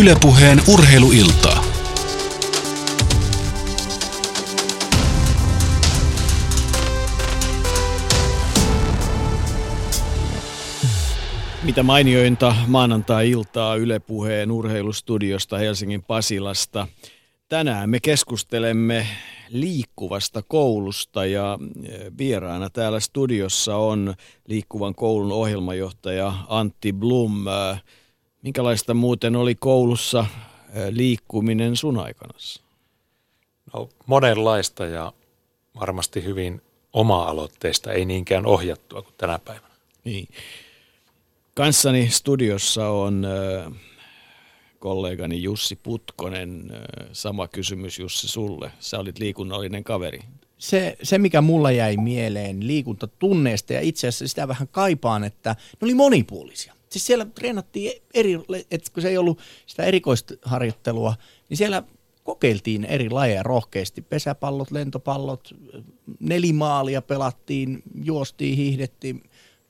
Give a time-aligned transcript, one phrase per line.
[0.00, 1.64] Ylepuheen urheiluiltaa.
[11.62, 16.88] Mitä mainiointa maanantai-iltaa Ylepuheen urheilustudiosta Helsingin Pasilasta.
[17.48, 19.06] Tänään me keskustelemme
[19.48, 24.14] liikkuvasta koulusta ja e, vieraana täällä studiossa on
[24.48, 27.44] liikkuvan koulun ohjelmajohtaja Antti Blum.
[28.42, 30.26] Minkälaista muuten oli koulussa
[30.90, 32.32] liikkuminen sun aikana?
[33.74, 35.12] No monenlaista ja
[35.80, 39.74] varmasti hyvin oma-aloitteista, ei niinkään ohjattua kuin tänä päivänä.
[40.04, 40.28] Niin.
[41.54, 43.26] Kanssani studiossa on
[44.78, 46.72] kollegani Jussi Putkonen.
[47.12, 48.72] Sama kysymys Jussi sulle.
[48.80, 50.20] Sä olit liikunnallinen kaveri.
[50.58, 55.84] Se, se, mikä mulla jäi mieleen liikuntatunneista ja itse asiassa sitä vähän kaipaan, että ne
[55.84, 56.74] oli monipuolisia.
[56.92, 58.38] Siis siellä treenattiin eri,
[58.70, 61.14] että kun se ei ollut sitä erikoista harjoittelua,
[61.48, 61.82] niin siellä
[62.24, 64.02] kokeiltiin eri lajeja rohkeasti.
[64.02, 65.54] Pesäpallot, lentopallot,
[66.20, 69.22] nelimaalia pelattiin, juostiin, hiihdettiin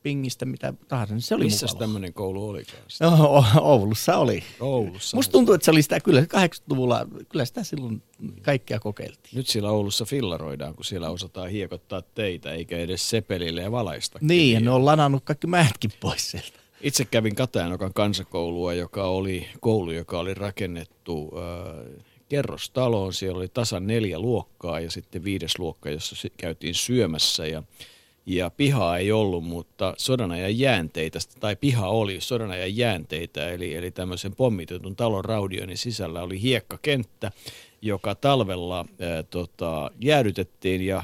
[0.03, 1.15] pingistä, mitä tahansa.
[1.15, 2.63] Niin se oli Missä tämmöinen koulu oli?
[3.01, 4.43] No, Oulussa oli.
[4.61, 5.17] Oulussa.
[5.17, 8.03] Musta tuntuu, että se oli sitä kyllä 80-luvulla, kyllä sitä silloin
[8.43, 9.37] kaikkea kokeiltiin.
[9.37, 14.19] Nyt siellä Oulussa fillaroidaan, kun siellä osataan hiekottaa teitä, eikä edes sepelille ja valaista.
[14.23, 16.62] Niin, ja ne on lanannut kaikki mätkin pois sieltä.
[16.83, 23.13] Itse kävin Katajanokan kansakoulua, joka oli koulu, joka oli rakennettu äh, kerrostaloon.
[23.13, 27.63] Siellä oli tasan neljä luokkaa ja sitten viides luokka, jossa käytiin syömässä ja
[28.27, 34.35] ja pihaa ei ollut, mutta sodanajan jäänteitä, tai piha oli sodanajan jäänteitä, eli, eli tämmöisen
[34.35, 37.33] pommitetun talon raudioinnin sisällä oli hiekkakenttä,
[37.83, 41.03] joka talvella ää, tota, jäädytettiin ja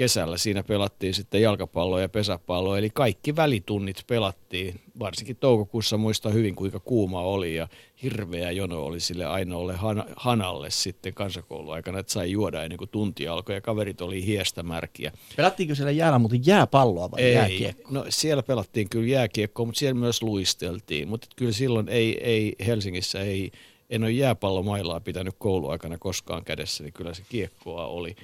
[0.00, 4.80] kesällä siinä pelattiin sitten jalkapalloa ja pesäpalloa, eli kaikki välitunnit pelattiin.
[4.98, 7.68] Varsinkin toukokuussa muista hyvin, kuinka kuuma oli ja
[8.02, 13.28] hirveä jono oli sille ainoalle han- hanalle sitten kansakouluaikana, että sai juoda ennen kuin tunti
[13.28, 15.12] alkoi ja kaverit oli hiestä märkiä.
[15.36, 17.92] Pelattiinko siellä jäällä muuten jääpalloa vai ei, jääkiekkoa?
[17.92, 23.20] No siellä pelattiin kyllä jääkiekkoa, mutta siellä myös luisteltiin, mutta kyllä silloin ei, ei Helsingissä
[23.20, 23.50] ei,
[23.90, 28.16] en ole jääpallomailaa pitänyt kouluaikana koskaan kädessä, niin kyllä se kiekkoa oli.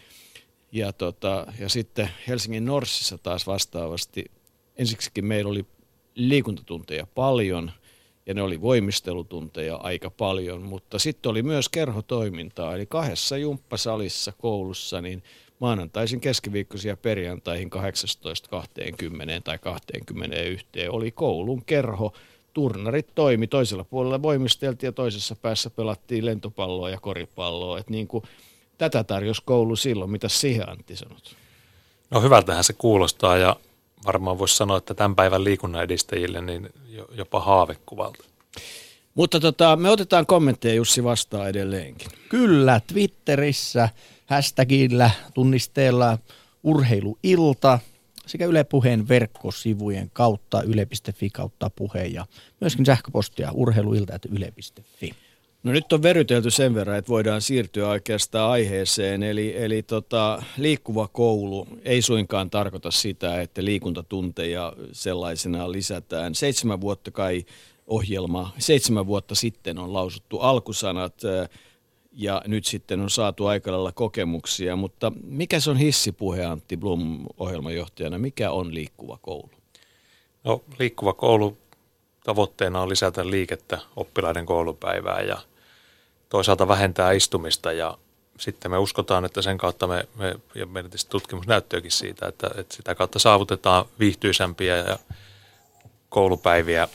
[0.72, 4.24] Ja, tota, ja sitten Helsingin Norssissa taas vastaavasti,
[4.76, 5.66] ensiksikin meillä oli
[6.14, 7.70] liikuntatunteja paljon
[8.26, 15.00] ja ne oli voimistelutunteja aika paljon, mutta sitten oli myös kerhotoimintaa, eli kahdessa jumppasalissa koulussa,
[15.00, 15.22] niin
[15.58, 17.80] maanantaisin keskiviikkoisia ja perjantaihin 18.20
[19.44, 22.12] tai 21 oli koulun kerho.
[22.52, 27.78] Turnarit toimi, toisella puolella voimisteltiin ja toisessa päässä pelattiin lentopalloa ja koripalloa.
[27.78, 28.24] Et niin kuin
[28.78, 30.10] tätä tarjosi koulu silloin.
[30.10, 31.36] Mitä siihen Antti sanot?
[32.10, 33.56] No hyvältähän se kuulostaa ja
[34.06, 36.68] varmaan voisi sanoa, että tämän päivän liikunnan edistäjille niin
[37.10, 38.24] jopa haavekuvalta.
[39.14, 42.08] Mutta tota, me otetaan kommentteja Jussi vastaan edelleenkin.
[42.28, 43.88] Kyllä, Twitterissä
[44.26, 46.18] hashtagillä tunnisteella
[46.62, 47.78] urheiluilta
[48.26, 52.26] sekä Yle Puheen verkkosivujen kautta yle.fi kautta puheen ja
[52.60, 55.14] myöskin sähköpostia urheiluilta.yle.fi.
[55.66, 59.22] No nyt on verytelty sen verran, että voidaan siirtyä oikeastaan aiheeseen.
[59.22, 66.34] Eli, eli tota, liikkuva koulu ei suinkaan tarkoita sitä, että liikuntatunteja sellaisena lisätään.
[66.34, 67.44] Seitsemän vuotta kai
[67.86, 71.14] ohjelma, seitsemän vuotta sitten on lausuttu alkusanat
[72.12, 74.76] ja nyt sitten on saatu aika lailla kokemuksia.
[74.76, 78.18] Mutta mikä se on hissipuhe Antti Blum ohjelmajohtajana?
[78.18, 79.50] Mikä on liikkuva koulu?
[80.44, 81.58] No liikkuva koulu
[82.24, 85.38] tavoitteena on lisätä liikettä oppilaiden koulupäivää ja–
[86.28, 87.98] toisaalta vähentää istumista ja
[88.40, 92.76] sitten me uskotaan, että sen kautta me, me ja meidän tutkimus näyttääkin siitä, että, että
[92.76, 94.98] sitä kautta saavutetaan viihtyisämpiä ja
[96.08, 96.88] koulupäiviä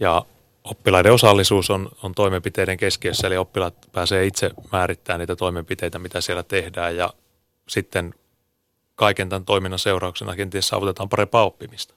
[0.00, 0.24] ja
[0.64, 6.42] oppilaiden osallisuus on, on toimenpiteiden keskiössä, eli oppilaat pääsee itse määrittämään niitä toimenpiteitä, mitä siellä
[6.42, 7.12] tehdään ja
[7.68, 8.14] sitten
[8.94, 11.94] kaiken tämän toiminnan seurauksena kenties saavutetaan parempaa oppimista.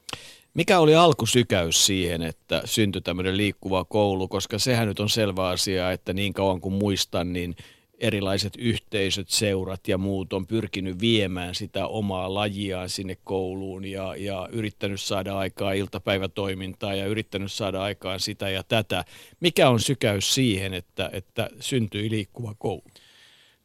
[0.53, 5.91] Mikä oli alkusykäys siihen, että syntyi tämmöinen liikkuva koulu, koska sehän nyt on selvä asia,
[5.91, 7.55] että niin kauan kuin muistan, niin
[7.99, 14.49] erilaiset yhteisöt, seurat ja muut on pyrkinyt viemään sitä omaa lajiaan sinne kouluun ja, ja
[14.51, 19.05] yrittänyt saada aikaa iltapäivätoimintaa ja yrittänyt saada aikaan sitä ja tätä.
[19.39, 22.83] Mikä on sykäys siihen, että, että syntyi liikkuva koulu?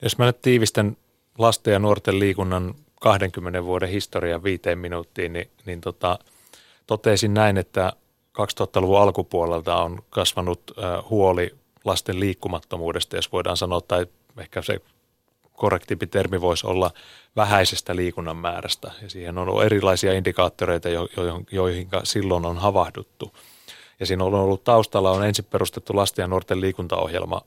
[0.03, 0.97] Jos mä nyt tiivistän
[1.39, 6.19] lasten ja nuorten liikunnan 20 vuoden historian viiteen minuuttiin, niin, niin tota–
[6.89, 7.93] totesin näin, että
[8.39, 10.73] 2000-luvun alkupuolelta on kasvanut
[11.11, 11.55] huoli
[11.85, 14.07] lasten liikkumattomuudesta, jos voidaan sanoa, tai
[14.39, 14.81] ehkä se
[15.53, 16.91] korrektiipi termi voisi olla
[17.37, 18.93] vähäisestä liikunnan määrästä.
[19.03, 20.89] Ja siihen on erilaisia indikaattoreita,
[21.53, 23.33] joihin silloin on havahduttu.
[24.01, 27.43] Ja siinä on ollut taustalla, on ensin perustettu lasten ja nuorten liikuntaohjelma,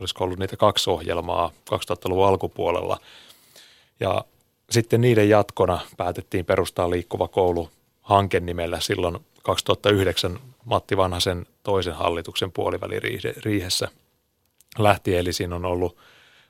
[0.00, 2.98] olisiko ollut niitä kaksi ohjelmaa 2000-luvun alkupuolella.
[4.00, 4.24] Ja
[4.70, 7.70] sitten niiden jatkona päätettiin perustaa liikkuva koulu
[8.06, 13.88] hanke nimellä silloin 2009 Matti Vanhasen toisen hallituksen puoliväliriihessä
[14.78, 15.96] lähtien, eli siinä on ollut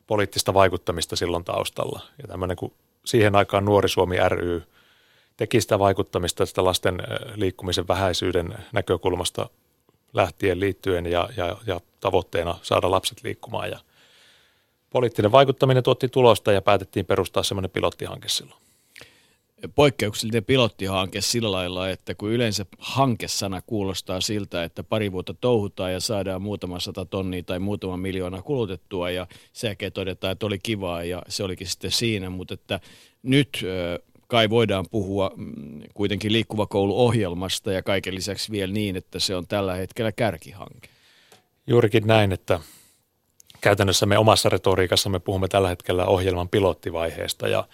[0.06, 2.00] poliittista vaikuttamista silloin taustalla.
[2.22, 2.72] Ja tämmöinen kuin
[3.04, 4.62] siihen aikaan Nuori Suomi ry
[5.36, 7.02] teki sitä vaikuttamista sitä lasten
[7.34, 9.50] liikkumisen vähäisyyden näkökulmasta
[10.12, 13.70] lähtien liittyen ja, ja, ja tavoitteena saada lapset liikkumaan.
[13.70, 13.78] Ja
[14.90, 18.65] poliittinen vaikuttaminen tuotti tulosta ja päätettiin perustaa semmoinen pilottihanke silloin
[19.74, 26.00] poikkeuksellinen pilottihanke sillä lailla, että kun yleensä hankesana kuulostaa siltä, että pari vuotta touhutaan ja
[26.00, 31.22] saadaan muutama sata tonnia tai muutama miljoona kulutettua ja sen todetaan, että oli kivaa ja
[31.28, 32.80] se olikin sitten siinä, mutta että
[33.22, 33.64] nyt
[34.26, 39.46] kai voidaan puhua mm, kuitenkin liikkuva kouluohjelmasta ja kaiken lisäksi vielä niin, että se on
[39.46, 40.88] tällä hetkellä kärkihanke.
[41.66, 42.60] Juurikin näin, että
[43.60, 47.68] käytännössä me omassa retoriikassa me puhumme tällä hetkellä ohjelman pilottivaiheesta ja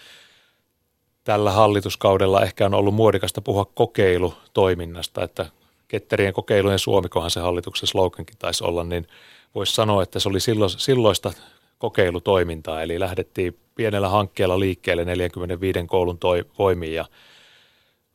[1.25, 5.47] tällä hallituskaudella ehkä on ollut muodikasta puhua kokeilutoiminnasta, että
[5.89, 9.07] ketterien kokeilujen Suomikohan se hallituksen slogankin taisi olla, niin
[9.55, 10.39] voisi sanoa, että se oli
[10.77, 11.33] silloista
[11.79, 16.19] kokeilutoimintaa, eli lähdettiin pienellä hankkeella liikkeelle 45 koulun
[16.59, 17.05] voimiin ja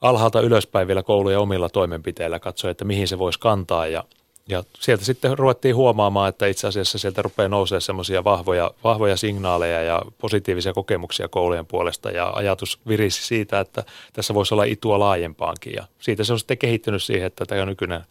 [0.02, 3.88] alhaalta ylöspäin vielä koulujen omilla toimenpiteillä katsoa, että mihin se voisi kantaa.
[3.88, 4.04] Ja
[4.48, 9.82] ja sieltä sitten ruvettiin huomaamaan, että itse asiassa sieltä rupeaa nousemaan semmoisia vahvoja, vahvoja signaaleja
[9.82, 13.84] ja positiivisia kokemuksia koulujen puolesta ja ajatus virisi siitä, että
[14.14, 17.68] tässä voisi olla itua laajempaankin ja siitä se on sitten kehittynyt siihen, että tämä on
[17.68, 18.02] nykyinen,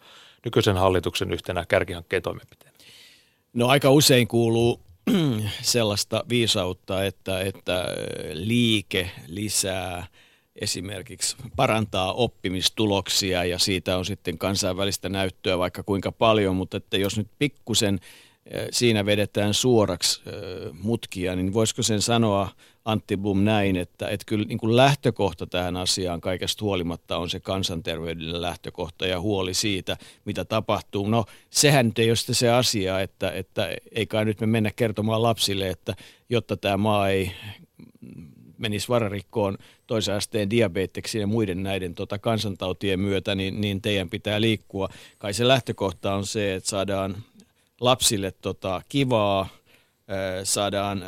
[0.45, 2.73] nykyisen hallituksen yhtenä kärkihankkeen toimenpiteen.
[3.53, 4.81] No aika usein kuuluu
[5.61, 7.85] sellaista viisautta, että, että
[8.33, 10.07] liike lisää–
[10.61, 17.17] esimerkiksi parantaa oppimistuloksia ja siitä on sitten kansainvälistä näyttöä vaikka kuinka paljon, mutta että jos
[17.17, 17.99] nyt pikkusen
[18.45, 20.33] eh, siinä vedetään suoraksi eh,
[20.73, 22.49] mutkia, niin voisiko sen sanoa
[22.87, 27.39] Antti Blum näin, että, että kyllä niin kuin lähtökohta tähän asiaan kaikesta huolimatta on se
[27.39, 31.07] kansanterveydellinen lähtökohta ja huoli siitä, mitä tapahtuu.
[31.07, 35.23] No sehän nyt ei ole se asia, että, että ei kai nyt me mennä kertomaan
[35.23, 35.95] lapsille, että
[36.29, 37.31] jotta tämä maa ei
[38.57, 39.57] menisi vararikkoon
[39.87, 44.89] toisen asteen diabeteksi ja muiden näiden tota, kansantautien myötä, niin, niin teidän pitää liikkua.
[45.17, 47.17] Kai se lähtökohta on se, että saadaan
[47.81, 49.47] lapsille tota, kivaa,
[50.43, 51.03] saadaan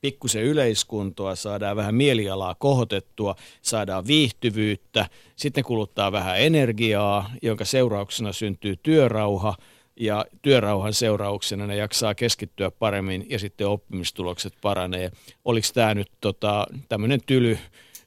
[0.00, 8.76] pikkusen yleiskuntoa, saadaan vähän mielialaa kohotettua, saadaan viihtyvyyttä, sitten kuluttaa vähän energiaa, jonka seurauksena syntyy
[8.82, 9.54] työrauha–
[9.96, 15.10] ja työrauhan seurauksena ne jaksaa keskittyä paremmin ja sitten oppimistulokset paranee.
[15.44, 17.58] Oliko tämä nyt tota, tämmöinen tyly,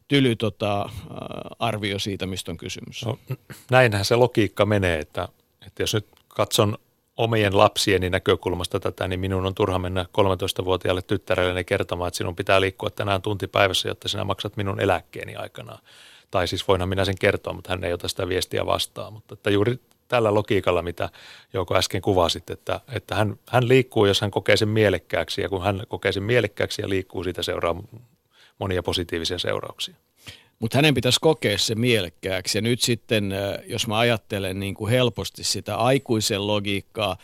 [0.07, 0.89] tyly tota,
[1.59, 3.05] arvio siitä, mistä on kysymys?
[3.05, 3.19] No,
[3.71, 5.27] näinhän se logiikka menee, että,
[5.67, 6.77] että jos nyt katson
[7.17, 12.61] omien lapsieni näkökulmasta tätä, niin minun on turha mennä 13-vuotiaalle tyttärelle kertomaan, että sinun pitää
[12.61, 15.79] liikkua tänään tunti päivässä, jotta sinä maksat minun eläkkeeni aikanaan.
[16.31, 19.13] Tai siis voinhan minä sen kertoa, mutta hän ei ota sitä viestiä vastaan.
[19.13, 19.79] Mutta että juuri
[20.09, 21.09] tällä logiikalla, mitä
[21.53, 25.63] Jouko äsken kuvasit, että, että hän, hän liikkuu, jos hän kokee sen mielekkääksi ja kun
[25.63, 27.83] hän kokee sen mielekkääksi ja liikkuu, siitä seuraa
[28.59, 29.95] monia positiivisia seurauksia.
[30.59, 34.91] Mutta hänen pitäisi kokea se mielekkääksi ja nyt sitten, äh, jos mä ajattelen niin kuin
[34.91, 37.17] helposti sitä aikuisen logiikkaa,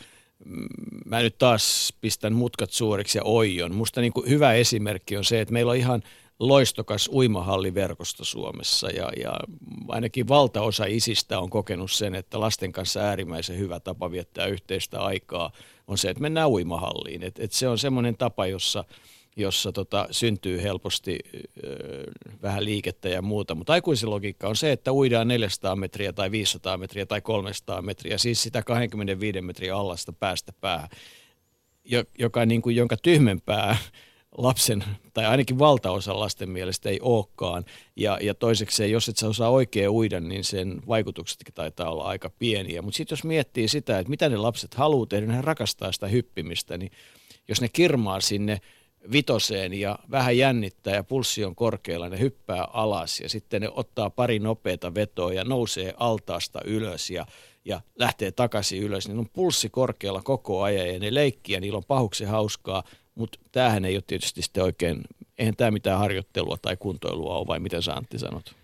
[0.45, 0.67] mm,
[1.05, 3.75] mä nyt taas pistän mutkat suoriksi ja oion.
[3.75, 6.03] Musta niin kuin hyvä esimerkki on se, että meillä on ihan–
[6.39, 9.39] loistokas uimahalliverkosto Suomessa ja, ja
[9.87, 15.51] ainakin valtaosa isistä on kokenut sen, että lasten kanssa äärimmäisen hyvä tapa viettää yhteistä aikaa
[15.87, 17.23] on se, että mennään uimahalliin.
[17.23, 18.83] Et, et se on semmoinen tapa, jossa,
[19.35, 21.19] jossa tota, syntyy helposti
[21.63, 22.03] ö,
[22.41, 26.77] vähän liikettä ja muuta, mutta aikuisen logiikka on se, että uidaan 400 metriä tai 500
[26.77, 30.89] metriä tai 300 metriä, siis sitä 25 metriä allasta päästä päähän,
[32.19, 33.77] joka, niin kuin, jonka tyhmempää
[34.37, 37.65] lapsen, tai ainakin valtaosa lasten mielestä ei olekaan.
[37.95, 42.29] Ja, ja toiseksi, jos et sä osaa oikein uida, niin sen vaikutuksetkin taitaa olla aika
[42.29, 42.81] pieniä.
[42.81, 46.77] Mutta sitten jos miettii sitä, että mitä ne lapset haluaa tehdä, ne rakastaa sitä hyppimistä,
[46.77, 46.91] niin
[47.47, 48.61] jos ne kirmaa sinne
[49.11, 54.09] vitoseen ja vähän jännittää ja pulssi on korkealla, ne hyppää alas ja sitten ne ottaa
[54.09, 57.25] pari nopeata vetoa ja nousee altaasta ylös ja,
[57.65, 59.07] ja lähtee takaisin ylös.
[59.07, 62.83] Niin on pulssi korkealla koko ajan ja ne leikkiä, niillä on pahuksi hauskaa,
[63.15, 65.01] mutta tämähän ei ole tietysti sitten oikein,
[65.37, 68.55] eihän tämä mitään harjoittelua tai kuntoilua ole, vai miten sä Antti sanot?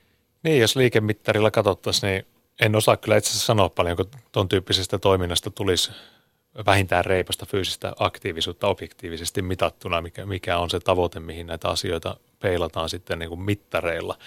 [0.43, 2.25] Niin, jos liikemittarilla katsottaisiin, niin
[2.62, 5.91] en osaa kyllä itse asiassa sanoa kun tuon tyyppisestä toiminnasta tulisi
[6.65, 12.89] vähintään reipasta fyysistä aktiivisuutta objektiivisesti mitattuna, mikä, mikä on se tavoite, mihin näitä asioita peilataan
[12.89, 14.17] sitten niin kuin mittareilla.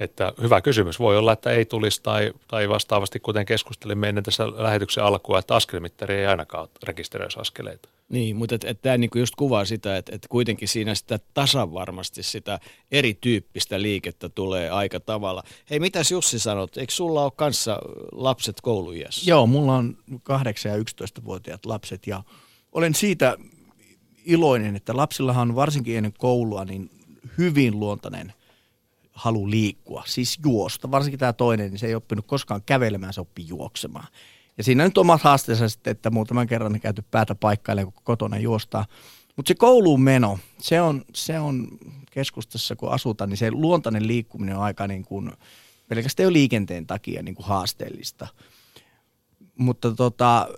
[0.00, 0.98] Että hyvä kysymys.
[0.98, 5.54] Voi olla, että ei tulisi tai, tai vastaavasti, kuten keskustelimme ennen tässä lähetyksen alkua, että
[5.54, 7.88] askelmittari ei ainakaan rekisteröisi askeleita.
[8.12, 11.72] Niin, mutta et, et tämä niinku just kuvaa sitä, että et kuitenkin siinä sitä tasan
[11.72, 15.42] varmasti sitä erityyppistä liikettä tulee aika tavalla.
[15.70, 16.76] Hei, mitäs Jussi sanot?
[16.76, 17.78] Eikö sulla ole kanssa
[18.12, 19.30] lapset koulujässä?
[19.30, 20.14] Joo, mulla on 8-
[20.64, 22.22] ja 11-vuotiaat lapset ja
[22.72, 23.36] olen siitä
[24.24, 26.90] iloinen, että lapsillahan varsinkin ennen koulua niin
[27.38, 28.32] hyvin luontainen
[29.12, 30.90] halu liikkua, siis juosta.
[30.90, 34.06] Varsinkin tämä toinen, niin se ei oppinut koskaan kävelemään, se oppi juoksemaan.
[34.58, 38.86] Ja siinä nyt omat haasteensa sitten, että muutaman kerran käyty päätä paikkailemaan, kun kotona juostaa.
[39.36, 41.68] Mutta se kouluun meno, se on, se on
[42.10, 45.32] keskustassa, kun asutaan, niin se luontainen liikkuminen on aika niin kuin,
[45.88, 48.28] pelkästään jo liikenteen takia niin kuin haasteellista.
[49.58, 50.48] Mutta tota,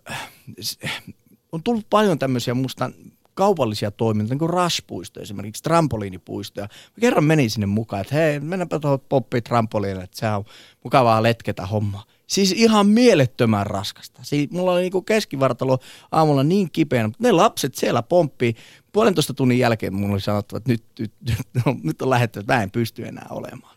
[1.52, 2.90] on tullut paljon tämmöisiä musta
[3.34, 6.66] kaupallisia toimintoja, niin kuin raspuisto esimerkiksi, trampoliinipuistoja.
[6.66, 10.44] Mä kerran menin sinne mukaan, että hei, mennäänpä tuohon poppi trampoliinille, että se on
[10.84, 12.04] mukavaa letketä homma.
[12.34, 14.20] Siis ihan mielettömän raskasta.
[14.24, 15.78] Siis mulla oli niinku keskivartalo
[16.12, 18.54] aamulla niin kipeänä, mutta ne lapset siellä pomppii.
[18.92, 22.54] Puolentoista tunnin jälkeen mulla oli sanottu, että nyt, nyt, nyt, no, nyt on lähdetty, että
[22.54, 23.76] mä en pysty enää olemaan.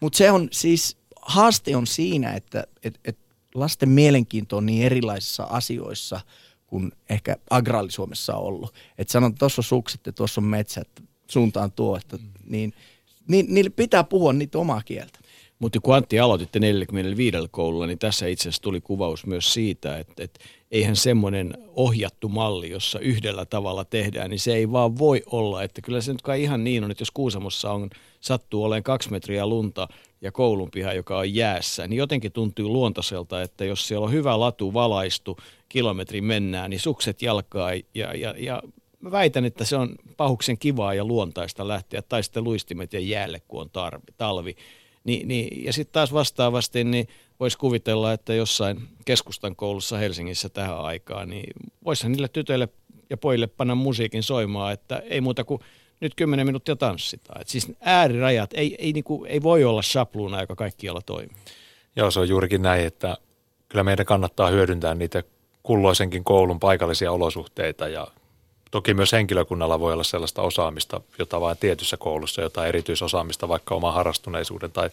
[0.00, 3.18] Mutta se on siis, haaste on siinä, että et, et
[3.54, 6.20] lasten mielenkiinto on niin erilaisissa asioissa–
[6.66, 8.74] kuin ehkä agraalisuomessa on ollut.
[8.98, 10.88] Että sanon, että tuossa on sukset ja tuossa on metsät,
[11.30, 12.72] suuntaan tuo, että niin,
[13.28, 15.18] niin, niille pitää puhua niitä omaa kieltä.
[15.58, 20.24] Mutta kun Antti aloititte 45 koululla, niin tässä itse asiassa tuli kuvaus myös siitä, että,
[20.24, 25.62] että eihän semmoinen ohjattu malli, jossa yhdellä tavalla tehdään, niin se ei vaan voi olla.
[25.62, 29.10] Että kyllä se nyt kai ihan niin on, että jos Kuusamossa on, sattuu olemaan kaksi
[29.10, 29.88] metriä lunta
[30.20, 34.74] ja koulunpiha, joka on jäässä, niin jotenkin tuntuu luontaiselta, että jos siellä on hyvä latu
[34.74, 38.62] valaistu, kilometri mennään, niin sukset jalkaa ja, ja, ja
[39.00, 43.42] mä väitän, että se on pahuksen kivaa ja luontaista lähteä, tai sitten luistimet ja jäälle,
[43.48, 44.56] kun on tarvi, talvi.
[45.06, 47.08] Ni, niin, ja sitten taas vastaavasti, niin
[47.40, 51.52] voisi kuvitella, että jossain keskustan koulussa Helsingissä tähän aikaan, niin
[51.84, 52.68] voisihan niille tytöille
[53.10, 55.60] ja pojille panna musiikin soimaan, että ei muuta kuin
[56.00, 57.40] nyt kymmenen minuuttia tanssitaan.
[57.40, 61.36] Et siis äärirajat ei, ei, niinku, ei voi olla sapluuna, joka kaikkialla toimii.
[61.96, 63.16] Joo, se on juurikin näin, että
[63.68, 65.22] kyllä meidän kannattaa hyödyntää niitä
[65.62, 68.08] kulloisenkin koulun paikallisia olosuhteita ja
[68.76, 73.94] toki myös henkilökunnalla voi olla sellaista osaamista, jota vain tietyssä koulussa, jotain erityisosaamista vaikka oman
[73.94, 74.90] harrastuneisuuden tai,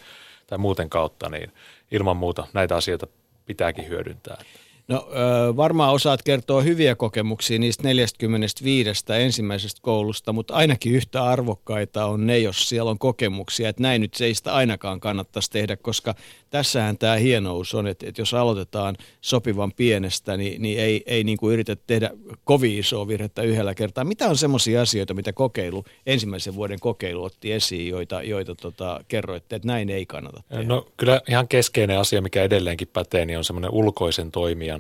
[0.48, 1.52] tai muuten kautta, niin
[1.92, 3.08] ilman muuta näitä asioita
[3.46, 4.44] pitääkin hyödyntää.
[4.88, 5.08] No
[5.56, 12.40] varmaan osaat kertoa hyviä kokemuksia niistä 45 ensimmäisestä koulusta, mutta ainakin yhtä arvokkaita on ne,
[12.40, 16.16] jos siellä on kokemuksia, että näin nyt se ei sitä ainakaan kannattaisi tehdä, koska
[16.50, 21.38] tässähän tämä hienous on, että, että jos aloitetaan sopivan pienestä, niin, niin ei, ei niin
[21.38, 22.10] kuin yritetä tehdä
[22.44, 24.04] kovin isoa virhettä yhdellä kertaa.
[24.04, 29.56] Mitä on semmoisia asioita, mitä kokeilu, ensimmäisen vuoden kokeilu otti esiin, joita, joita tota, kerroitte,
[29.56, 30.64] että näin ei kannata tehdä?
[30.64, 34.73] No kyllä ihan keskeinen asia, mikä edelleenkin pätee, niin on semmoinen ulkoisen toimijan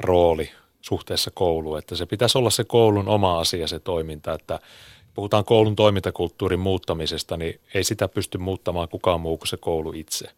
[0.00, 4.58] rooli suhteessa kouluun, että se pitäisi olla se koulun oma asia se toiminta, että
[5.14, 10.28] puhutaan koulun toimintakulttuurin muuttamisesta, niin ei sitä pysty muuttamaan kukaan muu kuin se koulu itse.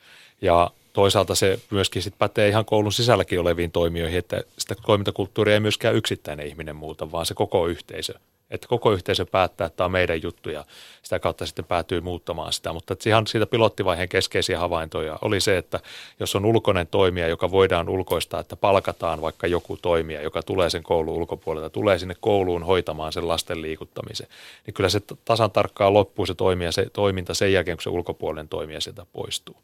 [0.42, 5.60] Ja toisaalta se myöskin sit pätee ihan koulun sisälläkin oleviin toimijoihin, että sitä toimintakulttuuria ei
[5.60, 8.14] myöskään yksittäinen ihminen muuta, vaan se koko yhteisö
[8.54, 10.64] että koko yhteisö päättää, että tämä on meidän juttu ja
[11.02, 12.72] sitä kautta sitten päätyy muuttamaan sitä.
[12.72, 15.80] Mutta ihan siitä pilottivaiheen keskeisiä havaintoja oli se, että
[16.20, 20.82] jos on ulkoinen toimija, joka voidaan ulkoistaa, että palkataan vaikka joku toimija, joka tulee sen
[20.82, 24.26] koulun ulkopuolelta, tulee sinne kouluun hoitamaan sen lasten liikuttamisen,
[24.66, 28.48] niin kyllä se tasan tarkkaan loppuu se, toimija, se toiminta sen jälkeen, kun se ulkopuolinen
[28.48, 29.56] toimija sieltä poistuu.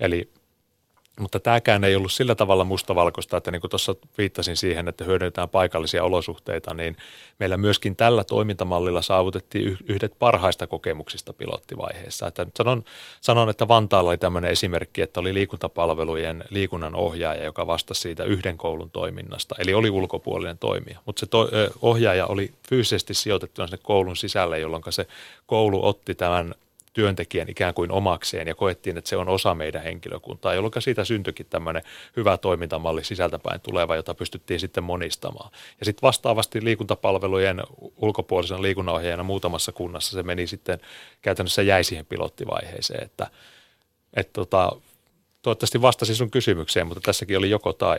[0.00, 0.28] Eli
[1.20, 5.48] mutta tämäkään ei ollut sillä tavalla mustavalkoista, että niin kuin tuossa viittasin siihen, että hyödynnetään
[5.48, 6.96] paikallisia olosuhteita, niin
[7.38, 12.26] meillä myöskin tällä toimintamallilla saavutettiin yhdet parhaista kokemuksista pilottivaiheessa.
[12.26, 12.84] Että sanon,
[13.20, 18.58] sanon, että Vantaalla oli tämmöinen esimerkki, että oli liikuntapalvelujen liikunnan ohjaaja, joka vastasi siitä yhden
[18.58, 20.98] koulun toiminnasta, eli oli ulkopuolinen toimija.
[21.06, 21.48] Mutta se to,
[21.82, 25.06] ohjaaja oli fyysisesti sijoitettuna sinne koulun sisälle, jolloin se
[25.46, 26.54] koulu otti tämän
[26.96, 31.46] työntekijän ikään kuin omakseen ja koettiin, että se on osa meidän henkilökuntaa, jolloin siitä syntyikin
[31.50, 31.82] tämmöinen
[32.16, 35.50] hyvä toimintamalli sisältäpäin tuleva, jota pystyttiin sitten monistamaan.
[35.80, 37.62] Ja sitten vastaavasti liikuntapalvelujen
[37.96, 40.80] ulkopuolisen liikunnanohjaajana muutamassa kunnassa se meni sitten
[41.22, 43.26] käytännössä jäi siihen pilottivaiheeseen, että,
[44.14, 44.72] että tota,
[45.42, 47.98] toivottavasti vastasin sun kysymykseen, mutta tässäkin oli joko tai.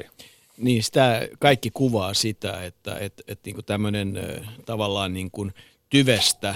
[0.58, 4.20] Niin, sitä kaikki kuvaa sitä, että, että, että niin tämmöinen
[4.66, 5.54] tavallaan niin kuin
[5.90, 6.56] tyvestä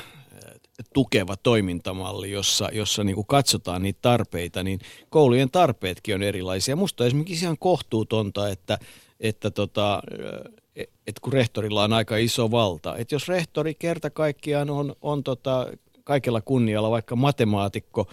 [0.94, 6.76] tukeva toimintamalli, jossa, jossa niin kuin katsotaan niitä tarpeita, niin koulujen tarpeetkin on erilaisia.
[6.76, 8.78] Musta on esimerkiksi ihan kohtuutonta, että,
[9.20, 10.02] että tota,
[11.08, 15.68] et kun rehtorilla on aika iso valta, että jos rehtori kerta kaikkiaan on, on tota,
[16.04, 18.08] kaikella kunnialla vaikka matemaatikko,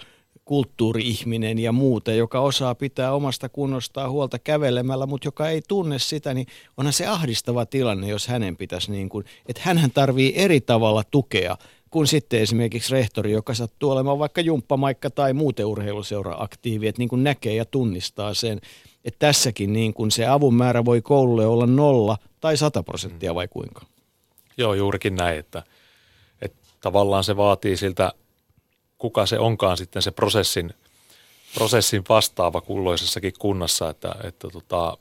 [0.49, 6.35] kulttuuri-ihminen ja muuta, joka osaa pitää omasta kunnostaan huolta kävelemällä, mutta joka ei tunne sitä,
[6.35, 6.47] niin
[6.77, 11.57] onhan se ahdistava tilanne, jos hänen pitäisi, niin kuin, että hän tarvii eri tavalla tukea
[11.91, 17.09] kuin sitten esimerkiksi rehtori, joka sattuu olemaan vaikka jumppamaikka tai muuten urheiluseura aktiivi, että niin
[17.09, 18.61] kuin näkee ja tunnistaa sen,
[19.05, 23.49] että tässäkin niin kuin se avun määrä voi koululle olla nolla tai sata prosenttia vai
[23.49, 23.83] kuinka?
[24.57, 25.63] Joo, juurikin näin, että,
[26.43, 28.13] että tavallaan se vaatii siltä,
[28.99, 30.71] kuka se onkaan sitten se prosessin,
[31.55, 34.97] prosessin vastaava kulloisessakin kunnassa, että, että tota,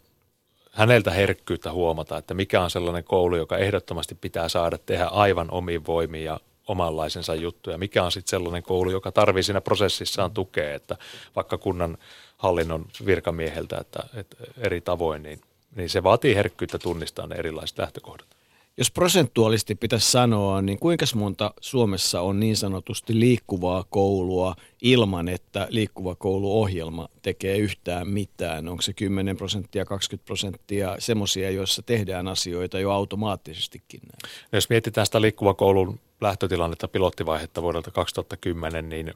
[0.72, 5.86] häneltä herkkyyttä huomata, että mikä on sellainen koulu, joka ehdottomasti pitää saada tehdä aivan omiin
[5.86, 7.78] voimiin ja omanlaisensa juttuja.
[7.78, 10.98] Mikä on sitten sellainen koulu, joka tarvii siinä prosessissaan tukea, että
[11.36, 11.98] vaikka kunnan
[12.38, 15.42] hallinnon virkamieheltä että, että eri tavoin, niin,
[15.76, 18.38] niin se vaatii herkkyyttä tunnistaa ne erilaiset lähtökohdat.
[18.80, 25.68] Jos prosentuaalisesti pitäisi sanoa, niin kuinka monta Suomessa on niin sanotusti liikkuvaa koulua ilman, että
[25.70, 28.68] liikkuva kouluohjelma tekee yhtään mitään?
[28.68, 34.00] Onko se 10 prosenttia, 20 prosenttia semmoisia, joissa tehdään asioita jo automaattisestikin?
[34.00, 34.34] Näin?
[34.52, 39.14] No jos mietitään sitä liikkuva koulun lähtötilannetta, pilottivaihetta vuodelta 2010, niin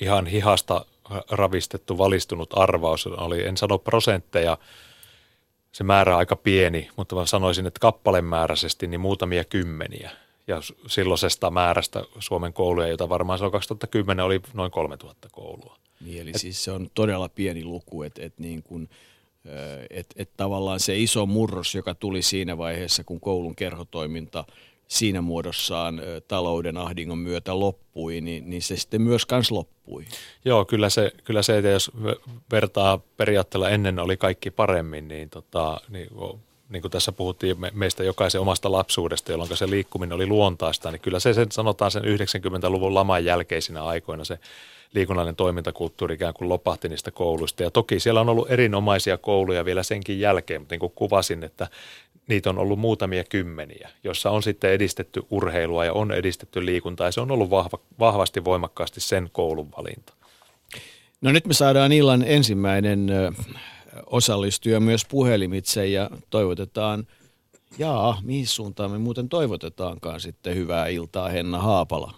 [0.00, 0.84] ihan hihasta
[1.30, 4.58] ravistettu, valistunut arvaus oli, en sano prosentteja,
[5.72, 10.10] se määrä aika pieni, mutta mä sanoisin, että kappalemääräisesti niin muutamia kymmeniä.
[10.46, 15.76] Ja silloisesta määrästä Suomen kouluja, jota varmaan silloin 2010 oli noin 3000 koulua.
[16.00, 18.64] Niin, eli et, siis se on todella pieni luku, että et niin
[19.90, 24.44] et, et tavallaan se iso murros, joka tuli siinä vaiheessa, kun koulun kerhotoiminta–
[24.88, 30.04] siinä muodossaan talouden ahdingon myötä loppui, niin, niin se sitten myös kans loppui.
[30.44, 31.90] Joo, kyllä se, kyllä se että jos
[32.52, 36.08] vertaa periaatteella ennen oli kaikki paremmin, niin, tota, niin,
[36.68, 41.00] niin kuin tässä puhuttiin me, meistä jokaisen omasta lapsuudesta, jolloin se liikkuminen oli luontaista, niin
[41.00, 44.38] kyllä se sen, sanotaan sen 90-luvun laman jälkeisinä aikoina se
[44.94, 47.62] liikunnallinen toimintakulttuuri ikään kuin lopahti niistä kouluista.
[47.62, 51.68] Ja toki siellä on ollut erinomaisia kouluja vielä senkin jälkeen, mutta niin kuin kuvasin, että
[52.28, 57.12] niitä on ollut muutamia kymmeniä, jossa on sitten edistetty urheilua ja on edistetty liikuntaa ja
[57.12, 60.12] se on ollut vahva, vahvasti voimakkaasti sen koulun valinta.
[61.20, 63.06] No nyt me saadaan illan ensimmäinen
[64.06, 67.06] osallistuja myös puhelimitse ja toivotetaan,
[67.78, 72.12] jaa, mihin suuntaan me muuten toivotetaankaan sitten hyvää iltaa Henna Haapala.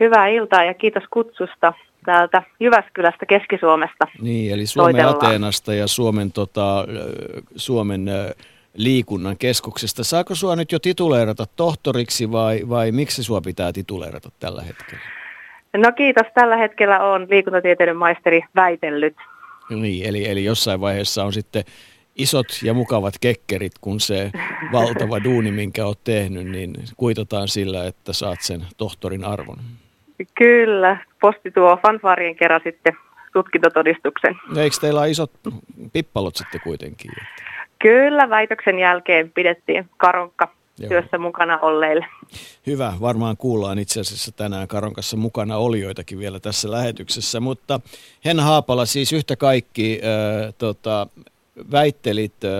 [0.00, 1.72] Hyvää iltaa ja kiitos kutsusta
[2.04, 4.06] täältä Jyväskylästä Keski-Suomesta.
[4.20, 6.86] Niin, eli Suomen Ateenasta ja Suomen, tota,
[7.56, 8.06] Suomen
[8.76, 10.04] liikunnan keskuksesta.
[10.04, 15.02] Saako sua nyt jo tituleerata tohtoriksi vai, vai miksi sua pitää tituleerata tällä hetkellä?
[15.76, 16.26] No kiitos.
[16.34, 19.16] Tällä hetkellä on liikuntatieteiden maisteri väitellyt.
[19.70, 21.64] Niin, eli, eli jossain vaiheessa on sitten
[22.16, 24.30] isot ja mukavat kekkerit, kun se
[24.72, 29.56] valtava duuni, minkä olet tehnyt, niin kuitataan sillä, että saat sen tohtorin arvon.
[30.34, 30.96] Kyllä.
[31.20, 32.92] Posti tuo fanfaarien kerran sitten
[33.32, 34.36] tutkintotodistuksen.
[34.54, 35.30] No eikö teillä ole isot
[35.92, 37.10] pippalot sitten kuitenkin?
[37.82, 40.88] Kyllä, väitöksen jälkeen pidettiin karonkka Joo.
[40.88, 42.06] työssä mukana olleille.
[42.66, 47.80] Hyvä, varmaan kuullaan itse asiassa tänään Karonkassa mukana olijoitakin vielä tässä lähetyksessä, mutta
[48.24, 51.06] Henna Haapala siis yhtä kaikki äh, tota,
[51.72, 52.50] väittelit äh,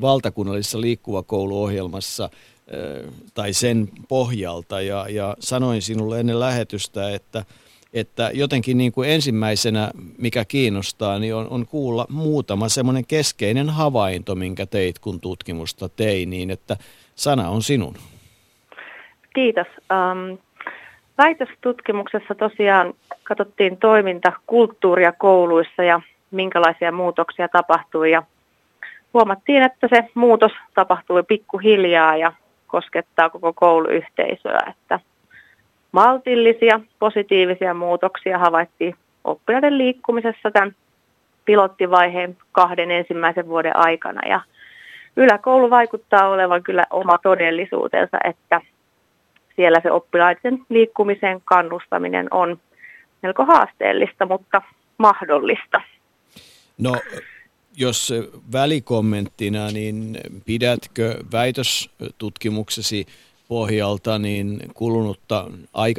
[0.00, 7.44] valtakunnallisessa liikkuva kouluohjelmassa äh, tai sen pohjalta ja, ja sanoin sinulle ennen lähetystä, että–
[7.92, 14.34] että jotenkin niin kuin ensimmäisenä, mikä kiinnostaa, niin on, on kuulla muutama semmoinen keskeinen havainto,
[14.34, 16.76] minkä teit, kun tutkimusta tein, niin että
[17.14, 17.94] sana on sinun.
[19.34, 19.66] Kiitos.
[19.66, 20.38] Um,
[21.18, 26.00] väitöstutkimuksessa tosiaan katsottiin toimintakulttuuria kouluissa ja
[26.30, 28.22] minkälaisia muutoksia tapahtui ja
[29.14, 32.32] huomattiin, että se muutos tapahtui pikkuhiljaa ja
[32.66, 35.00] koskettaa koko kouluyhteisöä, että–
[35.92, 40.76] maltillisia, positiivisia muutoksia havaittiin oppilaiden liikkumisessa tämän
[41.44, 44.28] pilottivaiheen kahden ensimmäisen vuoden aikana.
[44.28, 44.40] Ja
[45.16, 48.60] yläkoulu vaikuttaa olevan kyllä oma todellisuutensa, että
[49.56, 52.58] siellä se oppilaiden liikkumiseen kannustaminen on
[53.22, 54.62] melko haasteellista, mutta
[54.98, 55.80] mahdollista.
[56.78, 56.96] No,
[57.76, 58.12] jos
[58.52, 63.06] välikommenttina, niin pidätkö väitöstutkimuksesi
[63.52, 65.46] pohjalta niin kulunutta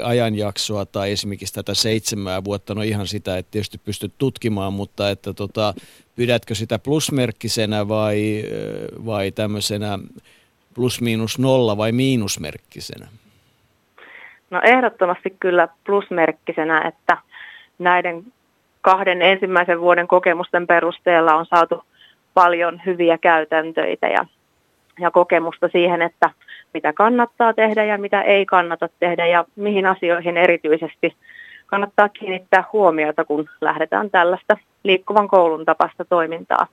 [0.04, 5.34] ajanjaksoa tai esimerkiksi tätä seitsemää vuotta, no ihan sitä, että tietysti pysty tutkimaan, mutta että
[5.34, 5.74] tota,
[6.16, 8.44] pidätkö sitä plusmerkkisenä vai,
[9.06, 10.00] vai tämmöisenä
[10.76, 13.08] plus miinus nolla vai miinusmerkkisenä?
[14.50, 17.18] No ehdottomasti kyllä plusmerkkisenä, että
[17.80, 18.24] näiden
[18.82, 21.84] kahden ensimmäisen vuoden kokemusten perusteella on saatu
[22.34, 24.26] paljon hyviä käytäntöitä ja,
[25.00, 26.30] ja kokemusta siihen, että
[26.73, 31.15] mitä kannattaa tehdä ja mitä ei kannata tehdä ja mihin asioihin erityisesti
[31.65, 36.67] kannattaa kiinnittää huomiota, kun lähdetään tällaista liikkuvan koulun tapasta toimintaa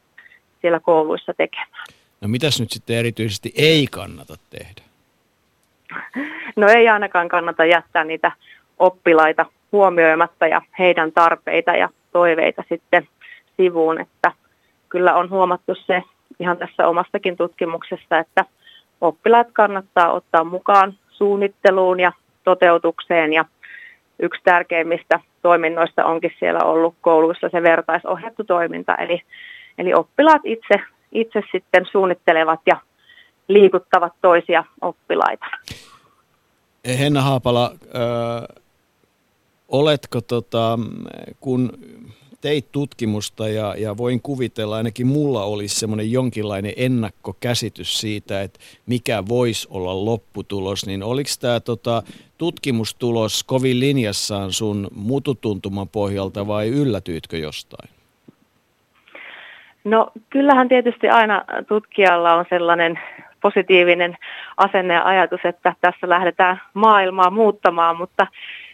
[0.60, 1.84] siellä kouluissa tekemään.
[2.20, 4.82] No mitäs nyt sitten erityisesti ei kannata tehdä?
[6.56, 8.32] No ei ainakaan kannata jättää niitä
[8.78, 13.08] oppilaita huomioimatta ja heidän tarpeita ja toiveita sitten
[13.56, 14.32] sivuun, että
[14.88, 16.02] kyllä on huomattu se
[16.40, 18.44] ihan tässä omastakin tutkimuksessa, että
[19.00, 22.12] oppilaat kannattaa ottaa mukaan suunnitteluun ja
[22.44, 23.44] toteutukseen ja
[24.18, 29.22] yksi tärkeimmistä toiminnoista onkin siellä ollut kouluissa se vertaisohjattu toiminta, eli,
[29.78, 30.74] eli oppilaat itse,
[31.12, 32.80] itse sitten suunnittelevat ja
[33.48, 35.46] liikuttavat toisia oppilaita.
[36.98, 38.62] Henna Haapala, äh,
[39.68, 40.78] oletko, tota,
[41.40, 41.72] kun
[42.40, 49.22] teit tutkimusta ja, ja voin kuvitella, ainakin mulla olisi semmoinen jonkinlainen ennakkokäsitys siitä, että mikä
[49.28, 52.02] voisi olla lopputulos, niin oliko tämä tota,
[52.38, 57.90] tutkimustulos kovin linjassaan sun mututuntuman pohjalta vai yllätyitkö jostain?
[59.84, 63.00] No kyllähän tietysti aina tutkijalla on sellainen
[63.42, 64.16] positiivinen
[64.56, 68.26] asenne ja ajatus, että tässä lähdetään maailmaa muuttamaan, mutta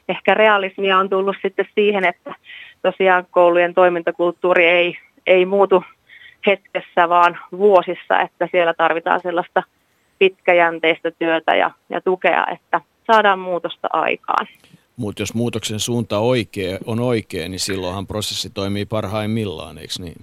[0.09, 2.35] ehkä realismia on tullut sitten siihen, että
[2.83, 5.85] tosiaan koulujen toimintakulttuuri ei, ei muutu
[6.47, 9.62] hetkessä, vaan vuosissa, että siellä tarvitaan sellaista
[10.19, 14.47] pitkäjänteistä työtä ja, ja tukea, että saadaan muutosta aikaan.
[14.97, 20.16] Mutta jos muutoksen suunta oikea, on oikea, niin silloinhan prosessi toimii parhaimmillaan, eikö niin?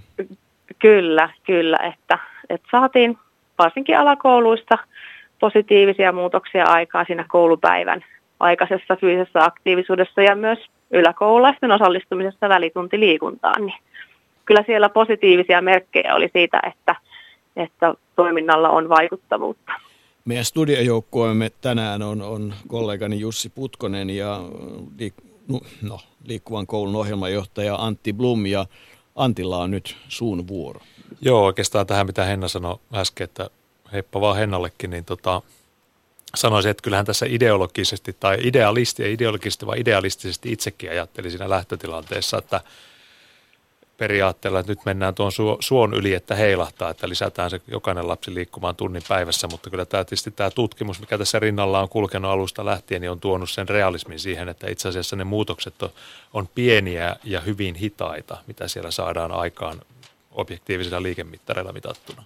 [0.78, 2.18] Kyllä, kyllä, että,
[2.50, 3.18] että saatiin
[3.58, 4.78] varsinkin alakouluista
[5.40, 8.04] positiivisia muutoksia aikaa siinä koulupäivän
[8.40, 10.58] aikaisessa fyysisessä aktiivisuudessa ja myös
[10.90, 13.66] yläkoululaisten osallistumisessa välituntiliikuntaan.
[13.66, 13.78] Niin
[14.44, 16.96] kyllä siellä positiivisia merkkejä oli siitä, että,
[17.56, 19.72] että toiminnalla on vaikuttavuutta.
[20.24, 24.40] Meidän studiojoukkueemme tänään on, on kollegani Jussi Putkonen ja
[25.82, 28.66] no, liikkuvan koulun ohjelmajohtaja Antti Blum ja
[29.16, 30.80] Antilla on nyt suun vuoro.
[31.20, 33.50] Joo, oikeastaan tähän mitä Henna sanoi äsken, että
[33.92, 35.42] heippa vaan Hennallekin, niin tota,
[36.34, 42.38] sanoisin, että kyllähän tässä ideologisesti tai idealisti ja ideologisesti vai idealistisesti itsekin ajattelin siinä lähtötilanteessa,
[42.38, 42.60] että
[43.96, 48.76] periaatteella, että nyt mennään tuon suon yli, että heilahtaa, että lisätään se jokainen lapsi liikkumaan
[48.76, 53.00] tunnin päivässä, mutta kyllä tämä, tietysti tämä tutkimus, mikä tässä rinnalla on kulkenut alusta lähtien,
[53.00, 55.90] niin on tuonut sen realismin siihen, että itse asiassa ne muutokset on,
[56.32, 59.82] on pieniä ja hyvin hitaita, mitä siellä saadaan aikaan
[60.30, 62.24] objektiivisilla liikemittareilla mitattuna.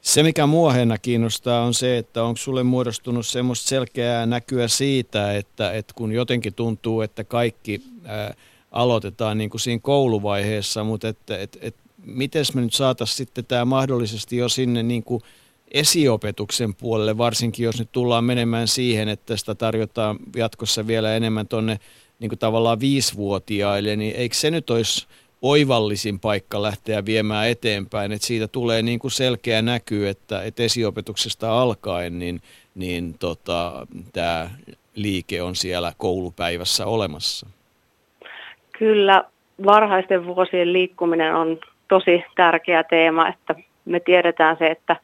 [0.00, 5.72] Se, mikä muoheena kiinnostaa, on se, että onko sulle muodostunut semmoista selkeää näkyä siitä, että,
[5.72, 8.34] että kun jotenkin tuntuu, että kaikki ää,
[8.70, 13.64] aloitetaan niin kuin siinä kouluvaiheessa, mutta että, että, että miten me nyt saataisiin sitten tämä
[13.64, 15.22] mahdollisesti jo sinne niin kuin
[15.70, 21.78] esiopetuksen puolelle, varsinkin jos nyt tullaan menemään siihen, että sitä tarjotaan jatkossa vielä enemmän tuonne
[22.18, 25.06] niin kuin tavallaan viisivuotiaille, niin eikö se nyt olisi
[25.42, 31.60] oivallisin paikka lähteä viemään eteenpäin, että siitä tulee niin kuin selkeä näky, että, että esiopetuksesta
[31.62, 32.40] alkaen niin,
[32.74, 34.50] niin tota, tämä
[34.94, 37.46] liike on siellä koulupäivässä olemassa.
[38.78, 39.24] Kyllä,
[39.66, 44.96] varhaisten vuosien liikkuminen on tosi tärkeä teema, että me tiedetään se, että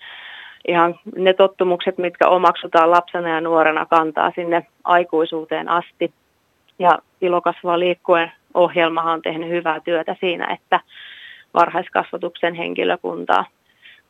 [0.68, 6.12] ihan ne tottumukset, mitkä omaksutaan lapsena ja nuorena, kantaa sinne aikuisuuteen asti.
[6.78, 10.80] Ja ilokasvaa liikkuen ohjelmahan on tehnyt hyvää työtä siinä, että
[11.54, 13.44] varhaiskasvatuksen henkilökuntaa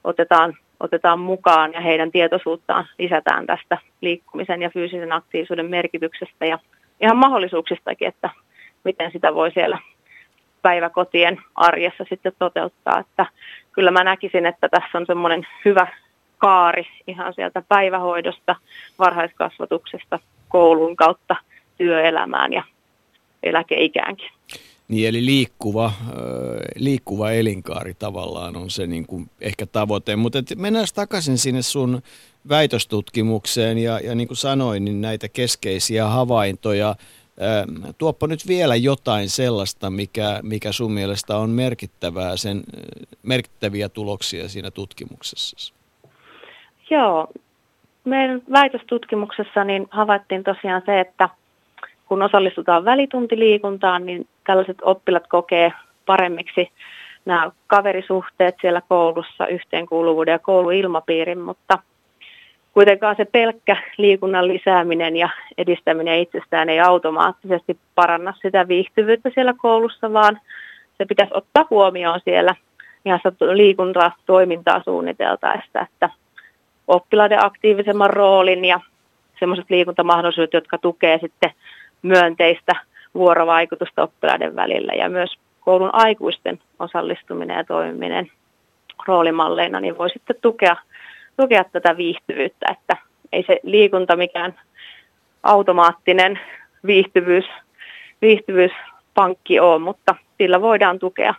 [0.05, 6.59] otetaan, otetaan mukaan ja heidän tietoisuuttaan lisätään tästä liikkumisen ja fyysisen aktiivisuuden merkityksestä ja
[7.01, 8.31] ihan mahdollisuuksistakin, että
[8.85, 9.79] miten sitä voi siellä
[10.63, 12.99] päiväkotien arjessa sitten toteuttaa.
[12.99, 13.27] Että
[13.73, 15.87] kyllä mä näkisin, että tässä on semmoinen hyvä
[16.39, 18.57] kaari ihan sieltä päivähoidosta,
[18.99, 21.37] varhaiskasvatuksesta, koulun kautta
[21.77, 22.63] työelämään ja
[23.45, 24.31] eläkeikäänkin.
[24.89, 25.93] Niin, eli liikkuva,
[26.77, 30.17] liikkuva elinkaari tavallaan on se niin kuin ehkä tavoite.
[30.17, 32.03] Mutta mennään takaisin sinne sun
[32.49, 36.97] väitöstutkimukseen ja, ja niin kuin sanoin, niin näitä keskeisiä havaintoja.
[37.99, 42.63] Tuoppa nyt vielä jotain sellaista, mikä, mikä sun mielestä on merkittävää, sen,
[43.23, 45.75] merkittäviä tuloksia siinä tutkimuksessa.
[46.91, 47.29] Joo,
[48.05, 51.29] meidän väitöstutkimuksessa niin havaittiin tosiaan se, että–
[52.09, 55.73] kun osallistutaan välituntiliikuntaan, niin tällaiset oppilat kokee
[56.07, 56.71] paremmiksi
[57.25, 61.79] nämä kaverisuhteet siellä koulussa, yhteenkuuluvuuden ja kouluilmapiirin, mutta
[62.73, 70.13] kuitenkaan se pelkkä liikunnan lisääminen ja edistäminen itsestään ei automaattisesti paranna sitä viihtyvyyttä siellä koulussa,
[70.13, 70.41] vaan
[70.99, 72.55] se pitäisi ottaa huomioon siellä
[73.05, 73.21] ihan
[73.53, 76.11] liikuntatoimintaa suunniteltaessa, että
[76.89, 78.81] oppilaiden aktiivisemman roolin ja
[79.39, 81.51] semmoiset liikuntamahdollisuudet, jotka tukee sitten
[82.05, 82.73] myönteistä
[83.15, 88.31] vuorovaikutusta oppilaiden välillä ja myös koulun aikuisten osallistuminen ja toimiminen
[89.07, 90.77] roolimalleina, niin voi sitten tukea,
[91.41, 92.97] tukea tätä viihtyvyyttä, että
[93.33, 94.55] ei se liikunta mikään
[95.43, 96.41] automaattinen
[96.87, 97.45] viihtyvyys,
[98.23, 101.35] viihtyvyyspankki ole, mutta sillä voidaan tukea,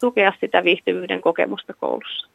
[0.00, 2.28] tukea sitä viihtyvyyden kokemusta koulussa.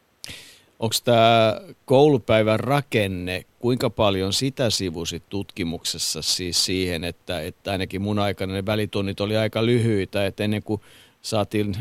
[0.80, 8.18] Onko tämä koulupäivän rakenne, kuinka paljon sitä sivusit tutkimuksessa siis siihen, että, että ainakin mun
[8.18, 10.80] aikana ne välitunnit oli aika lyhyitä, että ennen kuin
[11.22, 11.74] saatiin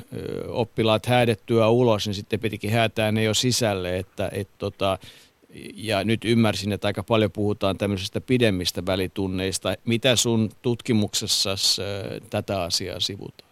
[0.47, 4.97] oppilaat häädettyä ulos, niin sitten pitikin häätää ne jo sisälle, että et tota,
[5.75, 9.73] ja nyt ymmärsin, että aika paljon puhutaan tämmöisistä pidemmistä välitunneista.
[9.85, 11.49] Mitä sun tutkimuksessa
[12.29, 13.49] tätä asiaa sivutaan?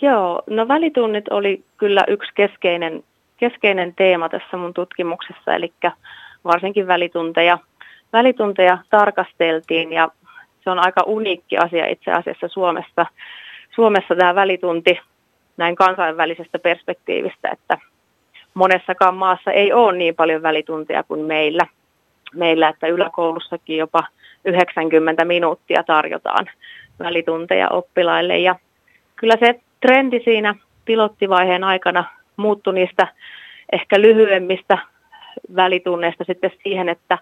[0.00, 3.04] Joo, no välitunnit oli kyllä yksi keskeinen,
[3.36, 5.72] keskeinen teema tässä mun tutkimuksessa, eli
[6.46, 7.58] varsinkin välitunteja,
[8.12, 10.08] välitunteja tarkasteltiin ja
[10.64, 13.06] se on aika uniikki asia itse asiassa Suomessa,
[13.74, 15.00] Suomessa tämä välitunti
[15.56, 17.78] näin kansainvälisestä perspektiivistä, että
[18.54, 21.66] monessakaan maassa ei ole niin paljon välitunteja kuin meillä.
[22.34, 24.02] Meillä, että yläkoulussakin jopa
[24.44, 26.46] 90 minuuttia tarjotaan
[26.98, 28.38] välitunteja oppilaille.
[28.38, 28.56] Ja
[29.16, 30.54] kyllä se trendi siinä
[30.84, 32.04] pilottivaiheen aikana
[32.36, 33.08] muuttui niistä
[33.72, 34.78] ehkä lyhyemmistä
[35.56, 37.18] välitunneista sitten siihen, että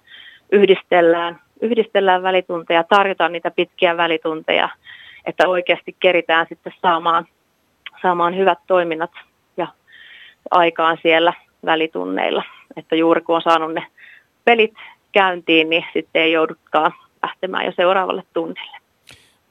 [0.53, 4.68] yhdistellään, yhdistellään välitunteja, tarjotaan niitä pitkiä välitunteja,
[5.27, 7.27] että oikeasti keritään sitten saamaan,
[8.03, 9.11] saamaan hyvät toiminnat
[10.50, 11.33] aikaan siellä
[11.64, 12.42] välitunneilla.
[12.77, 13.87] Että juuri kun on saanut ne
[14.44, 14.74] pelit
[15.12, 18.77] käyntiin, niin sitten ei joudutkaan lähtemään jo seuraavalle tunnille.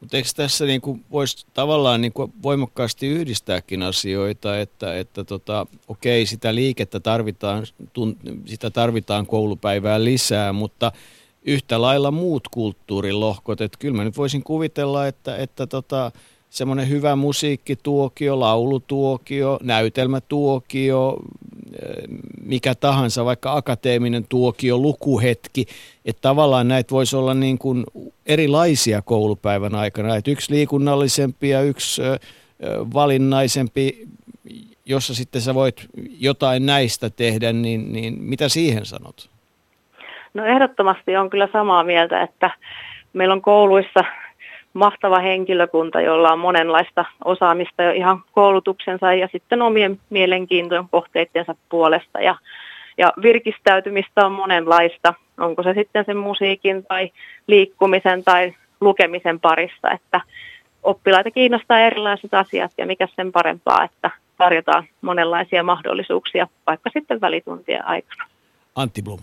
[0.04, 2.14] Mutta eikö tässä niin kuin voisi tavallaan niin
[2.44, 10.54] voimakkaasti yhdistääkin asioita, että, että tota, okei, sitä liikettä tarvitaan, tun, sitä tarvitaan koulupäivää lisää,
[10.54, 10.92] mutta
[11.46, 13.62] yhtä lailla muut kulttuurilohkot.
[13.62, 16.12] Että kyllä mä nyt voisin kuvitella, että, että tota,
[16.54, 21.18] semmoinen hyvä musiikkituokio, laulutuokio, näytelmätuokio,
[21.82, 22.04] eh,
[22.46, 25.66] mikä tahansa, vaikka akateeminen tuokio, lukuhetki,
[26.06, 27.84] että tavallaan näitä voisi olla niin kuin
[28.26, 32.20] erilaisia koulupäivän aikana, että yksi liikunnallisempi ja yksi eh,
[32.94, 34.08] valinnaisempi,
[34.86, 35.88] jossa sitten sä voit
[36.20, 39.30] jotain näistä tehdä, niin, niin mitä siihen sanot?
[40.34, 42.52] No ehdottomasti on kyllä samaa mieltä, että
[43.14, 44.00] meillä on kouluissa
[44.74, 52.22] mahtava henkilökunta, jolla on monenlaista osaamista jo ihan koulutuksensa ja sitten omien mielenkiintojen kohteittensa puolesta.
[52.22, 52.36] Ja,
[52.98, 57.12] ja virkistäytymistä on monenlaista, onko se sitten sen musiikin tai
[57.48, 60.22] liikkumisen tai lukemisen parissa, että
[60.84, 67.88] oppilaita kiinnostaa erilaiset asiat ja mikä sen parempaa, että tarjotaan monenlaisia mahdollisuuksia vaikka sitten välituntien
[67.88, 68.26] aikana.
[68.76, 69.20] Antti Blum.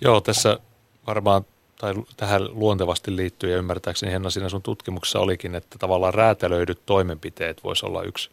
[0.00, 0.58] Joo, tässä
[1.06, 1.42] varmaan
[1.78, 7.64] tai tähän luontevasti liittyy ja ymmärtääkseni Henna siinä sun tutkimuksessa olikin, että tavallaan räätälöidyt toimenpiteet
[7.64, 8.30] voisi olla yksi,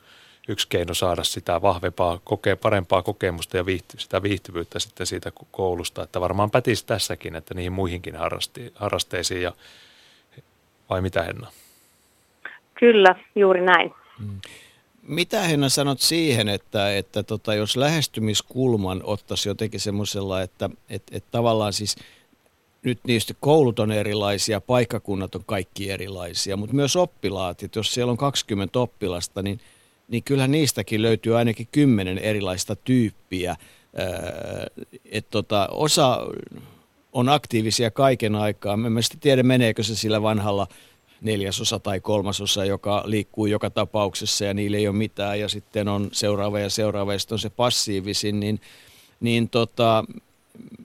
[0.47, 6.03] yksi keino saada sitä vahvempaa, kokea, parempaa kokemusta ja viihty, sitä viihtyvyyttä sitten siitä koulusta,
[6.03, 9.51] että varmaan pätisi tässäkin, että niihin muihinkin harrasti, harrasteisiin ja
[10.89, 11.51] vai mitä Henna?
[12.79, 13.93] Kyllä, juuri näin.
[14.19, 14.41] Hmm.
[15.07, 21.31] Mitä Henna sanot siihen, että, että tota, jos lähestymiskulman ottaisi jotenkin semmoisella, että, että, että
[21.31, 21.95] tavallaan siis–
[22.85, 28.11] nyt niistä koulut on erilaisia, paikkakunnat on kaikki erilaisia, mutta myös oppilaat, että jos siellä
[28.11, 29.59] on 20 oppilasta, niin,
[30.07, 33.55] niin kyllä niistäkin löytyy ainakin 10 erilaista tyyppiä.
[35.11, 36.27] että tota, osa
[37.13, 38.77] on aktiivisia kaiken aikaa.
[38.77, 40.67] Mä en tiedä, meneekö se sillä vanhalla
[41.21, 45.39] neljäsosa tai kolmasosa, joka liikkuu joka tapauksessa ja niillä ei ole mitään.
[45.39, 48.61] Ja sitten on seuraava ja seuraava ja sitten on se passiivisin, niin,
[49.19, 50.05] niin tota,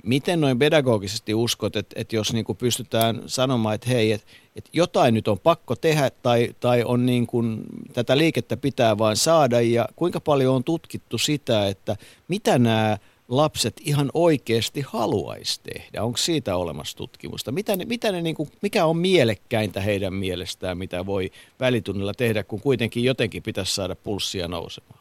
[0.04, 4.70] miten noin pedagogisesti uskot, että, että jos niin kuin pystytään sanomaan, että hei, että, että
[4.72, 7.60] jotain nyt on pakko tehdä tai, tai on niin kuin,
[7.92, 11.96] tätä liikettä pitää vain saada ja kuinka paljon on tutkittu sitä, että
[12.28, 16.02] mitä nämä lapset ihan oikeasti haluaisi tehdä?
[16.02, 17.52] Onko siitä olemassa tutkimusta?
[17.52, 21.30] Mitä ne, mitä ne niin kuin, mikä on mielekkäintä heidän mielestään, mitä voi
[21.60, 25.00] välitunnilla tehdä, kun kuitenkin jotenkin pitäisi saada pulssia nousemaan?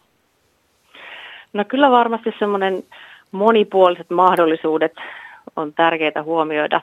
[1.53, 2.83] No kyllä varmasti semmoinen
[3.31, 4.93] monipuoliset mahdollisuudet
[5.55, 6.81] on tärkeää huomioida.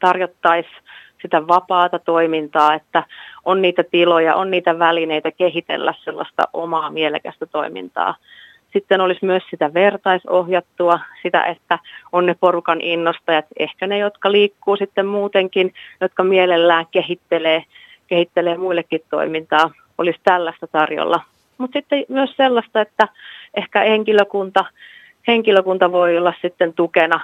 [0.00, 0.84] Tarjottaisiin
[1.22, 3.02] sitä vapaata toimintaa, että
[3.44, 8.16] on niitä tiloja, on niitä välineitä kehitellä sellaista omaa mielekästä toimintaa.
[8.72, 11.78] Sitten olisi myös sitä vertaisohjattua, sitä, että
[12.12, 17.64] on ne porukan innostajat, ehkä ne, jotka liikkuu sitten muutenkin, jotka mielellään kehittelee,
[18.06, 21.20] kehittelee muillekin toimintaa, olisi tällaista tarjolla.
[21.58, 23.08] Mutta sitten myös sellaista, että
[23.54, 24.64] ehkä henkilökunta
[25.26, 27.20] henkilökunta voi olla sitten tukena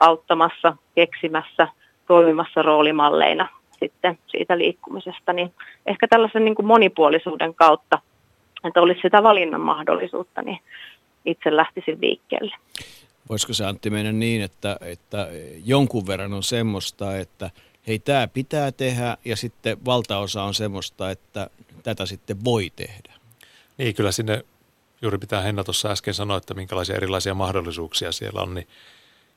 [0.00, 1.68] auttamassa, keksimässä,
[2.06, 5.52] toimimassa roolimalleina sitten siitä liikkumisesta, niin
[5.86, 7.98] ehkä tällaisen niin kuin monipuolisuuden kautta,
[8.64, 10.58] että olisi sitä valinnan mahdollisuutta, niin
[11.24, 12.56] itse lähtisin liikkeelle.
[13.28, 15.28] Voisiko se Antti mennä niin, että, että
[15.64, 17.50] jonkun verran on semmoista, että
[17.86, 21.50] hei tämä pitää tehdä ja sitten valtaosa on semmoista, että
[21.82, 23.12] tätä sitten voi tehdä?
[23.78, 24.44] Niin, kyllä sinne
[25.04, 28.68] juuri pitää Henna tuossa äsken sanoa, että minkälaisia erilaisia mahdollisuuksia siellä on, niin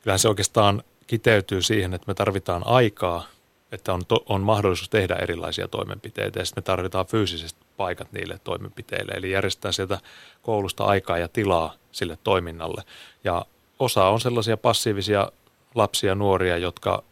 [0.01, 3.27] kyllähän se oikeastaan kiteytyy siihen, että me tarvitaan aikaa,
[3.71, 8.39] että on, to, on mahdollisuus tehdä erilaisia toimenpiteitä ja sitten me tarvitaan fyysisesti paikat niille
[8.43, 9.11] toimenpiteille.
[9.11, 9.99] Eli järjestää sieltä
[10.41, 12.83] koulusta aikaa ja tilaa sille toiminnalle.
[13.23, 13.45] Ja
[13.79, 15.31] osa on sellaisia passiivisia
[15.75, 17.03] lapsia nuoria, jotka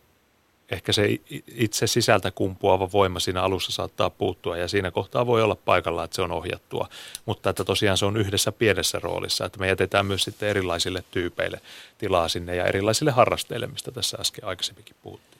[0.71, 1.19] ehkä se
[1.55, 6.15] itse sisältä kumpuava voima siinä alussa saattaa puuttua ja siinä kohtaa voi olla paikalla, että
[6.15, 6.89] se on ohjattua.
[7.25, 11.61] Mutta että tosiaan se on yhdessä pienessä roolissa, että me jätetään myös sitten erilaisille tyypeille
[11.97, 15.35] tilaa sinne ja erilaisille harrasteille, mistä tässä äsken aikaisemminkin puhuttiin.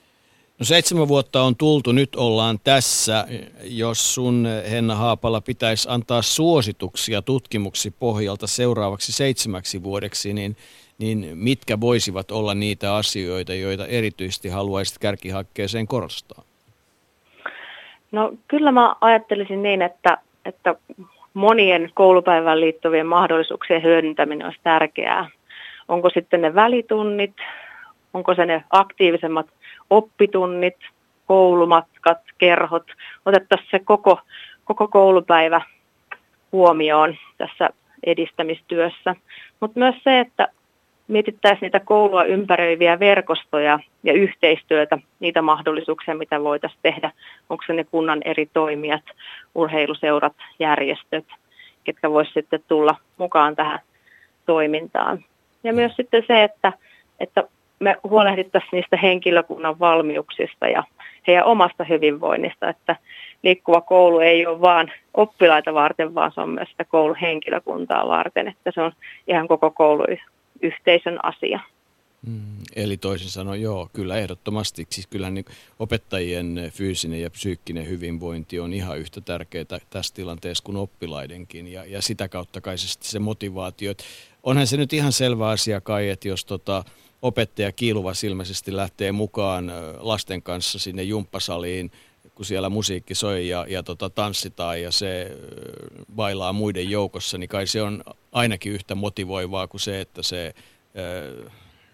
[0.58, 3.26] No seitsemän vuotta on tultu, nyt ollaan tässä.
[3.62, 10.56] Jos sun Henna Haapala pitäisi antaa suosituksia tutkimuksi pohjalta seuraavaksi seitsemäksi vuodeksi, niin
[10.98, 16.42] niin mitkä voisivat olla niitä asioita, joita erityisesti haluaisit kärkihankkeeseen korostaa?
[18.12, 20.74] No kyllä mä ajattelisin niin, että, että
[21.34, 25.30] monien koulupäivään liittyvien mahdollisuuksien hyödyntäminen olisi tärkeää.
[25.88, 27.34] Onko sitten ne välitunnit,
[28.14, 29.46] onko se ne aktiivisemmat
[29.90, 30.76] oppitunnit,
[31.26, 32.86] koulumatkat, kerhot,
[33.26, 34.20] otettaisiin se koko,
[34.64, 35.60] koko koulupäivä
[36.52, 37.70] huomioon tässä
[38.06, 39.14] edistämistyössä.
[39.60, 40.48] Mutta myös se, että
[41.08, 47.12] mietittäisiin niitä koulua ympäröiviä verkostoja ja yhteistyötä, niitä mahdollisuuksia, mitä voitaisiin tehdä.
[47.50, 49.04] Onko se ne kunnan eri toimijat,
[49.54, 51.24] urheiluseurat, järjestöt,
[51.84, 53.78] ketkä voisivat sitten tulla mukaan tähän
[54.46, 55.24] toimintaan.
[55.64, 56.72] Ja myös sitten se, että,
[57.20, 57.44] että
[57.78, 60.84] me huolehdittaisiin niistä henkilökunnan valmiuksista ja
[61.26, 62.96] heidän omasta hyvinvoinnista, että
[63.42, 68.70] liikkuva koulu ei ole vain oppilaita varten, vaan se on myös sitä kouluhenkilökuntaa varten, että
[68.74, 68.92] se on
[69.26, 70.04] ihan koko koulu
[70.62, 71.60] yhteisön asia.
[72.26, 72.40] Mm,
[72.76, 74.86] eli toisin sanoen, joo, kyllä ehdottomasti.
[74.90, 75.44] Siis kyllä niin
[75.78, 81.66] opettajien fyysinen ja psyykkinen hyvinvointi on ihan yhtä tärkeää tässä tilanteessa kuin oppilaidenkin.
[81.66, 83.90] Ja, ja sitä kautta kai se, se motivaatio.
[83.90, 84.04] Et
[84.42, 86.84] onhan se nyt ihan selvä asia kai, että jos tota,
[87.22, 91.90] opettaja kiiluva silmäisesti lähtee mukaan lasten kanssa sinne jumppasaliin,
[92.36, 95.36] kun siellä musiikki soi ja, ja tota, tanssitaan ja se
[96.16, 100.54] vailaa muiden joukossa, niin kai se on ainakin yhtä motivoivaa kuin se, että se
[100.98, 101.50] ö,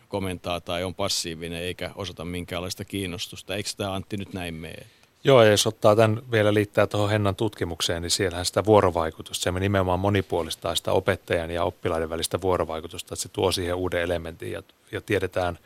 [0.08, 3.54] komentaa tai on passiivinen eikä osata minkäänlaista kiinnostusta.
[3.54, 4.86] Eikö tämä Antti nyt näin mene?
[5.24, 9.60] Joo, ja jos ottaa tämän vielä liittää tuohon Hennan tutkimukseen, niin siellähän sitä vuorovaikutusta, se
[9.60, 14.62] nimenomaan monipuolistaa sitä opettajan ja oppilaiden välistä vuorovaikutusta, että se tuo siihen uuden elementin ja,
[14.92, 15.58] ja tiedetään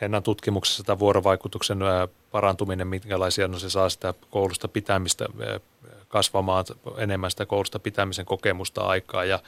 [0.00, 1.78] Hennan tutkimuksessa tämä vuorovaikutuksen
[2.30, 5.26] parantuminen, minkälaisia, no se saa sitä koulusta pitämistä
[6.08, 6.64] kasvamaan
[6.96, 9.38] enemmän sitä koulusta pitämisen kokemusta aikaa ja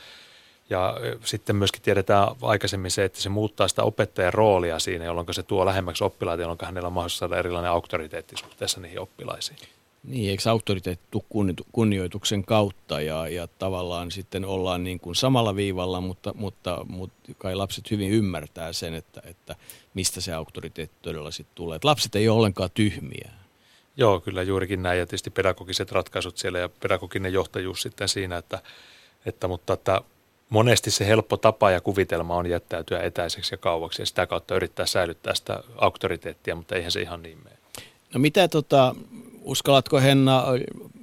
[0.70, 5.42] ja sitten myöskin tiedetään aikaisemmin se, että se muuttaa sitä opettajan roolia siinä, jolloin se
[5.42, 9.58] tuo lähemmäksi oppilaita, jolloin hänellä on mahdollisuus saada erilainen auktoriteetti suhteessa niihin oppilaisiin.
[10.02, 11.18] Niin, eikö auktoriteetti
[11.72, 17.54] kunnioituksen kautta ja, ja tavallaan sitten ollaan niin kuin samalla viivalla, mutta, mutta, mutta kai
[17.54, 19.56] lapset hyvin ymmärtää sen, että, että
[19.94, 21.76] mistä se auktoriteetti todella sitten tulee.
[21.76, 23.30] Että lapset ei ole ollenkaan tyhmiä.
[23.96, 28.62] Joo, kyllä juurikin näin ja tietysti pedagogiset ratkaisut siellä ja pedagoginen johtajuus sitten siinä, että,
[29.26, 30.00] että mutta että
[30.48, 34.86] monesti se helppo tapa ja kuvitelma on jättäytyä etäiseksi ja kauaksi ja sitä kautta yrittää
[34.86, 37.56] säilyttää sitä auktoriteettia, mutta eihän se ihan niin mene.
[38.14, 38.94] No mitä tota,
[39.44, 40.44] uskallatko Henna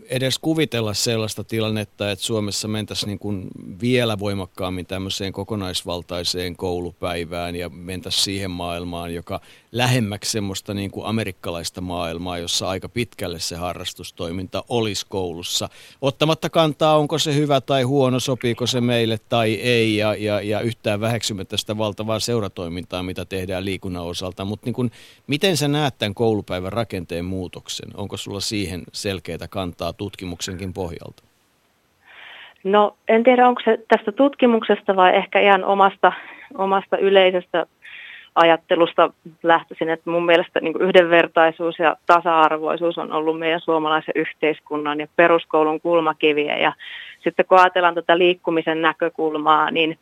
[0.10, 3.48] edes kuvitella sellaista tilannetta, että Suomessa mentäisiin niin kuin
[3.82, 9.42] vielä voimakkaammin tämmöiseen kokonaisvaltaiseen koulupäivään ja mentäisiin siihen maailmaan, joka
[9.72, 15.70] lähemmäksi semmoista niin kuin amerikkalaista maailmaa, jossa aika pitkälle se harrastustoiminta olisi koulussa.
[16.02, 20.62] Ottamatta kantaa, onko se hyvä tai huono, sopiiko se meille tai ei ja, ja, ja
[20.62, 24.46] yhtään väheksymättä sitä valtavaa seuratoimintaa, mitä tehdään liikunnan osalta.
[24.46, 24.92] Mutta niin
[25.28, 27.90] miten sä näet tämän koulupäivän rakenteen muutoksen?
[27.94, 31.24] Onko sulla siihen selkeää kantaa tutkimuksenkin pohjalta?
[32.64, 36.12] No en tiedä, onko se tästä tutkimuksesta vai ehkä ihan omasta,
[36.58, 37.66] omasta yleisestä
[38.36, 45.08] ajattelusta lähtöisin, että mun mielestä niin yhdenvertaisuus ja tasa-arvoisuus on ollut meidän suomalaisen yhteiskunnan ja
[45.16, 46.58] peruskoulun kulmakiviä.
[46.58, 46.74] Ja
[47.24, 49.98] sitten kun ajatellaan tätä liikkumisen näkökulmaa, niin,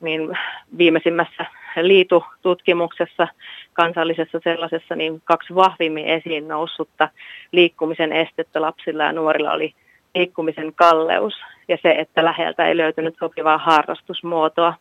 [0.00, 0.38] niin
[0.78, 1.46] viimeisimmässä
[1.82, 3.28] liitututkimuksessa,
[3.72, 7.08] kansallisessa sellaisessa, niin kaksi vahvimmin esiin noussutta
[7.52, 9.74] liikkumisen estettä lapsilla ja nuorilla oli
[10.14, 11.34] liikkumisen kalleus
[11.68, 14.74] ja se, että läheltä ei löytynyt sopivaa harrastusmuotoa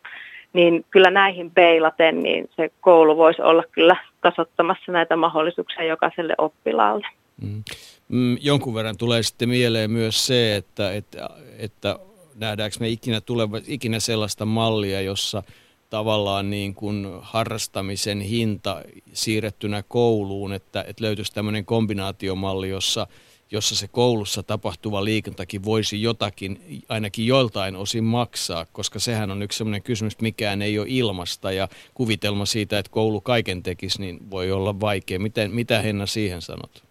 [0.53, 7.07] niin kyllä näihin peilaten niin se koulu voisi olla kyllä tasoittamassa näitä mahdollisuuksia jokaiselle oppilaalle.
[7.41, 7.63] Mm.
[8.09, 11.29] Mm, jonkun verran tulee sitten mieleen myös se, että, että,
[11.59, 11.99] että
[12.35, 15.43] nähdäänkö me ikinä, tuleva, ikinä sellaista mallia, jossa
[15.89, 18.81] tavallaan niin kuin harrastamisen hinta
[19.13, 23.07] siirrettynä kouluun, että, että löytyisi tämmöinen kombinaatiomalli, jossa,
[23.51, 26.59] jossa se koulussa tapahtuva liikuntakin voisi jotakin
[26.89, 31.67] ainakin joiltain osin maksaa, koska sehän on yksi sellainen kysymys, mikään ei ole ilmasta ja
[31.93, 35.19] kuvitelma siitä, että koulu kaiken tekisi, niin voi olla vaikea.
[35.19, 36.83] Miten, mitä Henna siihen sanot?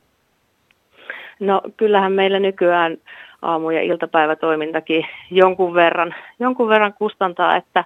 [1.40, 2.96] No kyllähän meillä nykyään
[3.42, 7.84] aamu- ja iltapäivätoimintakin jonkun verran, jonkun verran kustantaa, että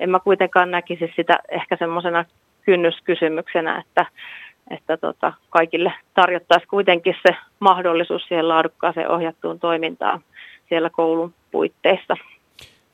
[0.00, 2.24] en mä kuitenkaan näkisi sitä ehkä semmoisena
[2.62, 4.06] kynnyskysymyksenä, että,
[4.70, 10.24] että tota, kaikille tarjottaisiin kuitenkin se mahdollisuus siihen laadukkaaseen ohjattuun toimintaan
[10.68, 12.16] siellä koulun puitteissa.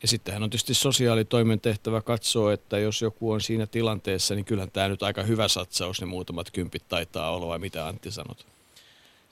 [0.03, 4.70] Ja sittenhän on tietysti sosiaalitoimen tehtävä katsoa, että jos joku on siinä tilanteessa, niin kyllähän
[4.70, 8.46] tämä nyt aika hyvä satsaus, ne muutamat kympit taitaa olla, vai mitä Antti sanot?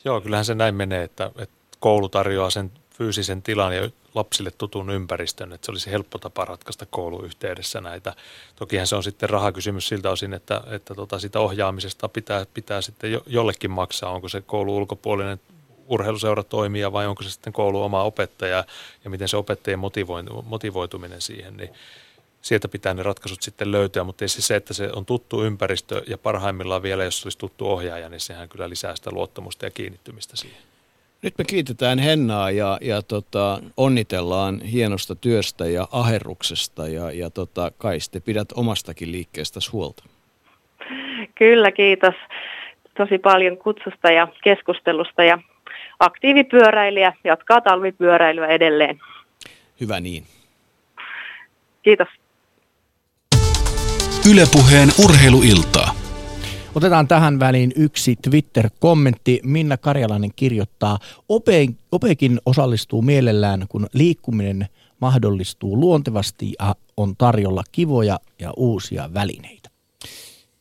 [0.04, 4.90] Joo, kyllähän se näin menee, että, että koulu tarjoaa sen fyysisen tilan ja lapsille tutun
[4.90, 8.14] ympäristön, että se olisi helppo tapa ratkaista kouluyhteydessä näitä.
[8.56, 13.12] Tokihan se on sitten rahakysymys siltä osin, että, että tota sitä ohjaamisesta pitää, pitää sitten
[13.12, 15.40] jo, jollekin maksaa, onko se koulu ulkopuolinen
[15.88, 18.64] urheiluseura toimija vai onko se sitten koulu oma opettaja
[19.04, 19.80] ja miten se opettajien
[20.44, 21.70] motivoituminen siihen, niin
[22.42, 26.18] sieltä pitää ne ratkaisut sitten löytyä, mutta tietysti se, että se on tuttu ympäristö ja
[26.18, 30.67] parhaimmillaan vielä, jos olisi tuttu ohjaaja, niin sehän kyllä lisää sitä luottamusta ja kiinnittymistä siihen.
[31.22, 37.72] Nyt me kiitetään Hennaa ja, ja tota, onnitellaan hienosta työstä ja aherruksesta ja, ja tota,
[37.78, 40.04] kai sitten pidät omastakin liikkeestä huolta.
[41.34, 42.14] Kyllä, kiitos
[42.96, 45.38] tosi paljon kutsusta ja keskustelusta ja
[46.00, 49.00] aktiivipyöräilijä jatkaa talvipyöräilyä edelleen.
[49.80, 50.24] Hyvä niin.
[51.82, 52.08] Kiitos.
[54.30, 56.07] Ylepuheen urheiluiltaa.
[56.74, 59.40] Otetaan tähän väliin yksi Twitter-kommentti.
[59.42, 60.98] Minna Karjalainen kirjoittaa,
[61.28, 64.68] Ope, Opekin osallistuu mielellään, kun liikkuminen
[65.00, 69.70] mahdollistuu luontevasti ja on tarjolla kivoja ja uusia välineitä.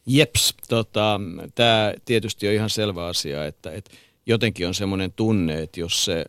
[0.05, 1.19] Jeps, tota,
[1.55, 3.91] tämä tietysti on ihan selvä asia, että, että
[4.25, 6.25] jotenkin on semmoinen tunne, että jos se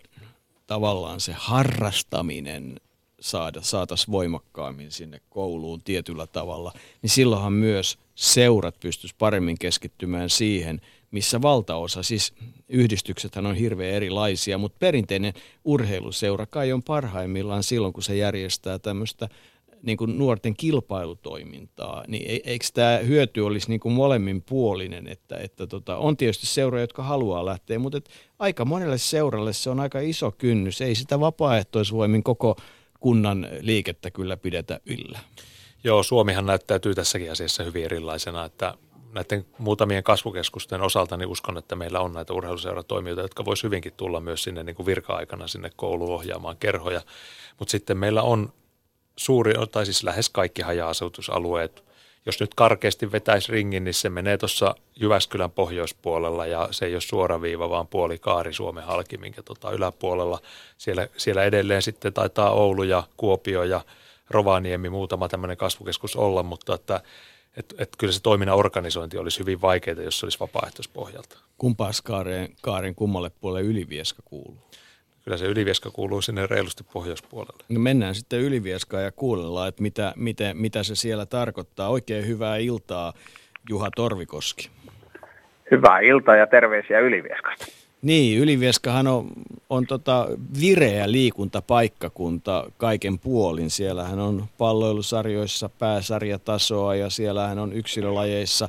[0.67, 2.81] tavallaan se harrastaminen
[3.21, 6.73] saada, saataisiin voimakkaammin sinne kouluun tietyllä tavalla,
[7.03, 12.35] niin silloinhan myös seurat pystyisi paremmin keskittymään siihen, missä valtaosa, siis
[12.69, 15.33] yhdistyksethän on hirveän erilaisia, mutta perinteinen
[15.65, 19.29] urheiluseura kai on parhaimmillaan silloin, kun se järjestää tämmöistä
[19.83, 25.97] niin kuin nuorten kilpailutoimintaa, niin eikö tämä hyöty olisi niin kuin molemminpuolinen, että, että tota,
[25.97, 30.31] on tietysti seuroja, jotka haluaa lähteä, mutta et aika monelle seuralle se on aika iso
[30.31, 32.57] kynnys, ei sitä vapaaehtoisvoimin koko
[33.01, 35.19] kunnan liikettä kyllä pidetä yllä.
[35.85, 38.75] Joo, Suomihan näyttäytyy tässäkin asiassa hyvin erilaisena, että
[39.13, 44.21] näiden muutamien kasvukeskusten osalta niin uskon, että meillä on näitä urheiluseuratoimijoita, jotka voisi hyvinkin tulla
[44.21, 47.01] myös sinne niin kuin virka-aikana sinne kouluun ohjaamaan kerhoja.
[47.59, 48.53] Mutta sitten meillä on
[49.17, 51.85] suuri, tai siis lähes kaikki haja-asutusalueet.
[52.27, 57.01] Jos nyt karkeasti vetäisi ringin, niin se menee tuossa Jyväskylän pohjoispuolella ja se ei ole
[57.01, 60.41] suora viiva, vaan puoli kaari Suomen halki, minkä tota yläpuolella.
[60.79, 63.81] Siellä, siellä edelleen sitten taitaa Oulu ja Kuopio ja
[64.31, 67.01] Rovaniemi muutama tämmöinen kasvukeskus olla, mutta että
[67.57, 71.39] et, et kyllä se toiminnan organisointi olisi hyvin vaikeaa, jos se olisi vapaaehtoispohjalta.
[71.59, 74.63] Kumpaas kaaren, kaaren kummalle puolelle Ylivieska kuuluu?
[75.25, 77.65] Kyllä se Ylivieska kuuluu sinne reilusti pohjoispuolelle.
[77.69, 81.89] No mennään sitten Ylivieskaan ja kuunnellaan, että mitä, mitä, mitä se siellä tarkoittaa.
[81.89, 83.13] Oikein hyvää iltaa,
[83.69, 84.71] Juha Torvikoski.
[85.71, 87.67] Hyvää iltaa ja terveisiä Ylivieskasta.
[88.03, 89.27] Niin, Ylivieskahan on,
[89.71, 90.29] on tota
[90.61, 93.71] vireä liikuntapaikkakunta kaiken puolin.
[93.71, 98.69] Siellähän on palloilusarjoissa pääsarjatasoa ja siellähän on yksilölajeissa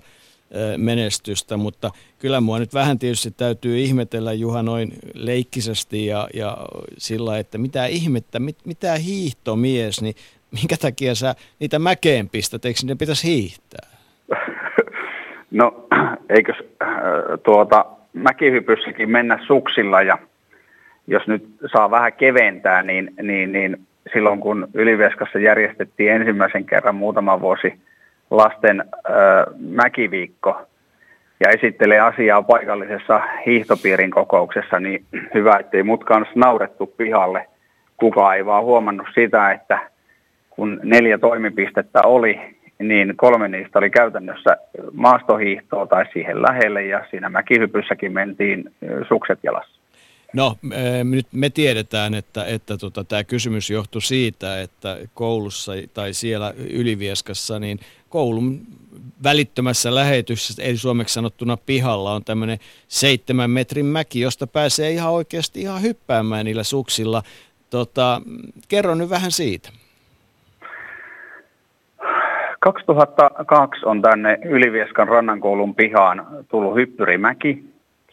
[0.77, 6.57] menestystä, mutta kyllä mua nyt vähän tietysti täytyy ihmetellä Juha noin leikkisesti ja, ja
[6.97, 10.15] sillä, että mitä ihmettä, mit, mitä hiihtomies, niin
[10.51, 13.89] minkä takia sä niitä mäkeen pistät, eikö ne pitäisi hiihtää?
[15.51, 15.87] No,
[16.29, 16.55] eikös
[17.43, 20.17] tuota, mäkihypyssäkin mennä suksilla ja
[21.07, 23.77] jos nyt saa vähän keventää, niin, niin, niin
[24.13, 27.73] silloin kun Ylivieskassa järjestettiin ensimmäisen kerran muutama vuosi
[28.31, 29.13] lasten ö,
[29.59, 30.61] mäkiviikko
[31.39, 37.47] ja esittelee asiaa paikallisessa hiihtopiirin kokouksessa, niin hyvä, ettei mut kanssa naurettu pihalle.
[37.97, 39.79] Kuka ei vaan huomannut sitä, että
[40.49, 44.57] kun neljä toimipistettä oli, niin kolme niistä oli käytännössä
[44.93, 48.73] maastohiihtoa tai siihen lähelle ja siinä mäkihypyssäkin mentiin
[49.07, 49.79] sukset jalassa.
[50.33, 50.55] No
[51.03, 57.59] nyt me tiedetään, että, että tota, tämä kysymys johtui siitä, että koulussa tai siellä Ylivieskassa
[57.59, 58.61] niin koulun
[59.23, 62.57] välittömässä lähetyssä, eli suomeksi sanottuna pihalla, on tämmöinen
[62.87, 67.23] seitsemän metrin mäki, josta pääsee ihan oikeasti ihan hyppäämään niillä suksilla.
[67.69, 68.21] Tota,
[68.67, 69.69] kerro nyt vähän siitä.
[72.59, 77.63] 2002 on tänne Ylivieskan rannankoulun pihaan tullut hyppyrimäki.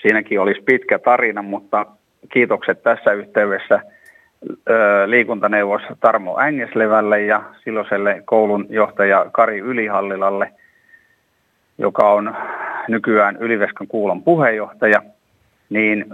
[0.02, 1.86] Siinäkin olisi pitkä tarina, mutta
[2.32, 3.80] kiitokset tässä yhteydessä
[5.06, 10.52] liikuntaneuvos Tarmo Ängeslevälle ja silloiselle koulun johtaja Kari Ylihallilalle,
[11.78, 12.36] joka on
[12.88, 15.02] nykyään Yliveskan kuulon puheenjohtaja,
[15.70, 16.04] niin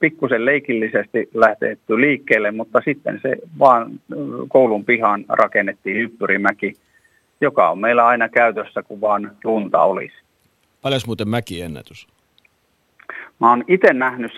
[0.00, 4.00] pikkusen leikillisesti lähtetty liikkeelle, mutta sitten se vaan
[4.48, 6.72] koulun pihaan rakennettiin hyppyrimäki,
[7.40, 10.14] joka on meillä aina käytössä, kun vaan lunta olisi.
[10.82, 12.06] Paljon muuten mäkiennätys?
[13.40, 14.32] Mä oon itse nähnyt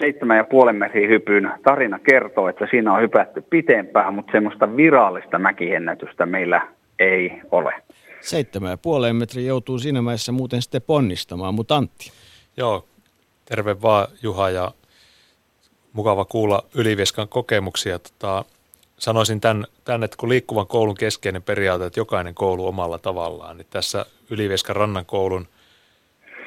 [0.66, 1.50] 7,5 metrin hypyn.
[1.64, 7.72] Tarina kertoo, että siinä on hypätty pitempään, mutta semmoista virallista mäkiennätystä meillä ei ole.
[9.08, 12.10] 7,5 metriä joutuu siinä vaiheessa muuten sitten ponnistamaan, mutta Antti.
[12.56, 12.84] Joo,
[13.44, 14.72] terve vaan Juha ja
[15.92, 17.98] mukava kuulla Ylivieskan kokemuksia.
[17.98, 18.44] Tota,
[18.98, 23.66] sanoisin tämän, tämän, että kun liikkuvan koulun keskeinen periaate, että jokainen koulu omalla tavallaan, niin
[23.70, 25.48] tässä Ylivieskan rannan koulun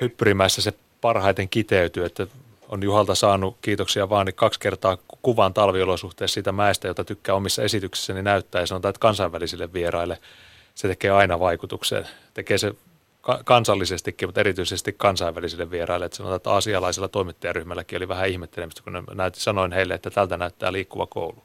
[0.02, 2.28] hyppyrimäessä se parhaiten kiteytyy, että
[2.70, 7.64] on Juhalta saanut kiitoksia vaan niin kaksi kertaa kuvan talviolosuhteessa siitä mäestä, jota tykkää omissa
[7.64, 10.18] esityksissäni näyttää ja sanotaan, että kansainvälisille vieraille
[10.76, 12.08] se tekee aina vaikutuksen.
[12.34, 12.74] Tekee se
[13.46, 16.06] kansallisestikin, mutta erityisesti kansainvälisille vieraille.
[16.06, 20.38] Että sanotaan, että asialaisella toimittajaryhmälläkin oli vähän ihmettelemistä, kun ne näytti, sanoin heille, että tältä
[20.38, 21.44] näyttää liikkuva koulu.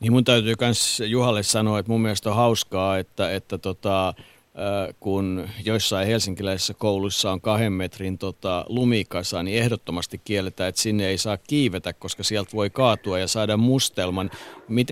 [0.00, 4.14] Niin mun täytyy myös Juhalle sanoa, että mun mielestä on hauskaa, että, että tota,
[5.00, 11.18] kun joissain helsinkiläisissä kouluissa on kahden metrin tota, lumikasa, niin ehdottomasti kielletään, että sinne ei
[11.18, 14.30] saa kiivetä, koska sieltä voi kaatua ja saada mustelman.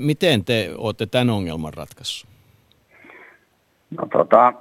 [0.01, 2.31] miten te olette tämän ongelman ratkaissut?
[3.91, 4.53] No tota,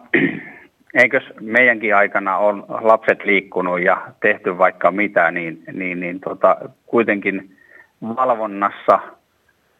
[0.93, 7.55] eikös meidänkin aikana on lapset liikkunut ja tehty vaikka mitä, niin, niin, niin tota, kuitenkin
[8.01, 8.99] valvonnassa,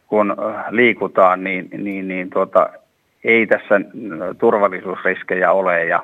[0.08, 0.36] kun
[0.70, 2.70] liikutaan, niin, niin, niin tota,
[3.24, 3.82] ei tässä
[4.38, 5.86] turvallisuusriskejä ole.
[5.86, 6.04] Ja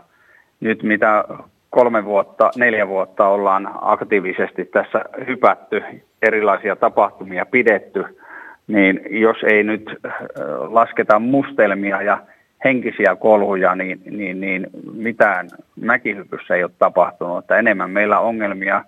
[0.59, 1.23] nyt mitä
[1.69, 5.83] kolme vuotta, neljä vuotta ollaan aktiivisesti tässä hypätty,
[6.21, 8.05] erilaisia tapahtumia pidetty,
[8.67, 9.95] niin jos ei nyt
[10.69, 12.17] lasketa mustelmia ja
[12.66, 17.39] henkisiä kolhuja, niin, niin, niin mitään mäkihypyssä ei ole tapahtunut.
[17.39, 18.84] Että enemmän meillä ongelmia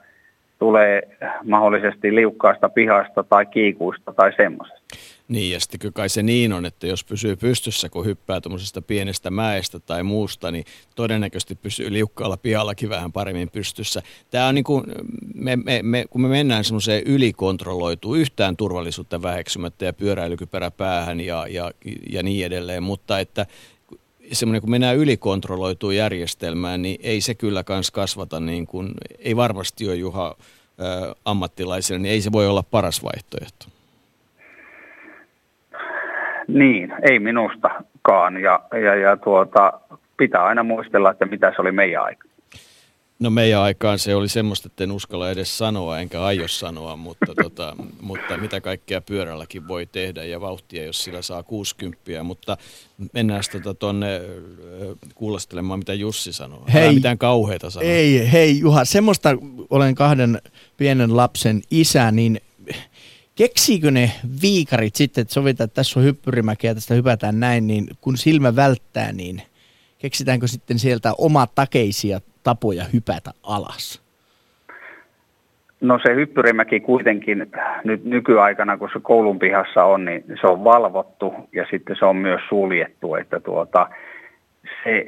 [0.59, 1.01] tulee
[1.43, 4.81] mahdollisesti liukkaasta pihasta tai kiikuista tai semmoisesta.
[5.27, 9.31] Niin, ja sitten kai se niin on, että jos pysyy pystyssä, kun hyppää tuommoisesta pienestä
[9.31, 10.65] mäestä tai muusta, niin
[10.95, 14.03] todennäköisesti pysyy liukkaalla pihallakin vähän paremmin pystyssä.
[14.31, 14.85] Tämä on niin kuin,
[15.33, 21.47] me, me, me, kun me mennään semmoiseen ylikontrolloituun yhtään turvallisuutta väheksymättä ja pyöräilykypärä päähän ja,
[21.47, 21.71] ja,
[22.09, 23.45] ja niin edelleen, mutta että
[24.31, 29.87] semmoinen, kun mennään ylikontrolloituun järjestelmään, niin ei se kyllä kans kasvata niin kuin, ei varmasti
[29.87, 30.35] ole Juha
[31.25, 33.76] ammattilaisena, niin ei se voi olla paras vaihtoehto.
[36.47, 38.41] Niin, ei minustakaan.
[38.41, 39.73] Ja, ja, ja tuota,
[40.17, 42.27] pitää aina muistella, että mitä se oli meidän aika.
[43.19, 47.33] No meidän aikaan se oli semmoista, että en uskalla edes sanoa, enkä aio sanoa, mutta,
[47.43, 52.23] tota, mutta mitä kaikkea pyörälläkin voi tehdä ja vauhtia, jos sillä saa 60.
[52.23, 52.57] Mutta
[53.13, 53.43] mennään
[53.79, 56.65] tuonne tota, kuulostelemaan, mitä Jussi sanoo.
[56.73, 57.89] Hei, Älä mitään kauheita sanoa.
[57.89, 59.29] Ei, hei Juha, semmoista
[59.69, 60.41] olen kahden
[60.77, 62.41] pienen lapsen isä, niin
[63.37, 64.11] keksiikö ne
[64.41, 68.55] viikarit sitten, että sovitaan, että tässä on hyppyrimäki ja tästä hypätään näin, niin kun silmä
[68.55, 69.41] välttää, niin
[69.99, 71.13] keksitäänkö sitten sieltä
[71.55, 74.07] takeisia tapoja hypätä alas?
[75.81, 77.51] No se hyppyrimäki kuitenkin
[77.83, 82.15] nyt nykyaikana, kun se koulun pihassa on, niin se on valvottu ja sitten se on
[82.15, 83.89] myös suljettu, että tuota,
[84.83, 85.05] se,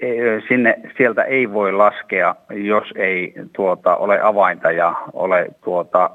[0.00, 0.08] e,
[0.48, 6.10] sinne, sieltä ei voi laskea, jos ei tuota, ole avainta ja ole tuota,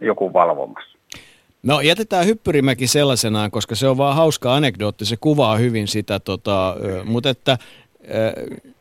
[0.00, 0.89] joku valvomassa.
[1.62, 6.76] No jätetään Hyppyrimäki sellaisenaan, koska se on vaan hauska anekdootti, se kuvaa hyvin sitä, tota,
[7.04, 7.58] mutta että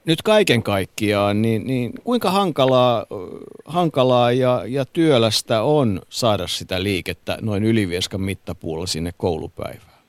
[0.06, 3.06] nyt kaiken kaikkiaan, niin, niin kuinka hankalaa,
[3.66, 10.00] hankalaa ja, ja työlästä on saada sitä liikettä noin Ylivieskan mittapuulla sinne koulupäivään?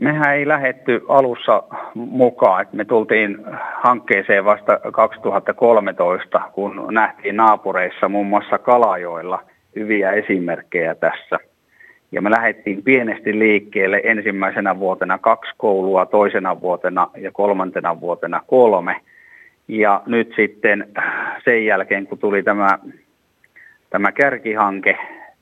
[0.00, 1.62] Mehän ei lähetty alussa
[1.94, 3.38] mukaan, että me tultiin
[3.82, 9.42] hankkeeseen vasta 2013, kun nähtiin naapureissa muun muassa Kalajoilla
[9.76, 11.38] hyviä esimerkkejä tässä–
[12.12, 19.00] ja me lähdettiin pienesti liikkeelle ensimmäisenä vuotena kaksi koulua, toisena vuotena ja kolmantena vuotena kolme.
[19.68, 20.88] Ja nyt sitten
[21.44, 22.78] sen jälkeen, kun tuli tämä,
[23.90, 24.98] tämä kärkihanke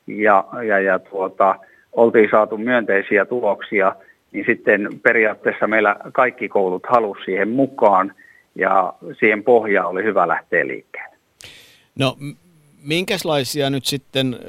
[0.07, 1.55] ja, ja, ja tuota,
[1.93, 3.95] oltiin saatu myönteisiä tuloksia,
[4.31, 8.13] niin sitten periaatteessa meillä kaikki koulut halusivat siihen mukaan
[8.55, 11.15] ja siihen pohjaan oli hyvä lähteä liikkeelle.
[11.99, 12.15] No
[12.85, 14.39] minkälaisia nyt sitten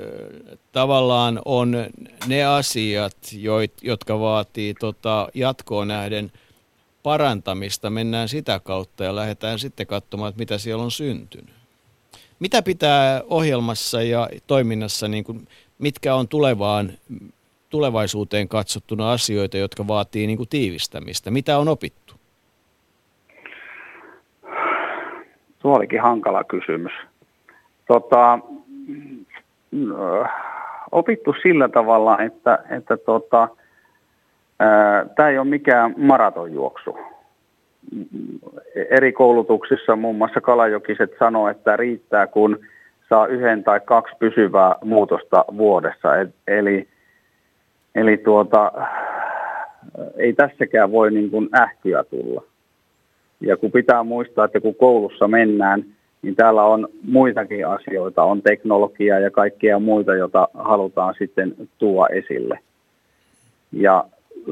[0.73, 1.77] tavallaan on
[2.27, 3.17] ne asiat,
[3.83, 6.33] jotka vaatii tota jatkoa nähden
[7.03, 11.55] parantamista, mennään sitä kautta ja lähdetään sitten katsomaan, että mitä siellä on syntynyt.
[12.39, 16.93] Mitä pitää ohjelmassa ja toiminnassa, niin kuin, mitkä on tulevaan,
[17.71, 21.31] tulevaisuuteen katsottuna asioita, jotka vaatii niin kuin tiivistämistä?
[21.31, 22.15] Mitä on opittu?
[25.59, 26.93] Tuo olikin hankala kysymys.
[27.87, 28.39] Tota,
[30.93, 33.49] opittu sillä tavalla, että, että tota,
[35.17, 36.99] tämä ei ole mikään maratonjuoksu.
[38.91, 42.59] Eri koulutuksissa muun muassa Kalajokiset sanoo, että riittää kun
[43.09, 46.09] saa yhden tai kaksi pysyvää muutosta vuodessa.
[46.47, 46.89] Eli,
[47.95, 48.73] eli tuota,
[50.17, 52.43] ei tässäkään voi niin kuin ähkyä tulla.
[53.41, 55.85] Ja kun pitää muistaa, että kun koulussa mennään–
[56.27, 62.59] niin täällä on muitakin asioita, on teknologiaa ja kaikkea muita, jota halutaan sitten tuoda esille.
[63.73, 64.05] Ja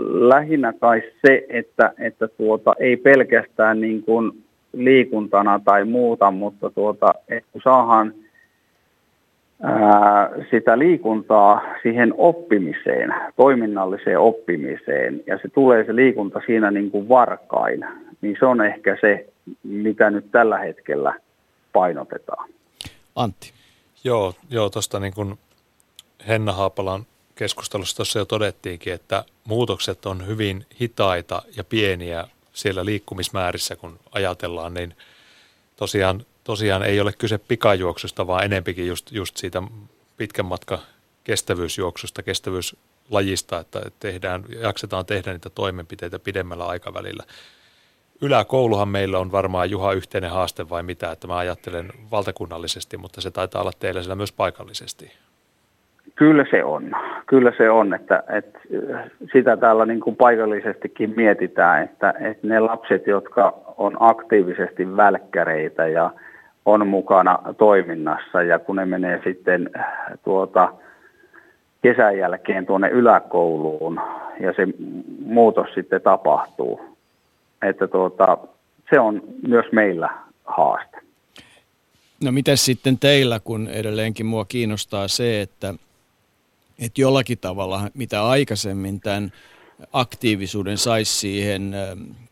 [0.05, 4.33] lähinnä kai se, että, että tuota, ei pelkästään niin kuin
[4.72, 8.14] liikuntana tai muuta, mutta tuota, että kun saadaan
[9.62, 17.09] ää, sitä liikuntaa siihen oppimiseen, toiminnalliseen oppimiseen, ja se tulee se liikunta siinä niin kuin
[17.09, 17.85] varkain,
[18.20, 19.27] niin se on ehkä se,
[19.62, 21.24] mitä nyt tällä hetkellä
[21.75, 22.49] painotetaan.
[23.16, 23.53] Antti.
[24.05, 25.39] Joo, joo tuosta niin kuin
[26.29, 33.77] Henna Haapalan keskustelussa tuossa jo todettiinkin, että muutokset on hyvin hitaita ja pieniä siellä liikkumismäärissä,
[33.77, 34.97] kun ajatellaan, niin
[35.77, 39.62] tosiaan, tosiaan ei ole kyse pikajuoksusta, vaan enempikin just, just siitä
[40.16, 40.79] pitkän matka
[41.25, 47.25] kestävyysjuoksusta, kestävyyslajista, että tehdään, jaksetaan tehdä niitä toimenpiteitä pidemmällä aikavälillä
[48.23, 53.31] yläkouluhan meillä on varmaan Juha yhteinen haaste vai mitä, että mä ajattelen valtakunnallisesti, mutta se
[53.31, 55.12] taitaa olla teillä siellä myös paikallisesti.
[56.15, 56.93] Kyllä se on.
[57.27, 58.59] Kyllä se on, että, että
[59.33, 66.11] sitä täällä niin kuin paikallisestikin mietitään, että, että ne lapset, jotka on aktiivisesti välkkäreitä ja
[66.65, 69.71] on mukana toiminnassa ja kun ne menee sitten
[70.25, 70.73] tuota,
[71.83, 74.01] kesän jälkeen tuonne yläkouluun
[74.41, 74.67] ja se
[75.27, 76.93] muutos sitten tapahtuu,
[77.69, 78.39] että tuota,
[78.91, 80.97] se on myös meillä haaste.
[82.25, 85.75] No miten sitten teillä, kun edelleenkin mua kiinnostaa se, että,
[86.79, 89.33] että jollakin tavalla, mitä aikaisemmin tämän
[89.93, 91.75] aktiivisuuden saisi siihen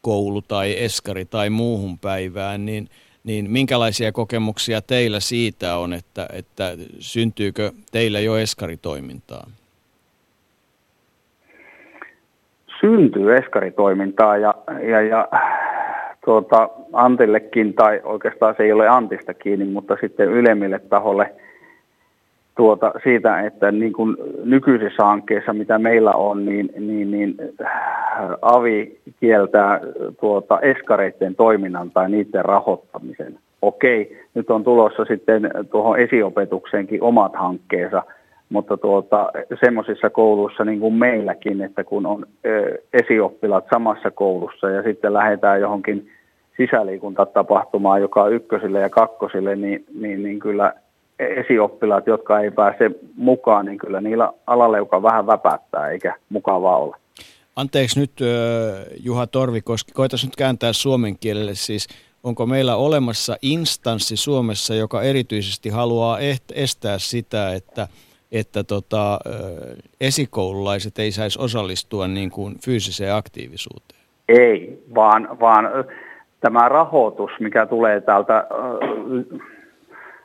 [0.03, 2.91] koulu- tai eskari- tai muuhun päivään, niin,
[3.25, 9.47] niin minkälaisia kokemuksia teillä siitä on, että, että syntyykö teillä jo eskaritoimintaa?
[12.83, 14.55] Syntyy eskaritoimintaa ja,
[14.89, 15.29] ja, ja
[16.25, 21.33] tuota, Antillekin, tai oikeastaan se ei ole Antista kiinni, mutta sitten ylemmille taholle
[22.57, 27.35] tuota, siitä, että niin kuin nykyisissä hankkeissa, mitä meillä on, niin, niin, niin
[28.43, 29.81] AVI kieltää
[30.21, 33.39] tuota, eskareiden toiminnan tai niiden rahoittamisen.
[33.63, 38.03] Okei, nyt on tulossa sitten tuohon esiopetukseenkin omat hankkeensa–
[38.53, 39.31] mutta tuota,
[39.65, 45.61] semmoisissa kouluissa niin kuin meilläkin, että kun on ö, esioppilat samassa koulussa ja sitten lähdetään
[45.61, 46.11] johonkin
[46.57, 50.75] sisäliikuntatapahtumaan, joka on ykkösille ja kakkosille, niin, niin, niin kyllä
[51.19, 56.97] esioppilaat, jotka ei pääse mukaan, niin kyllä niillä alaleuka vähän väpättää eikä mukavaa ole.
[57.57, 58.13] Anteeksi nyt
[59.05, 61.89] Juha Torvikoski, koitaisiin nyt kääntää suomen kielelle siis,
[62.25, 66.19] onko meillä olemassa instanssi Suomessa, joka erityisesti haluaa
[66.55, 67.89] estää sitä, että
[68.33, 69.19] että tota,
[70.01, 74.01] esikoululaiset ei saisi osallistua niin kuin fyysiseen aktiivisuuteen?
[74.29, 75.69] Ei, vaan, vaan
[76.41, 78.47] tämä rahoitus, mikä tulee täältä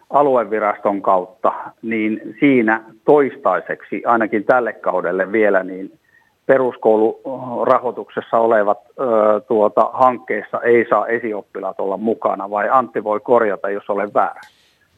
[0.10, 6.00] alueviraston kautta, niin siinä toistaiseksi, ainakin tälle kaudelle vielä, niin
[6.46, 13.90] peruskoulurahoituksessa olevat ö, tuota, hankkeessa ei saa esioppilaat olla mukana, vai Antti voi korjata, jos
[13.90, 14.42] olen väärä?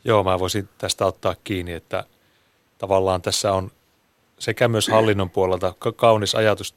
[0.03, 2.03] Joo, mä voisin tästä ottaa kiinni, että
[2.79, 3.71] tavallaan tässä on
[4.39, 6.75] sekä myös hallinnon puolelta kaunis ajatus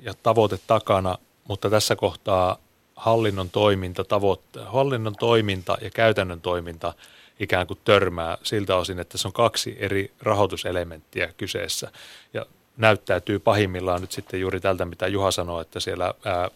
[0.00, 1.18] ja tavoite takana,
[1.48, 2.58] mutta tässä kohtaa
[2.96, 6.94] hallinnon toiminta, tavoitte, hallinnon toiminta ja käytännön toiminta
[7.40, 11.90] ikään kuin törmää siltä osin, että se on kaksi eri rahoituselementtiä kyseessä.
[12.34, 16.50] Ja näyttäytyy pahimmillaan nyt sitten juuri tältä, mitä Juha sanoi, että siellä ää,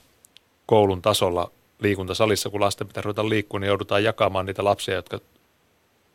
[0.66, 5.20] koulun tasolla liikuntasalissa, kun lasten pitää ruveta liikkua, niin joudutaan jakamaan niitä lapsia, jotka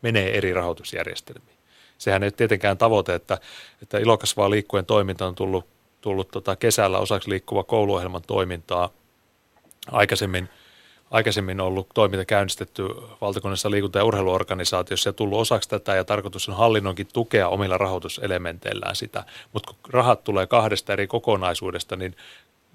[0.01, 1.62] menee eri rahoitusjärjestelmiin
[2.03, 3.37] sehän ei tietenkään tavoite, että,
[3.81, 5.65] että ilokasvaa liikkuen toiminta on tullut
[6.03, 8.89] tullut tota kesällä osaksi liikkuva kouluohjelman toimintaa.
[9.91, 10.49] Aikaisemmin,
[11.11, 12.87] aikaisemmin ollut toiminta käynnistetty
[13.21, 18.95] valtakunnassa liikunta- ja urheiluorganisaatiossa ja tullut osaksi tätä ja tarkoitus on hallinnonkin tukea omilla rahoituselementeillään
[18.95, 19.23] sitä.
[19.53, 22.15] Mutta kun rahat tulee kahdesta eri kokonaisuudesta, niin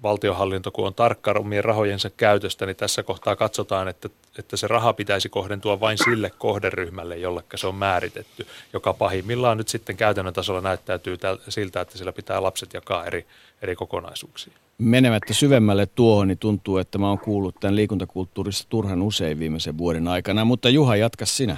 [0.03, 4.93] valtiohallinto, kun on tarkka omien rahojensa käytöstä, niin tässä kohtaa katsotaan, että, että se raha
[4.93, 10.61] pitäisi kohdentua vain sille kohderyhmälle, jolle se on määritetty, joka pahimmillaan nyt sitten käytännön tasolla
[10.61, 11.17] näyttäytyy
[11.49, 13.25] siltä, että sillä pitää lapset jakaa eri,
[13.61, 14.53] eri kokonaisuuksiin.
[14.77, 20.07] Menemättä syvemmälle tuohon, niin tuntuu, että mä oon kuullut tämän liikuntakulttuurissa turhan usein viimeisen vuoden
[20.07, 21.57] aikana, mutta Juha, jatka sinä.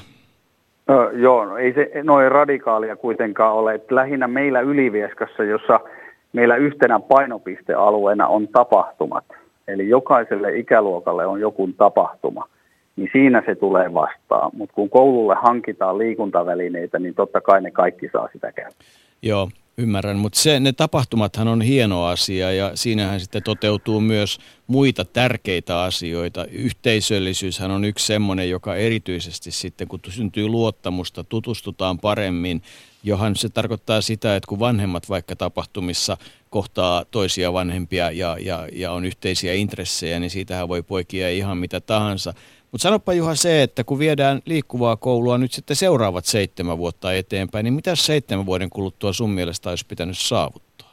[0.87, 3.75] No, joo, no, ei se noin radikaalia kuitenkaan ole.
[3.75, 5.79] Että lähinnä meillä Ylivieskassa, jossa–
[6.33, 9.25] meillä yhtenä painopistealueena on tapahtumat.
[9.67, 12.47] Eli jokaiselle ikäluokalle on joku tapahtuma,
[12.95, 14.51] niin siinä se tulee vastaan.
[14.53, 18.87] Mutta kun koululle hankitaan liikuntavälineitä, niin totta kai ne kaikki saa sitä käyttää.
[19.21, 25.81] Joo, Ymmärrän, mutta ne tapahtumathan on hieno asia ja siinähän sitten toteutuu myös muita tärkeitä
[25.81, 26.45] asioita.
[26.45, 32.61] Yhteisöllisyyshän on yksi semmoinen, joka erityisesti sitten, kun syntyy luottamusta, tutustutaan paremmin,
[33.03, 36.17] johan se tarkoittaa sitä, että kun vanhemmat vaikka tapahtumissa
[36.49, 41.79] kohtaa toisia vanhempia ja, ja, ja on yhteisiä intressejä, niin siitähän voi poikia ihan mitä
[41.81, 42.33] tahansa.
[42.71, 47.63] Mutta sanoppa Juha se, että kun viedään liikkuvaa koulua nyt sitten seuraavat seitsemän vuotta eteenpäin,
[47.63, 50.91] niin mitä seitsemän vuoden kuluttua sun mielestä olisi pitänyt saavuttaa?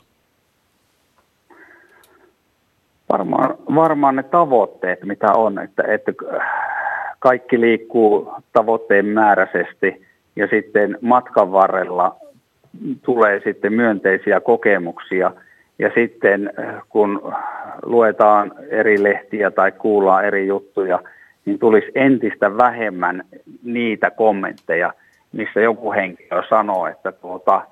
[3.12, 6.12] Varmaan, varmaan ne tavoitteet, mitä on, että, että
[7.18, 10.07] kaikki liikkuu tavoitteen määräisesti
[10.38, 12.16] ja sitten matkan varrella
[13.02, 15.32] tulee sitten myönteisiä kokemuksia
[15.78, 16.52] ja sitten
[16.88, 17.32] kun
[17.82, 21.00] luetaan eri lehtiä tai kuullaan eri juttuja–
[21.48, 23.24] niin tulisi entistä vähemmän
[23.62, 24.92] niitä kommentteja,
[25.32, 27.66] missä joku henkilö sanoo, että tuota,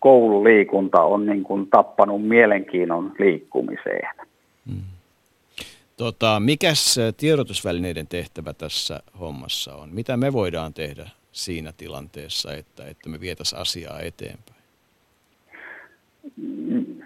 [0.00, 4.08] koululiikunta on niin kuin tappanut mielenkiinnon liikkumiseen.
[4.66, 4.82] Hmm.
[5.96, 9.88] Tota, mikäs tiedotusvälineiden tehtävä tässä hommassa on?
[9.92, 14.62] Mitä me voidaan tehdä siinä tilanteessa, että, että me vietäisiin asiaa eteenpäin?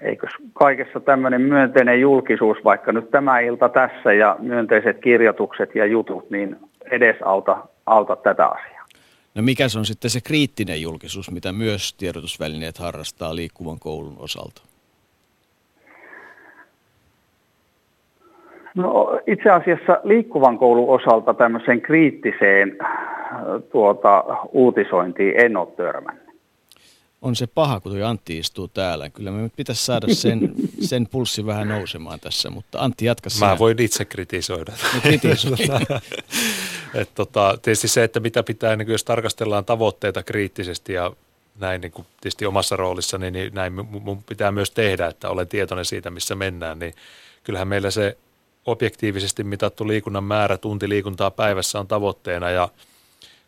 [0.01, 6.31] eikö kaikessa tämmöinen myönteinen julkisuus, vaikka nyt tämä ilta tässä ja myönteiset kirjoitukset ja jutut,
[6.31, 6.57] niin
[6.91, 7.57] edes auta,
[7.87, 8.87] auta tätä asiaa.
[9.35, 14.63] No mikä se on sitten se kriittinen julkisuus, mitä myös tiedotusvälineet harrastaa liikkuvan koulun osalta?
[18.75, 22.77] No itse asiassa liikkuvan koulun osalta tämmöiseen kriittiseen
[23.73, 26.27] tuota, uutisointiin en ole törmännyt
[27.23, 29.11] on se paha, kun tuo Antti istuu täällä.
[29.11, 30.53] Kyllä me pitäisi saada sen,
[30.91, 33.47] sen pulssi vähän nousemaan tässä, mutta Antti jatka sinä.
[33.47, 34.73] Mä voin itse kritisoida.
[34.95, 35.01] No,
[37.01, 41.13] Et tota, tietysti se, että mitä pitää, niin jos tarkastellaan tavoitteita kriittisesti ja
[41.61, 45.85] näin niin kuin tietysti omassa roolissani, niin näin mun pitää myös tehdä, että olen tietoinen
[45.85, 46.95] siitä, missä mennään, niin
[47.45, 48.17] kyllähän meillä se
[48.67, 52.69] objektiivisesti mitattu liikunnan määrä tunti liikuntaa päivässä on tavoitteena ja–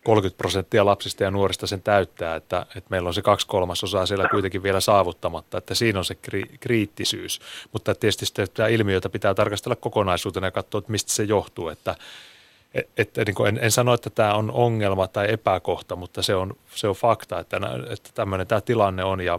[0.09, 4.29] 30 prosenttia lapsista ja nuorista sen täyttää, että, että meillä on se kaksi kolmasosaa siellä
[4.29, 7.41] kuitenkin vielä saavuttamatta, että siinä on se kri- kriittisyys.
[7.73, 11.95] Mutta tietysti sitä ilmiötä pitää tarkastella kokonaisuutena ja katsoa, että mistä se johtuu, että
[12.97, 16.89] että niin en, en sano, että tämä on ongelma tai epäkohta, mutta se on, se
[16.89, 19.39] on fakta, että, että tämmöinen tämä tilanne on ja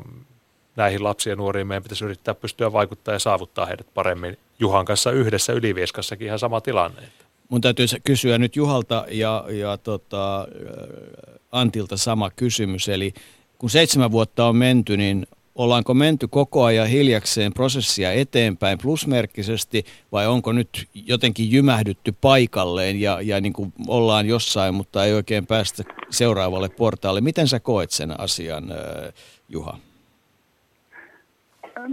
[0.76, 4.38] näihin lapsiin ja nuoriin meidän pitäisi yrittää pystyä vaikuttaa ja saavuttaa heidät paremmin.
[4.60, 7.02] Juhan kanssa yhdessä Ylivieskassakin ihan sama tilanne.
[7.50, 10.48] Mun täytyy kysyä nyt Juhalta ja, ja tota,
[11.52, 12.90] Antilta sama kysymys.
[12.90, 13.14] Eli
[13.58, 20.28] kun seitsemän vuotta on menty, niin ollaanko menty koko ajan hiljakseen prosessia eteenpäin plusmerkkisesti vai
[20.28, 25.84] onko nyt jotenkin jymähdytty paikalleen ja, ja niin kuin ollaan jossain, mutta ei oikein päästä
[26.10, 27.22] seuraavalle portaalle.
[27.22, 28.74] Miten sä koet sen asian,
[29.50, 29.80] Juha?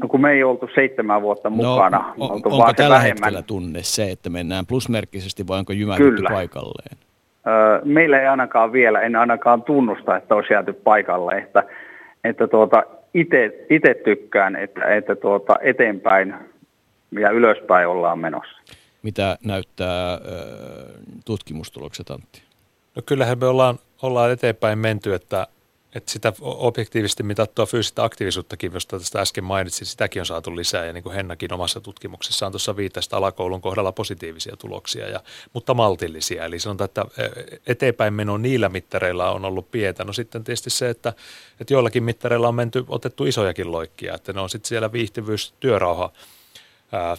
[0.03, 2.15] No kun me ei oltu seitsemän vuotta no, mukana.
[2.17, 3.25] No, on, onko vaan tällä vähemmän.
[3.25, 6.99] hetkellä tunne se, että mennään plusmerkkisesti vai onko jymähdytty paikalleen?
[7.47, 11.39] Öö, meillä ei ainakaan vielä, en ainakaan tunnusta, että olisi jääty paikalle.
[11.39, 11.65] Että,
[12.25, 12.83] että tuota,
[13.71, 16.35] itse tykkään, että, että tuota, eteenpäin
[17.11, 18.63] ja ylöspäin ollaan menossa.
[19.03, 20.19] Mitä näyttää ö,
[21.25, 22.43] tutkimustulokset, Antti?
[22.97, 25.47] No kyllähän me ollaan, ollaan eteenpäin menty, että
[25.97, 30.85] että sitä objektiivisesti mitattua fyysistä aktiivisuuttakin, josta tästä äsken mainitsin, sitäkin on saatu lisää.
[30.85, 35.21] Ja niin kuin Hennakin omassa tutkimuksessaan tuossa viittasi alakoulun kohdalla positiivisia tuloksia, ja,
[35.53, 36.45] mutta maltillisia.
[36.45, 37.05] Eli sanotaan, että
[37.67, 40.05] eteenpäin meno niillä mittareilla on ollut pientä.
[40.05, 41.13] No sitten tietysti se, että,
[41.61, 46.13] että joillakin mittareilla on menty, otettu isojakin loikkia, että ne on sitten siellä viihtyvyys, työrauha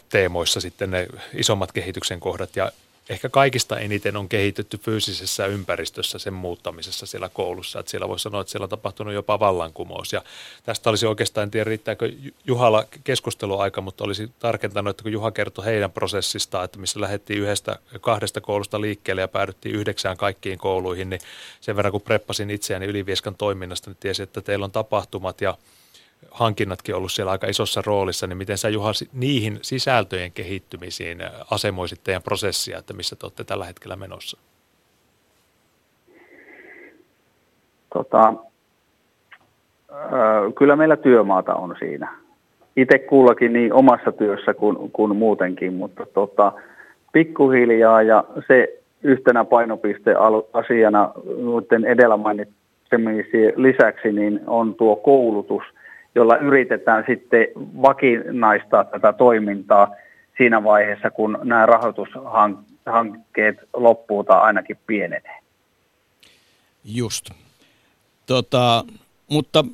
[0.10, 2.56] teemoissa sitten ne isommat kehityksen kohdat.
[2.56, 2.72] Ja
[3.10, 7.80] ehkä kaikista eniten on kehitetty fyysisessä ympäristössä sen muuttamisessa siellä koulussa.
[7.80, 10.14] Että siellä voisi sanoa, että siellä on tapahtunut jopa vallankumous.
[10.14, 10.22] Ja
[10.64, 12.12] tästä olisi oikeastaan, en tiedä riittääkö
[12.48, 17.80] Juhalla keskusteluaika, mutta olisi tarkentanut, että kun Juha kertoi heidän prosessistaan, että missä lähdettiin yhdestä
[18.02, 21.22] kahdesta koulusta liikkeelle ja päädyttiin yhdeksään kaikkiin kouluihin, niin
[21.62, 25.58] sen verran kun preppasin itseäni Ylivieskan toiminnasta, niin tiesin, että teillä on tapahtumat ja
[26.32, 31.18] hankinnatkin ollut siellä aika isossa roolissa, niin miten sä Juha niihin sisältöjen kehittymisiin
[31.52, 34.38] asemoisit teidän prosessia, että missä te olette tällä hetkellä menossa?
[37.94, 38.34] Tota,
[40.56, 42.14] kyllä meillä työmaata on siinä.
[42.76, 46.54] Itse kullakin niin omassa työssä kuin, kuin muutenkin, mutta tota,
[47.12, 51.12] pikkuhiljaa ja se yhtenä painopisteasiana
[51.88, 55.64] edellä mainitsemisen lisäksi niin on tuo koulutus–
[56.16, 57.48] jolla yritetään sitten
[57.82, 59.96] vakinaistaa tätä toimintaa
[60.38, 65.40] siinä vaiheessa, kun nämä rahoitushankkeet loppuu tai ainakin pienenee.
[66.84, 67.30] Just.
[68.26, 68.84] Tota,
[69.28, 69.66] mutta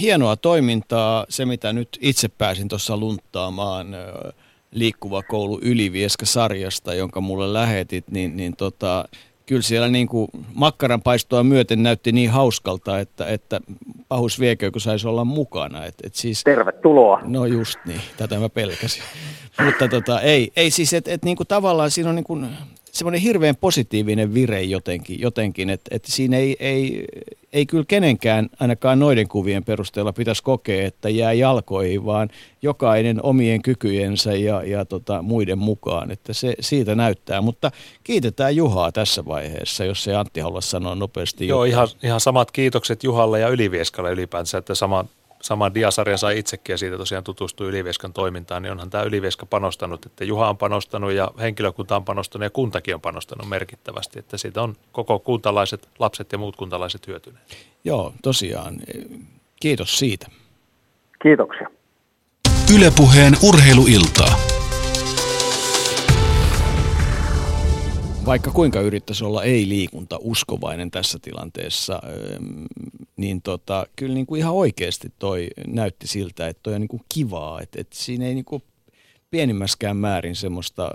[0.00, 3.86] hienoa toimintaa, se mitä nyt itse pääsin tuossa lunttaamaan
[4.70, 9.04] Liikkuva koulu Ylivieska-sarjasta, jonka mulle lähetit, niin, niin tota,
[9.46, 13.60] kyllä siellä niin kuin makkaran paistoa myöten näytti niin hauskalta, että, että
[14.08, 15.84] pahus viekö, kun saisi olla mukana.
[15.84, 17.20] Et, et siis, Tervetuloa.
[17.24, 19.02] No just niin, tätä mä pelkäsin.
[19.64, 22.48] Mutta tota, ei, ei siis, että et, niin kuin tavallaan siinä on niin kuin
[22.92, 27.04] semmoinen hirveän positiivinen vire jotenkin, jotenkin että, että siinä ei, ei,
[27.52, 32.30] ei kyllä kenenkään, ainakaan noiden kuvien perusteella pitäisi kokea, että jää jalkoihin, vaan
[32.62, 37.40] jokainen omien kykyjensä ja, ja tota, muiden mukaan, että se siitä näyttää.
[37.40, 37.70] Mutta
[38.04, 41.48] kiitetään Juhaa tässä vaiheessa, jos se Antti halua sanoa nopeasti.
[41.48, 45.04] Joo, ihan, ihan samat kiitokset Juhalle ja Ylivieskalle ylipäänsä, että sama,
[45.42, 50.06] saman diasarjan sai itsekin ja siitä tosiaan tutustui Ylivieskan toimintaan, niin onhan tämä Ylivieska panostanut,
[50.06, 54.62] että Juha on panostanut ja henkilökunta on panostanut ja kuntakin on panostanut merkittävästi, että siitä
[54.62, 57.56] on koko kuntalaiset, lapset ja muut kuntalaiset hyötyneet.
[57.84, 58.74] Joo, tosiaan.
[59.60, 60.26] Kiitos siitä.
[61.22, 61.70] Kiitoksia.
[62.76, 64.61] Ylepuheen urheiluiltaa.
[68.26, 72.00] Vaikka kuinka yrittäisi olla ei-liikunta uskovainen tässä tilanteessa,
[73.16, 77.02] niin tota, kyllä niin kuin ihan oikeasti toi näytti siltä, että toi on niin kuin
[77.14, 78.62] kivaa, että, että siinä ei niin kuin
[79.30, 80.90] pienimmäskään määrin semmoista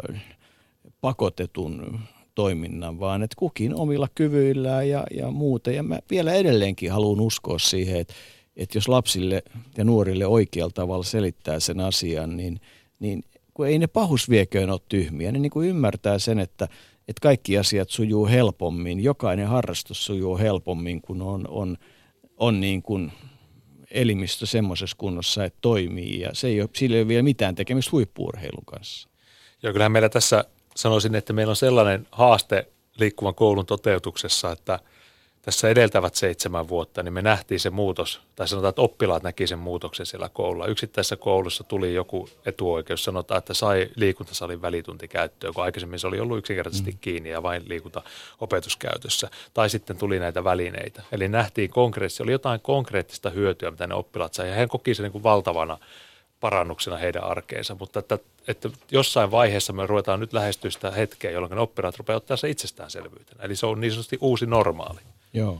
[1.02, 2.00] pakotetun
[2.36, 5.72] toiminnan, vaan että kukin omilla kyvyillään ja, ja muuta.
[5.72, 8.14] Ja mä vielä edelleenkin haluan uskoa siihen, että,
[8.56, 9.44] että jos lapsille
[9.78, 12.62] ja nuorille oikealla tavalla selittää sen asian, niin,
[13.00, 13.24] niin
[13.54, 16.68] kun ei ne pahusvieköön ole tyhmiä, niin, niin kuin ymmärtää sen, että,
[17.08, 21.78] että kaikki asiat sujuu helpommin, jokainen harrastus sujuu helpommin, kun on, on,
[22.38, 23.12] on niin kuin
[23.92, 27.92] elimistö semmoisessa kunnossa, että toimii ja se ei ole, sillä ei ole vielä mitään tekemistä
[27.92, 29.10] huippuurheilun kanssa.
[29.64, 30.46] Joo, kyllähän meillä tässä
[30.76, 32.68] sanoisin, että meillä on sellainen haaste
[33.00, 34.80] liikkuvan koulun toteutuksessa, että–
[35.48, 39.60] tässä edeltävät seitsemän vuotta, niin me nähtiin se muutos, tai sanotaan, että oppilaat näki sen
[39.60, 40.66] muutoksen siellä koululla.
[40.66, 46.20] Yksittäisessä koulussa tuli joku etuoikeus, sanotaan, että sai liikuntasalin välitunti käyttöön, kun aikaisemmin se oli
[46.20, 46.98] ollut yksinkertaisesti mm.
[47.02, 49.30] kiinni ja vain liikuntaopetuskäytössä.
[49.54, 51.04] Tai sitten tuli näitä välineitä.
[51.12, 55.04] Eli nähtiin konkreettisesti, oli jotain konkreettista hyötyä, mitä ne oppilaat sai, ja he koki sen
[55.04, 55.78] niin kuin valtavana
[56.40, 61.58] parannuksena heidän arkeensa, mutta että, että jossain vaiheessa me ruvetaan nyt lähestyä sitä hetkeä, jolloin
[61.58, 63.44] oppilaat rupeavat ottaa se itsestäänselvyytenä.
[63.44, 65.00] Eli se on niin sanotusti uusi normaali.
[65.34, 65.60] Joo.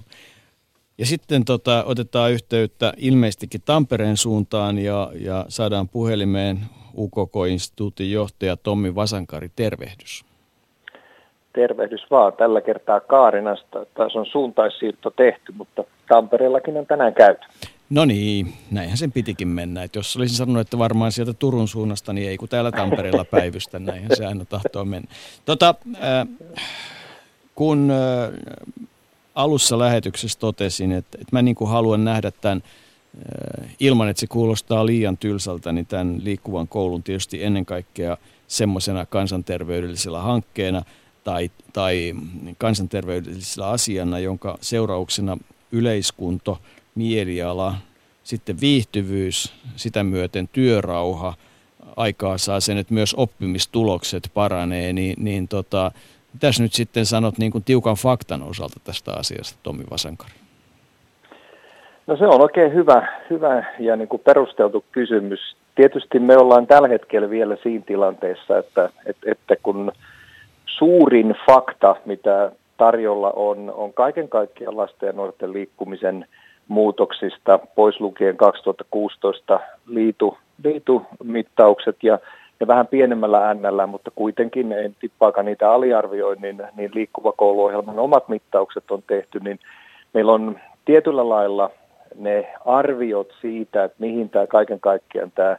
[0.98, 6.60] Ja sitten tota, otetaan yhteyttä ilmeisestikin Tampereen suuntaan ja, ja saadaan puhelimeen
[6.98, 9.50] UKK-instituutin johtaja Tommi Vasankari.
[9.56, 10.26] Tervehdys.
[11.54, 12.34] Tervehdys vaan.
[12.34, 13.86] Tällä kertaa Kaarinasta.
[13.94, 17.48] Taas on suuntaissiirto tehty, mutta Tampereellakin on tänään käyty.
[17.90, 19.84] No niin, näinhän sen pitikin mennä.
[19.84, 23.80] Et jos olisin sanonut, että varmaan sieltä Turun suunnasta, niin ei kun täällä Tampereella päivystä,
[23.80, 25.10] näinhän se aina tahtoo mennä.
[25.46, 26.28] Tota, äh,
[27.56, 28.34] kun äh,
[29.38, 32.64] alussa lähetyksessä totesin, että, että mä niin kuin haluan nähdä tämän
[33.64, 38.18] äh, ilman, että se kuulostaa liian tylsältä, niin tämän liikkuvan koulun tietysti ennen kaikkea
[38.48, 40.84] semmoisena kansanterveydellisellä hankkeena
[41.24, 42.16] tai, tai
[42.58, 45.38] kansanterveydellisellä asiana, jonka seurauksena
[45.72, 46.62] yleiskunto,
[46.96, 47.76] mieliala,
[48.24, 51.34] sitten viihtyvyys, sitä myöten työrauha,
[51.96, 55.92] aikaa saa sen, että myös oppimistulokset paranee, niin, niin tota,
[56.34, 60.32] Mitäs nyt sitten sanot niin kuin tiukan faktan osalta tästä asiasta, Tomi Vasankari?
[62.08, 65.40] No se on oikein hyvä, hyvä ja niin kuin perusteltu kysymys.
[65.76, 69.92] Tietysti me ollaan tällä hetkellä vielä siinä tilanteessa, että, että, että kun
[70.66, 76.26] suurin fakta, mitä tarjolla on, on kaiken kaikkiaan lasten ja nuorten liikkumisen
[76.68, 82.20] muutoksista, pois lukien 2016 liitu, liitumittaukset ja
[82.60, 88.30] ja vähän pienemmällä ännällä, mutta kuitenkin en tippaakaan niitä aliarvioi, niin, niin liikkuva kouluohjelman omat
[88.30, 89.60] mittaukset on tehty, niin
[90.14, 91.70] meillä on tietyllä lailla
[92.16, 95.58] ne arviot siitä, että mihin tämä kaiken kaikkiaan tämä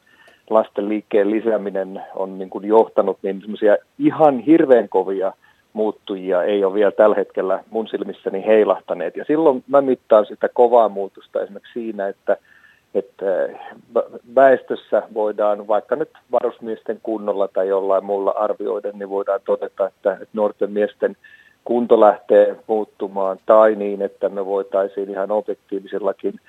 [0.50, 5.32] lasten liikkeen lisääminen on niin kuin johtanut, niin semmoisia ihan hirveän kovia
[5.72, 9.16] muuttujia ei ole vielä tällä hetkellä mun silmissäni heilahtaneet.
[9.16, 12.36] Ja silloin mä mittaan sitä kovaa muutosta esimerkiksi siinä, että,
[12.94, 13.48] että
[14.34, 20.70] väestössä voidaan vaikka nyt varusmiesten kunnolla tai jollain muulla arvioiden, niin voidaan todeta, että, nuorten
[20.70, 21.16] miesten
[21.64, 26.40] kunto lähtee muuttumaan tai niin, että me voitaisiin ihan objektiivisellakin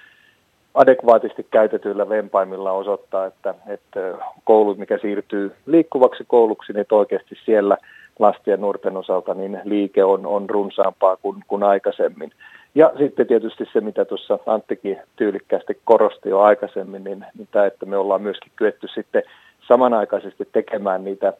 [0.74, 4.00] adekvaatisti käytetyillä vempaimilla osoittaa, että, että
[4.44, 7.78] koulu, mikä siirtyy liikkuvaksi kouluksi, niin oikeasti siellä
[8.20, 12.32] lasten ja nuorten osalta niin liike on, on runsaampaa kuin, kuin aikaisemmin.
[12.76, 17.86] Ja sitten tietysti se, mitä tuossa Anttikin tyylikkäästi korosti jo aikaisemmin, niin, niin tämä, että
[17.86, 19.24] me ollaan myöskin kyetty sitten
[19.68, 21.34] samanaikaisesti tekemään niitä,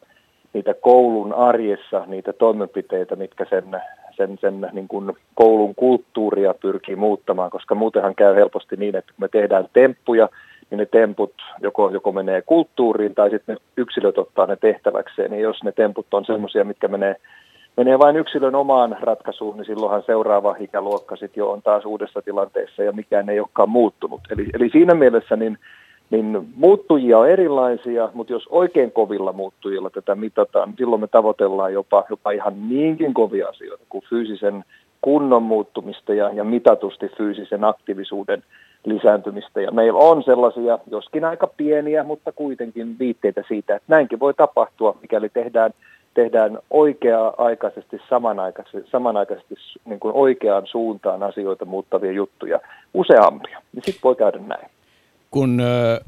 [0.52, 3.80] niitä koulun arjessa, niitä toimenpiteitä, mitkä sen
[4.20, 9.24] sen, sen niin kuin koulun kulttuuria pyrkii muuttamaan, koska muutenhan käy helposti niin, että kun
[9.24, 10.28] me tehdään temppuja,
[10.70, 15.30] niin ne temput joko, joko menee kulttuuriin tai sitten ne yksilöt ottaa ne tehtäväkseen.
[15.30, 17.16] Niin jos ne temput on semmoisia, mitkä menee,
[17.76, 22.82] menee vain yksilön omaan ratkaisuun, niin silloinhan seuraava ikäluokka sitten jo on taas uudessa tilanteessa
[22.82, 24.20] ja mikään ei olekaan muuttunut.
[24.30, 25.58] Eli, eli siinä mielessä niin
[26.10, 31.72] niin muuttujia on erilaisia, mutta jos oikein kovilla muuttujilla tätä mitataan, niin silloin me tavoitellaan
[31.72, 34.64] jopa, jopa ihan niinkin kovia asioita kuin fyysisen
[35.00, 38.42] kunnon muuttumista ja, ja mitatusti fyysisen aktiivisuuden
[38.84, 39.60] lisääntymistä.
[39.60, 44.96] Ja meillä on sellaisia, joskin aika pieniä, mutta kuitenkin viitteitä siitä, että näinkin voi tapahtua,
[45.02, 45.72] mikäli tehdään,
[46.14, 49.54] tehdään oikea-aikaisesti, samanaikaisesti, samanaikaisesti
[49.84, 52.60] niin kuin oikeaan suuntaan asioita muuttavia juttuja,
[52.94, 53.62] useampia.
[53.72, 54.70] Niin sitten voi käydä näin
[55.30, 56.00] kun ö,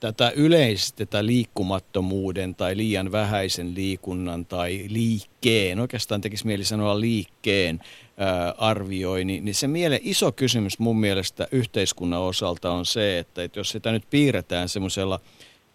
[0.00, 8.54] tätä yleistettä liikkumattomuuden tai liian vähäisen liikunnan tai liikkeen, oikeastaan tekisi mieli sanoa liikkeen, ö,
[8.58, 13.60] arvioi, niin, niin se miele, iso kysymys mun mielestä yhteiskunnan osalta on se, että, että
[13.60, 15.20] jos sitä nyt piirretään semmoisella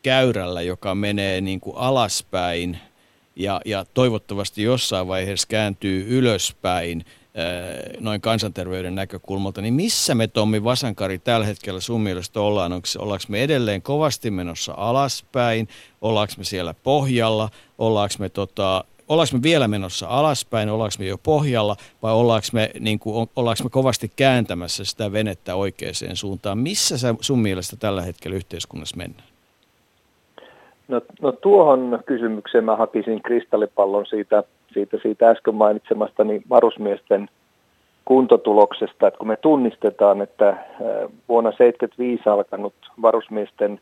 [0.03, 2.77] käyrällä, joka menee niin kuin alaspäin
[3.43, 7.05] ja, ja toivottavasti jossain vaiheessa kääntyy ylöspäin–
[7.99, 12.73] noin kansanterveyden näkökulmalta, niin missä me Tommi Vasankari tällä hetkellä sun mielestä ollaan?
[12.73, 15.67] Onko, ollaanko me edelleen kovasti menossa alaspäin?
[16.01, 17.49] Ollaanko me siellä pohjalla?
[17.77, 20.69] Ollaanko me, tota, ollaanko me vielä menossa alaspäin?
[20.69, 21.77] Ollaanko me jo pohjalla?
[22.01, 26.57] Vai ollaanko me, niin kuin, ollaanko me kovasti kääntämässä sitä venettä oikeaan suuntaan?
[26.57, 29.30] Missä sä sun mielestä tällä hetkellä yhteiskunnassa mennään?
[30.91, 37.29] No, no tuohon kysymykseen mä hakisin kristallipallon siitä siitä, siitä äsken mainitsemastani varusmiesten
[38.05, 40.45] kuntotuloksesta, että kun me tunnistetaan, että
[41.29, 43.79] vuonna 1975 alkanut varusmiesten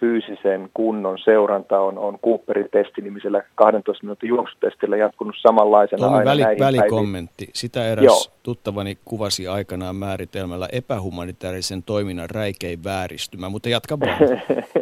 [0.00, 6.42] fyysisen kunnon seuranta on, on Cooperin testi-nimisellä 12 minuutin juoksutestillä jatkunut samanlaisena Tuo aina väli,
[6.58, 7.48] välikommentti.
[7.52, 8.38] Sitä eräs Joo.
[8.42, 14.18] tuttavani kuvasi aikanaan määritelmällä epähumanitaarisen toiminnan räikein vääristymä, mutta jatka vaan.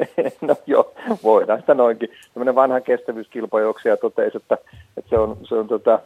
[0.49, 0.88] no joo,
[1.23, 2.09] voidaan sitä noinkin.
[2.35, 4.59] Tämmöinen vanha kestävyyskilpajuoksija totesi, että,
[4.97, 6.01] että se on, se on tota,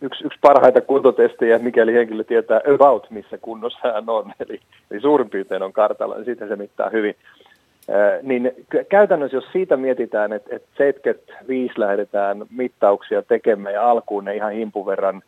[0.00, 4.32] yksi, yksi parhaita kuntotestejä, mikäli henkilö tietää about, missä kunnossa hän on.
[4.48, 7.16] Eli, eli suurin piirtein on kartalla, niin siitä se mittaa hyvin
[8.22, 8.52] niin
[8.88, 14.86] käytännössä jos siitä mietitään, että, että 75 lähdetään mittauksia tekemään ja alkuun ne ihan himpun
[14.86, 15.22] verran,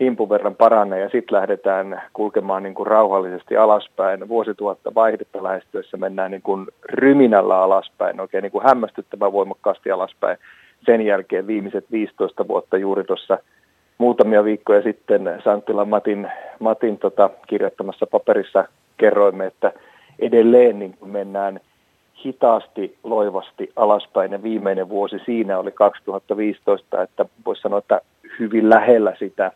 [0.00, 4.28] himpun verran paranee ja sitten lähdetään kulkemaan niin kuin rauhallisesti alaspäin.
[4.28, 10.38] Vuosituhatta vaihdetta lähestyessä mennään niin kuin ryminällä alaspäin, oikein niin kuin hämmästyttävän voimakkaasti alaspäin.
[10.86, 13.38] Sen jälkeen viimeiset 15 vuotta juuri tuossa
[13.98, 19.72] muutamia viikkoja sitten Santtilan Matin, Matin tota, kirjoittamassa paperissa kerroimme, että
[20.18, 21.60] edelleen niin kuin mennään–
[22.24, 28.00] hitaasti, loivasti alaspäin ja viimeinen vuosi siinä oli 2015, että voisi sanoa, että
[28.38, 29.52] hyvin lähellä sitä,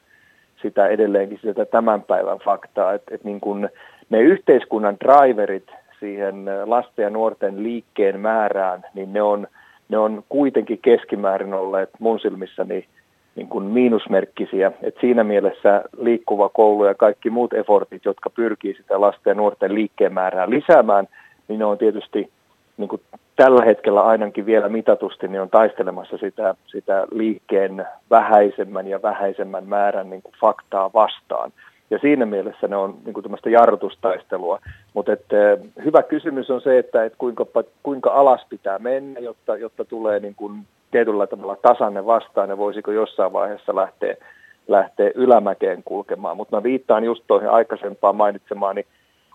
[0.63, 3.69] sitä edelleenkin sitä tämän päivän faktaa, että, että niin kuin
[4.11, 9.47] ne yhteiskunnan driverit siihen lasten ja nuorten liikkeen määrään, niin ne on,
[9.89, 12.87] ne on kuitenkin keskimäärin olleet mun silmissäni
[13.37, 14.73] niin kuin miinusmerkkisiä.
[14.83, 19.75] Et siinä mielessä liikkuva koulu ja kaikki muut effortit, jotka pyrkii sitä lasten ja nuorten
[19.75, 21.09] liikkeen määrää lisäämään,
[21.49, 22.31] niin ne on tietysti
[22.79, 23.03] niin kuin
[23.37, 30.11] tällä hetkellä ainakin vielä mitatusti niin on taistelemassa sitä, sitä liikkeen vähäisemmän ja vähäisemmän määrän
[30.11, 31.53] niin kuin faktaa vastaan.
[31.91, 34.59] Ja siinä mielessä ne on niin kuin tämmöistä jarrutustaistelua.
[34.95, 35.25] Mutta et,
[35.85, 37.47] hyvä kysymys on se, että et kuinka,
[37.83, 42.93] kuinka alas pitää mennä, jotta, jotta tulee niin kuin tietyllä tavalla tasanne vastaan ja voisiko
[42.93, 44.17] jossain vaiheessa lähteä,
[44.69, 46.37] lähteä ylämäkeen kulkemaan.
[46.37, 48.87] Mutta mä viittaan just tuohon aikaisempaan mainitsemaani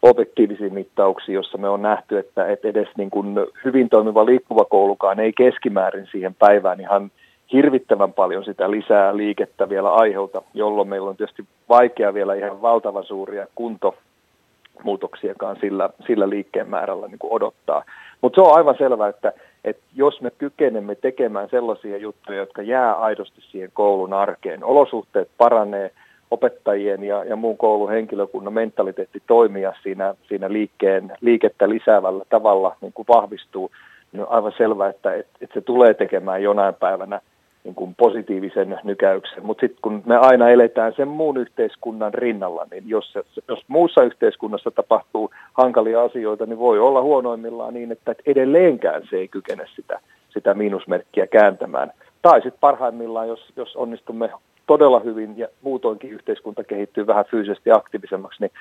[0.04, 3.36] objektiivisia mittauksia, jossa me on nähty, että, että edes niin kuin
[3.66, 7.12] hyvin toimiva liikkuva koulukaan ei keskimäärin siihen päivään ihan
[7.54, 13.04] hirvittävän paljon sitä lisää liikettä vielä aiheuta, jolloin meillä on tietysti vaikea vielä ihan valtavan
[13.04, 17.84] suuria kuntomuutoksiakaan sillä, sillä liikkeen määrällä niin kuin odottaa.
[18.22, 19.34] Mutta se on aivan selvää, että,
[19.64, 25.91] että jos me kykenemme tekemään sellaisia juttuja, jotka jää aidosti siihen koulun arkeen, olosuhteet paranee,
[26.34, 32.93] opettajien ja, ja muun koulun henkilökunnan mentaliteetti toimia siinä, siinä liikkeen, liikettä lisäävällä tavalla niin
[32.93, 33.71] kuin vahvistuu,
[34.11, 37.21] niin on aivan selvää, että, että, että se tulee tekemään jonain päivänä–
[37.63, 39.45] niin kuin positiivisen nykäyksen.
[39.45, 43.13] Mutta sitten kun me aina eletään sen muun yhteiskunnan rinnalla, niin jos,
[43.47, 49.27] jos muussa yhteiskunnassa tapahtuu hankalia asioita, niin voi olla huonoimmillaan niin, että edelleenkään se ei
[49.27, 51.91] kykene sitä, sitä miinusmerkkiä kääntämään.
[52.21, 54.29] Tai sitten parhaimmillaan, jos, jos onnistumme
[54.68, 58.51] todella hyvin ja muutoinkin yhteiskunta kehittyy vähän fyysisesti aktiivisemmaksi, niin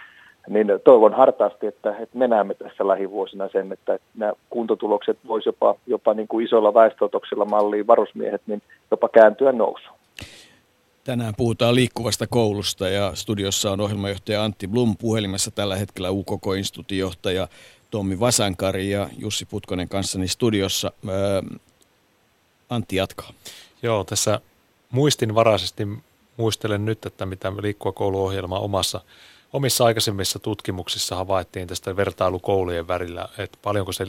[0.48, 5.74] niin toivon hartaasti, että, että me näemme tässä lähivuosina sen, että nämä kuntotulokset voisi jopa,
[5.86, 9.96] jopa niin kuin isolla väestöotoksella malliin varusmiehet niin jopa kääntyä nousuun.
[11.04, 17.48] Tänään puhutaan liikkuvasta koulusta ja studiossa on ohjelmajohtaja Antti Blum puhelimessa tällä hetkellä UKK-instituutin johtaja
[17.90, 20.92] Tommi Vasankari ja Jussi Putkonen kanssani studiossa.
[21.08, 21.42] Ää,
[22.70, 23.30] Antti jatkaa.
[23.82, 24.40] Joo, tässä
[24.92, 25.88] muistinvaraisesti
[26.36, 29.00] muistelen nyt, että mitä liikkuva kouluohjelma omassa
[29.52, 34.06] omissa aikaisemmissa tutkimuksissa havaittiin tästä vertailukoulujen värillä, että paljonko se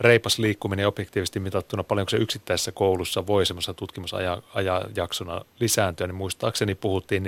[0.00, 7.24] reipas liikkuminen objektiivisesti mitattuna, paljonko se yksittäisessä koulussa voi semmoisessa tutkimusajajaksona lisääntyä, niin muistaakseni puhuttiin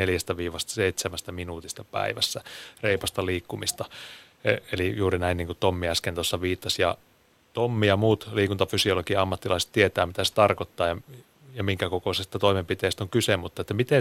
[1.28, 2.42] 4-7 minuutista päivässä
[2.82, 3.84] reipasta liikkumista.
[4.44, 6.82] E, eli juuri näin niin kuin Tommi äsken tuossa viittasi.
[6.82, 6.96] Ja
[7.52, 10.96] Tommi ja muut liikuntafysiologian ammattilaiset tietää, mitä se tarkoittaa ja
[11.54, 14.00] ja minkä kokoisesta toimenpiteestä on kyse, mutta että miten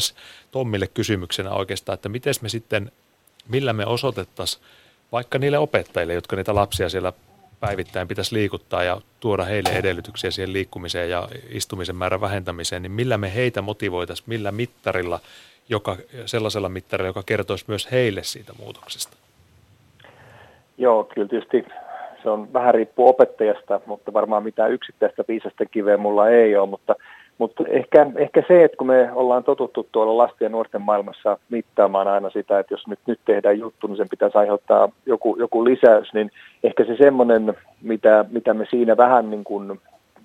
[0.52, 2.92] Tommille kysymyksenä oikeastaan, että miten me sitten
[3.50, 4.64] millä me osoitettaisiin
[5.12, 7.14] vaikka niille opettajille, jotka niitä lapsia siellä
[7.60, 13.18] päivittäin pitäisi liikuttaa ja tuoda heille edellytyksiä siihen liikkumiseen ja istumisen määrän vähentämiseen, niin millä
[13.18, 15.20] me heitä motivoitaisiin, millä mittarilla,
[15.70, 19.18] joka, sellaisella mittarilla, joka kertoisi myös heille siitä muutoksesta?
[20.78, 21.66] Joo, kyllä tietysti
[22.24, 26.96] se on vähän riippuu opettajasta, mutta varmaan mitään yksittäistä viisasta kiveä mulla ei ole, mutta
[27.38, 32.08] mutta ehkä, ehkä se, että kun me ollaan totuttu tuolla lasten ja nuorten maailmassa mittaamaan
[32.08, 36.14] aina sitä, että jos nyt, nyt tehdään juttu, niin sen pitäisi aiheuttaa joku, joku lisäys,
[36.14, 36.32] niin
[36.64, 39.80] ehkä se semmoinen, mitä, mitä me siinä vähän niin kuin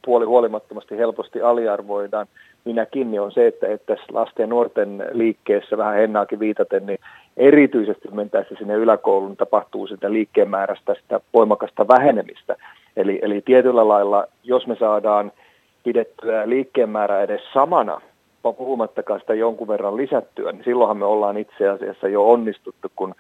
[0.04, 2.26] puoli huolimattomasti helposti aliarvoidaan,
[2.64, 6.98] minäkin, niin on se, että, että tässä lasten ja nuorten liikkeessä vähän Hennaakin viitaten, niin
[7.36, 12.56] erityisesti mentäessä sinne yläkouluun tapahtuu sitä liikkeen määrästä sitä voimakasta vähenemistä.
[12.96, 15.32] Eli, eli tietyllä lailla, jos me saadaan–
[15.86, 18.00] pidettyä liikkeen määrä edes samana,
[18.42, 23.14] puhumattakaan sitä jonkun verran lisättyä, niin silloinhan me ollaan itse asiassa jo onnistuttu, kun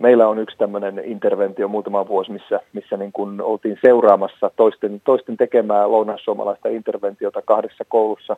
[0.00, 5.36] meillä on yksi tämmöinen interventio muutama vuosi, missä, missä niin kun oltiin seuraamassa toisten, toisten
[5.36, 8.36] tekemää lounassuomalaista interventiota kahdessa koulussa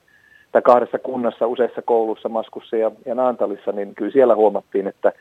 [0.52, 5.12] tai kahdessa kunnassa, useissa koulussa, Maskussa ja, ja Naantalissa, niin kyllä siellä huomattiin, että,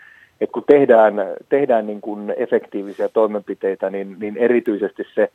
[0.41, 1.13] että kun tehdään,
[1.49, 5.31] tehdään niin kuin efektiivisiä toimenpiteitä, niin, niin erityisesti se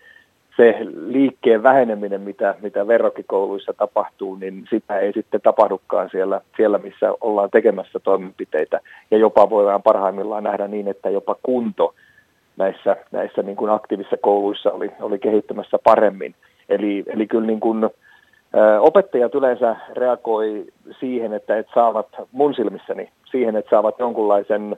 [0.59, 7.12] se liikkeen väheneminen, mitä, mitä verrokkikouluissa tapahtuu, niin sitä ei sitten tapahdukaan siellä, siellä, missä
[7.20, 8.80] ollaan tekemässä toimenpiteitä.
[9.11, 11.94] Ja jopa voidaan parhaimmillaan nähdä niin, että jopa kunto
[12.56, 16.34] näissä, näissä niin kuin aktiivisissa kouluissa oli, oli kehittymässä paremmin.
[16.68, 17.90] Eli, eli kyllä niin kuin,
[18.80, 20.64] opettajat yleensä reagoi
[21.00, 24.76] siihen, että et saavat mun silmissäni siihen, että saavat jonkunlaisen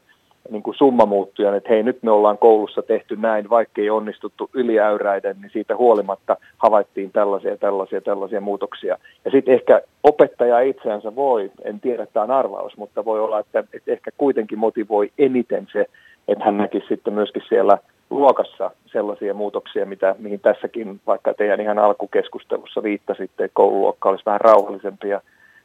[0.51, 5.36] niin kuin summa muuttujan, että hei nyt me ollaan koulussa tehty näin, vaikkei onnistuttu yliäyräiden,
[5.41, 8.99] niin siitä huolimatta havaittiin tällaisia, tällaisia, tällaisia muutoksia.
[9.24, 13.64] Ja sitten ehkä opettaja itseänsä voi, en tiedä, tämä on arvaus, mutta voi olla, että,
[13.72, 15.87] että ehkä kuitenkin motivoi eniten se,
[16.29, 17.79] että hän näkisi sitten myöskin siellä
[18.11, 24.41] luokassa sellaisia muutoksia, mitä, mihin tässäkin vaikka teidän ihan alkukeskustelussa viittasitte, että koululuokka olisi vähän
[24.41, 25.21] rauhallisempi ja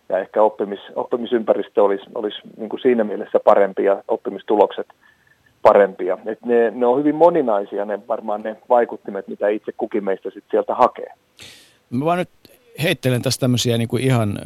[0.10, 4.88] ja ehkä oppimis, oppimisympäristö olisi, olisi niin kuin siinä mielessä parempi ja oppimistulokset
[5.61, 6.18] parempia.
[6.26, 10.44] Et ne, ne on hyvin moninaisia ne varmaan ne vaikuttimet, mitä itse kukin meistä sit
[10.52, 11.14] sieltä hakee.
[11.90, 12.30] Mä vaan nyt
[12.84, 14.40] heittelen tässä tämmöisiä niin kuin ihan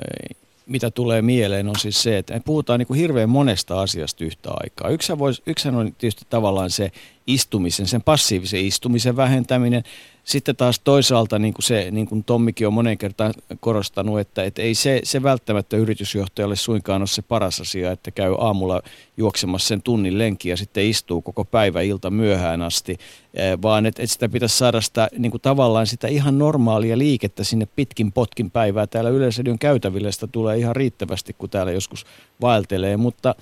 [0.69, 4.89] mitä tulee mieleen, on siis se, että puhutaan niin kuin hirveän monesta asiasta yhtä aikaa.
[4.89, 5.43] Yksi vois,
[5.77, 6.91] on tietysti tavallaan se
[7.29, 9.83] istumisen, sen passiivisen istumisen vähentäminen.
[10.23, 14.61] Sitten taas toisaalta niin kuin se, niin kuin Tommikin on monen kertaan korostanut, että, että
[14.61, 18.81] ei se, se välttämättä yritysjohtajalle suinkaan ole se paras asia, että käy aamulla
[19.17, 22.97] juoksemassa sen tunnin lenki ja sitten istuu koko päivä ilta myöhään asti,
[23.33, 27.43] eh, vaan että, että sitä pitäisi saada sitä niin kuin tavallaan sitä ihan normaalia liikettä
[27.43, 28.87] sinne pitkin potkin päivää.
[28.87, 32.05] Täällä Yleisradion käytäville sitä tulee ihan riittävästi, kun täällä joskus
[32.41, 33.35] vaeltelee, mutta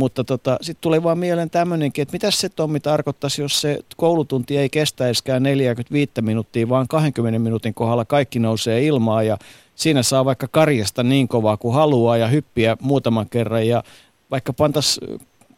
[0.00, 4.56] Mutta tota, sitten tulee vaan mieleen tämmöinenkin, että mitä se Tommi tarkoittaisi, jos se koulutunti
[4.56, 9.38] ei kestäisikään 45 minuuttia, vaan 20 minuutin kohdalla kaikki nousee ilmaan ja
[9.74, 13.82] siinä saa vaikka karjasta niin kovaa kuin haluaa ja hyppiä muutaman kerran ja
[14.30, 15.00] vaikka pantas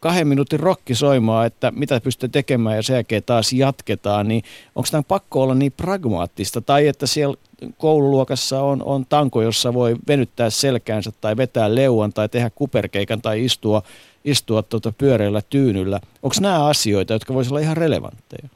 [0.00, 4.42] kahden minuutin rokki soimaan, että mitä pystyy tekemään ja sen jälkeen taas jatketaan, niin
[4.74, 6.60] onko tämä pakko olla niin pragmaattista?
[6.60, 7.36] Tai että siellä
[7.78, 13.44] koululuokassa on, on tanko, jossa voi venyttää selkäänsä tai vetää leuan tai tehdä kuperkeikan tai
[13.44, 13.82] istua,
[14.24, 16.00] istua tuota pyöreällä tyynyllä.
[16.22, 18.48] Onko nämä asioita, jotka voisivat olla ihan relevantteja?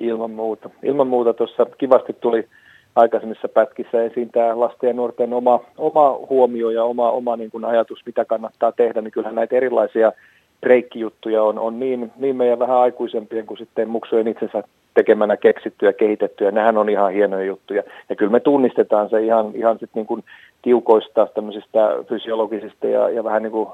[0.00, 0.70] Ilman muuta.
[0.82, 2.48] Ilman muuta tuossa kivasti tuli
[2.96, 7.64] aikaisemmissa pätkissä esiin tämä lasten ja nuorten oma, oma huomio ja oma, oma niin kuin
[7.64, 10.12] ajatus, mitä kannattaa tehdä, niin kyllähän näitä erilaisia
[10.60, 14.62] breikkijuttuja on, on niin, niin meidän vähän aikuisempien kuin sitten muksujen itsensä
[14.94, 16.50] tekemänä keksittyä ja kehitettyä.
[16.50, 17.82] Nehän on ihan hienoja juttuja.
[18.08, 20.24] Ja kyllä me tunnistetaan se ihan, ihan sit niin kuin
[20.62, 23.68] tiukoista tämmöisistä fysiologisista ja, ja vähän niin kuin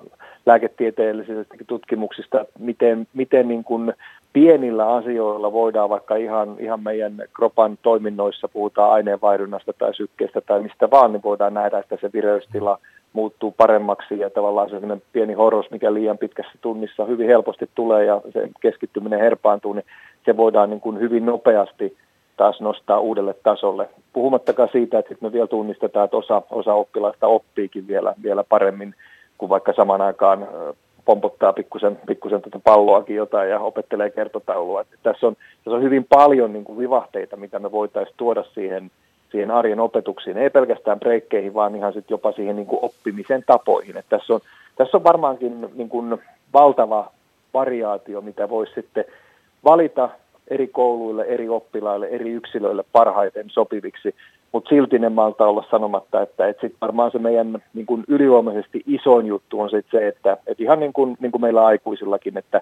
[0.47, 3.93] lääketieteellisistä tutkimuksista, miten, miten niin kuin
[4.33, 10.91] pienillä asioilla voidaan vaikka ihan, ihan meidän kropan toiminnoissa, puhutaan aineenvaihdunnasta tai sykkeestä tai mistä
[10.91, 12.79] vaan, niin voidaan nähdä, että se vireystila
[13.13, 18.05] muuttuu paremmaksi ja tavallaan se sellainen pieni horos, mikä liian pitkässä tunnissa hyvin helposti tulee
[18.05, 19.85] ja se keskittyminen herpaantuu, niin
[20.25, 21.97] se voidaan niin kuin hyvin nopeasti
[22.37, 23.89] taas nostaa uudelle tasolle.
[24.13, 28.95] Puhumattakaan siitä, että me vielä tunnistetaan, että osa, osa oppilaista oppiikin vielä, vielä paremmin
[29.39, 30.49] kuin vaikka saman aikaan
[31.05, 34.81] pompottaa pikkusen, pikkusen tuota palloakin jotain ja opettelee kertotaulua.
[34.81, 38.91] Että tässä, on, tässä on hyvin paljon niin kuin vivahteita, mitä me voitaisiin tuoda siihen,
[39.33, 40.39] siihen arjen opetuksiin.
[40.39, 43.97] Ei pelkästään breikkeihin, vaan ihan sit jopa siihen niin kuin oppimisen tapoihin.
[43.97, 44.41] Että tässä, on,
[44.77, 46.19] tässä on varmaankin niin kuin
[46.53, 47.11] valtava
[47.55, 49.05] variaatio, mitä voisi sitten
[49.65, 50.09] valita
[50.49, 54.15] eri kouluille, eri oppilaille, eri yksilöille parhaiten sopiviksi,
[54.53, 58.83] mutta silti ne malta olla sanomatta, että et sit varmaan se meidän niin kuin ylivoimaisesti
[58.87, 62.61] isoin juttu on sit se, että et ihan niin kuin, niin meillä aikuisillakin, että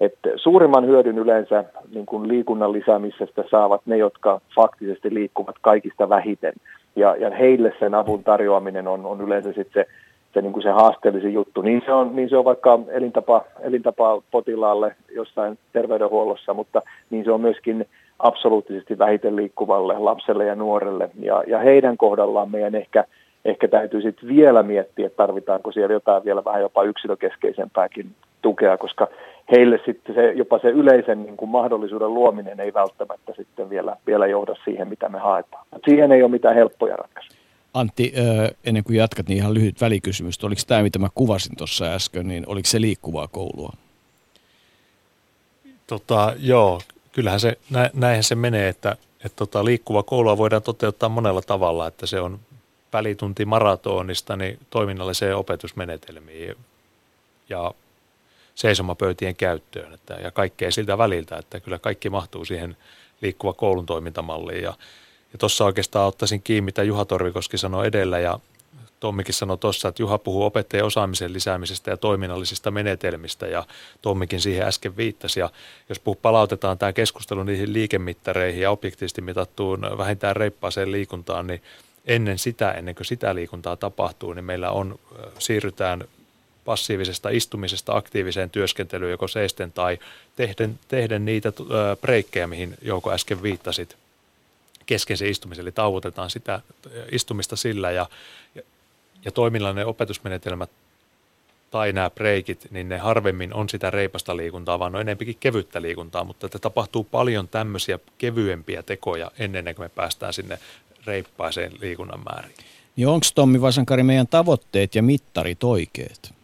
[0.00, 1.64] et suurimman hyödyn yleensä
[1.94, 6.52] niin kuin liikunnan lisäämisestä saavat ne, jotka faktisesti liikkuvat kaikista vähiten.
[6.96, 9.90] Ja, ja heille sen avun tarjoaminen on, on yleensä sitten se
[10.34, 11.62] se, niin kuin se haasteellisin juttu.
[11.62, 17.32] Niin se on, niin se on vaikka elintapa, elintapa potilaalle jossain terveydenhuollossa, mutta niin se
[17.32, 17.86] on myöskin
[18.18, 21.10] absoluuttisesti vähiten liikkuvalle lapselle ja nuorelle.
[21.20, 23.04] Ja, ja heidän kohdallaan meidän ehkä,
[23.44, 28.06] ehkä täytyy sitten vielä miettiä, että tarvitaanko siellä jotain vielä vähän jopa yksilökeskeisempääkin
[28.42, 29.08] tukea, koska
[29.50, 34.26] heille sitten se, jopa se yleisen niin kuin mahdollisuuden luominen ei välttämättä sitten vielä, vielä
[34.26, 35.66] johda siihen, mitä me haetaan.
[35.84, 37.40] Siihen ei ole mitään helppoja ratkaisuja.
[37.74, 38.12] Antti,
[38.64, 40.44] ennen kuin jatkat, niin ihan lyhyt välikysymys.
[40.44, 43.72] Oliko tämä, mitä mä kuvasin tuossa äsken, niin oliko se liikkuvaa koulua?
[45.86, 46.80] Tota, joo,
[47.12, 51.86] kyllähän se, nä, näinhän se menee, että, että tota, liikkuva koulua voidaan toteuttaa monella tavalla,
[51.86, 52.38] että se on
[52.92, 56.56] välitunti maratonista niin toiminnalliseen opetusmenetelmiin
[57.48, 57.74] ja
[58.54, 62.76] seisomapöytien käyttöön että, ja kaikkea siltä väliltä, että kyllä kaikki mahtuu siihen
[63.22, 64.74] liikkuva koulun toimintamalliin ja
[65.32, 68.38] ja tuossa oikeastaan ottaisin kiinni, mitä Juha Torvikoski sanoi edellä ja
[69.00, 73.64] Tommikin sanoi tuossa, että Juha puhuu opettajien osaamisen lisäämisestä ja toiminnallisista menetelmistä ja
[74.02, 75.40] Tommikin siihen äsken viittasi.
[75.40, 75.50] Ja
[75.88, 81.62] jos puh, palautetaan tämä keskustelu niihin liikemittareihin ja objektiivisesti mitattuun vähintään reippaaseen liikuntaan, niin
[82.04, 84.98] ennen sitä, ennen kuin sitä liikuntaa tapahtuu, niin meillä on,
[85.38, 86.04] siirrytään
[86.64, 89.98] passiivisesta istumisesta aktiiviseen työskentelyyn joko seisten tai
[90.36, 91.52] tehden, tehden niitä
[92.00, 93.96] breikkejä, mihin Jouko äsken viittasit–
[94.90, 96.60] keskeisen istumisen, eli tauotetaan sitä
[97.12, 98.06] istumista sillä ja,
[98.54, 98.62] ja,
[99.24, 100.70] ja toiminnallinen opetusmenetelmät
[101.70, 106.24] tai nämä breikit, niin ne harvemmin on sitä reipasta liikuntaa, vaan on enempikin kevyttä liikuntaa,
[106.24, 110.58] mutta että tapahtuu paljon tämmöisiä kevyempiä tekoja ennen kuin me päästään sinne
[111.06, 112.56] reippaiseen liikunnan määriin.
[112.96, 116.34] Niin onko Tommi Vasankari meidän tavoitteet ja mittarit oikeat?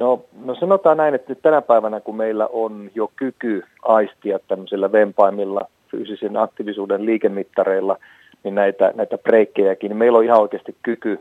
[0.00, 5.60] No, no sanotaan näin, että tänä päivänä kun meillä on jo kyky aistia tämmöisillä vempaimilla
[5.90, 7.96] fyysisen aktiivisuuden liikemittareilla,
[8.44, 11.20] niin näitä, näitä breikkejäkin, niin meillä on ihan oikeasti kyky,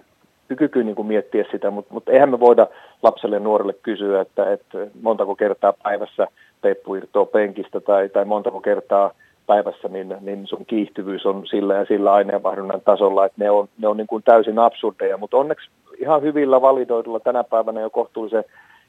[0.57, 2.67] kyky niin kuin miettiä sitä, mutta, mutta eihän me voida
[3.03, 6.27] lapselle ja nuorelle kysyä, että, että montako kertaa päivässä
[6.61, 9.11] peppu irtoaa penkistä tai, tai montako kertaa
[9.47, 13.87] päivässä, niin, niin sun kiihtyvyys on sillä ja sillä aineenvaihdunnan tasolla, että ne on, ne
[13.87, 18.43] on niin kuin täysin absurdeja, mutta onneksi ihan hyvillä validoidulla tänä päivänä jo kohtuullisen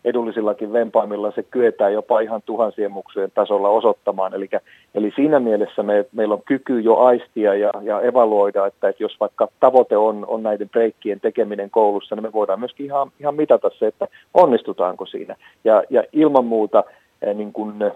[0.05, 4.35] edullisillakin vempaimilla se kyetään jopa ihan tuhansien muksujen tasolla osoittamaan.
[4.35, 4.48] Eli,
[4.94, 9.16] eli siinä mielessä me, meillä on kyky jo aistia ja, ja evaluoida, että, että jos
[9.20, 13.70] vaikka tavoite on, on näiden breikkien tekeminen koulussa, niin me voidaan myöskin ihan, ihan mitata
[13.78, 15.36] se, että onnistutaanko siinä.
[15.64, 16.85] Ja, ja ilman muuta
[17.22, 17.93] eh, niin kun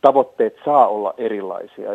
[0.00, 1.90] tavoitteet saa olla erilaisia.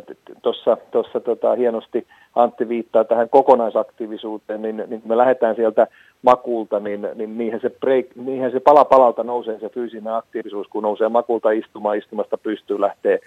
[0.91, 5.87] Tuossa tota, hienosti Antti viittaa tähän kokonaisaktiivisuuteen, niin, niin kun me lähdetään sieltä
[6.21, 10.83] makulta, niin, niin niinhän, se break, niinhän se pala palalta nousee se fyysinen aktiivisuus, kun
[10.83, 13.19] nousee makulta istumaan, istumasta pystyy lähtee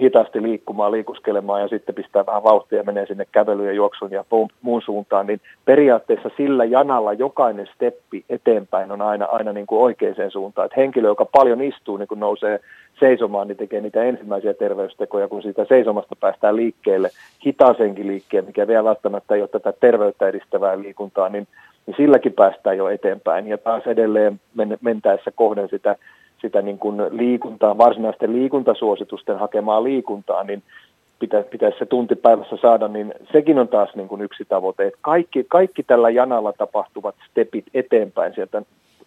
[0.00, 4.24] hitaasti liikkumaan, liikuskelemaan ja sitten pistää vähän vauhtia ja menee sinne kävelyyn ja juoksun ja
[4.62, 10.30] muun suuntaan, niin periaatteessa sillä janalla jokainen steppi eteenpäin on aina, aina niin kuin oikeaan
[10.30, 10.66] suuntaan.
[10.66, 12.60] Että henkilö, joka paljon istuu, niin kun nousee
[13.00, 17.10] seisomaan, niin tekee niitä ensimmäisiä terveystekoja, kun siitä seisomasta päästään liikkeelle,
[17.46, 21.48] hitaasenkin liikkeen, mikä vielä välttämättä ei ole tätä terveyttä edistävää liikuntaa, niin,
[21.86, 23.48] niin silläkin päästään jo eteenpäin.
[23.48, 24.40] Ja taas edelleen
[24.80, 25.96] mentäessä kohden sitä
[26.42, 30.62] sitä niin kuin liikuntaa, varsinaisten liikuntasuositusten hakemaa liikuntaa, niin
[31.18, 34.86] pitä, pitäisi se tunti päivässä saada, niin sekin on taas niin kuin yksi tavoite.
[34.86, 38.62] Että kaikki, kaikki tällä janalla tapahtuvat stepit eteenpäin sieltä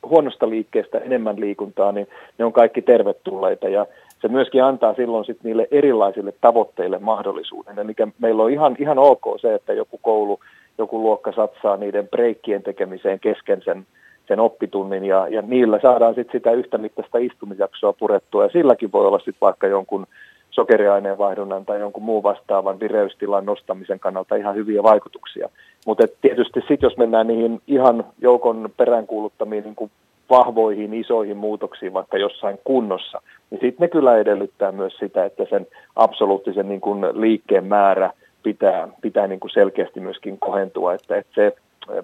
[0.09, 2.07] huonosta liikkeestä enemmän liikuntaa, niin
[2.37, 3.85] ne on kaikki tervetulleita ja
[4.21, 7.79] se myöskin antaa silloin sit niille erilaisille tavoitteille mahdollisuuden.
[7.79, 10.39] Eli meillä on ihan, ihan ok se, että joku koulu,
[10.77, 13.85] joku luokka satsaa niiden breikkien tekemiseen kesken sen
[14.27, 19.07] sen oppitunnin ja, ja niillä saadaan sitten sitä yhtä mittaista istumisjaksoa purettua ja silläkin voi
[19.07, 20.07] olla sitten vaikka jonkun
[20.52, 25.49] sokeriaineen vaihdunnan tai jonkun muun vastaavan vireystilan nostamisen kannalta ihan hyviä vaikutuksia.
[25.85, 29.91] Mutta tietysti sitten jos mennään niihin ihan joukon peräänkuuluttamiin niin kuin
[30.30, 35.68] vahvoihin, isoihin muutoksiin vaikka jossain kunnossa, niin sitten ne kyllä edellyttää myös sitä, että sen
[35.95, 38.11] absoluuttisen niin kuin liikkeen määrä
[38.43, 41.56] pitää, pitää niin kuin selkeästi myöskin kohentua, että, että se,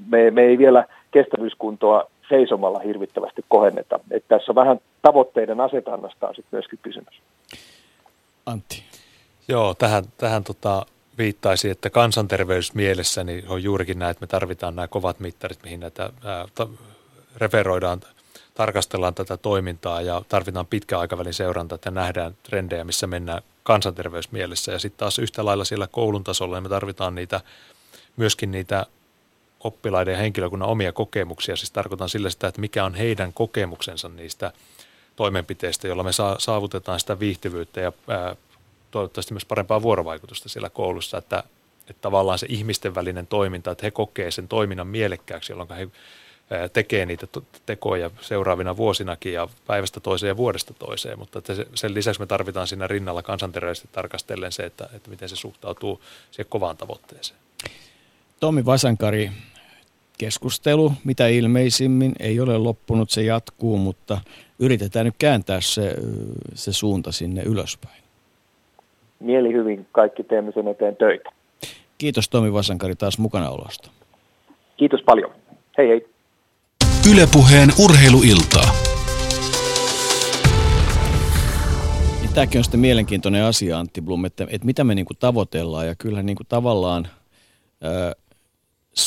[0.07, 3.99] me, me ei vielä kestävyyskuntoa seisomalla hirvittävästi kohenneta.
[4.11, 7.21] Että tässä on vähän tavoitteiden asetannasta on sitten myöskin kysymys.
[8.45, 8.83] Antti.
[9.47, 10.85] Joo, tähän, tähän tota,
[11.17, 16.09] viittaisi, että kansanterveysmielessä niin on juurikin näin, että me tarvitaan nämä kovat mittarit, mihin näitä
[16.23, 16.67] ää, ta,
[17.37, 18.01] referoidaan,
[18.53, 24.71] tarkastellaan tätä toimintaa ja tarvitaan pitkä aikavälin seuranta, että nähdään trendejä, missä mennään kansanterveysmielessä.
[24.71, 27.41] Ja sitten taas yhtä lailla siellä koulun tasolla niin me tarvitaan niitä,
[28.17, 28.85] myöskin niitä
[29.63, 31.55] oppilaiden ja henkilökunnan omia kokemuksia.
[31.55, 34.51] Siis tarkoitan sillä sitä, että mikä on heidän kokemuksensa niistä
[35.15, 37.91] toimenpiteistä, jolla me saavutetaan sitä viihtyvyyttä ja
[38.91, 41.43] toivottavasti myös parempaa vuorovaikutusta siellä koulussa, että,
[41.89, 45.89] että tavallaan se ihmisten välinen toiminta, että he kokee sen toiminnan mielekkääksi, jolloin he
[46.73, 47.27] tekee niitä
[47.65, 51.41] tekoja seuraavina vuosinakin ja päivästä toiseen ja vuodesta toiseen, mutta
[51.75, 56.01] sen lisäksi me tarvitaan siinä rinnalla kansanterveydellisesti tarkastellen se, että, että miten se suhtautuu
[56.31, 57.39] siihen kovaan tavoitteeseen.
[58.39, 59.31] Tomi Vasankari,
[60.17, 64.21] keskustelu mitä ilmeisimmin ei ole loppunut, se jatkuu, mutta
[64.59, 65.95] yritetään nyt kääntää se,
[66.53, 68.03] se suunta sinne ylöspäin.
[69.19, 71.29] Mieli hyvin, kaikki teemme sen eteen töitä.
[71.97, 73.89] Kiitos Tomi Vasankari taas mukanaolosta.
[74.77, 75.31] Kiitos paljon.
[75.77, 76.07] Hei hei.
[77.13, 78.71] Ylepuheen urheiluiltaa.
[82.33, 85.87] Tämäkin on sitten mielenkiintoinen asia, Antti Blum, että, että mitä me niinku tavoitellaan.
[85.87, 87.07] Ja kyllä niinku tavallaan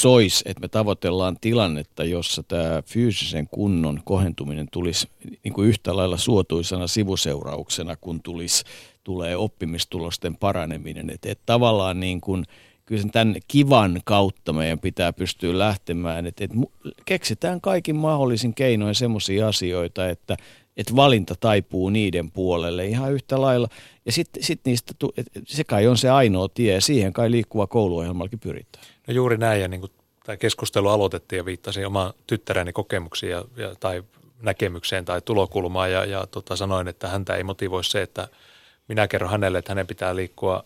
[0.03, 5.09] sois, että me tavoitellaan tilannetta, jossa tämä fyysisen kunnon kohentuminen tulisi
[5.45, 8.65] niin kuin yhtä lailla suotuisana sivuseurauksena, kun tulisi,
[9.05, 11.11] tulee oppimistulosten paraneminen.
[11.11, 12.45] Että et tavallaan niin kuin,
[12.87, 16.51] kyllä sen tämän kivan kautta meidän pitää pystyä lähtemään, että et
[17.05, 20.37] keksitään kaikin mahdollisin keinoin semmoisia asioita, että
[20.77, 23.69] et valinta taipuu niiden puolelle ihan yhtä lailla.
[24.07, 24.95] Ja sitten sit niistä,
[25.47, 28.85] se kai on se ainoa tie, ja siihen kai liikkuva kouluohjelmallakin pyritään.
[29.07, 29.93] No juuri näin, ja niin kuin
[30.25, 34.03] tämä keskustelu aloitettiin ja viittasin omaan tyttäreni kokemuksiin ja, ja, tai
[34.43, 38.29] näkemykseen tai tulokulmaan ja, ja tota, sanoin, että häntä ei motivoi se, että
[38.89, 40.65] minä kerron hänelle, että hänen pitää liikkua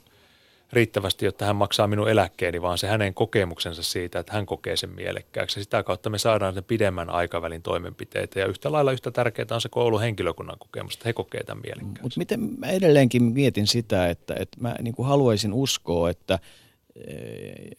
[0.73, 4.91] riittävästi, jotta hän maksaa minun eläkkeeni, vaan se hänen kokemuksensa siitä, että hän kokee sen
[4.91, 5.63] mielekkääksi.
[5.63, 8.41] Sitä kautta me saadaan sen pidemmän aikavälin toimenpiteitä.
[8.41, 12.03] Ja yhtä lailla yhtä tärkeää on se kouluhenkilökunnan kokemus, että he kokee tämän mielekkääksi.
[12.03, 16.39] Mutta miten mä edelleenkin mietin sitä, että, että mä niin haluaisin uskoa, että–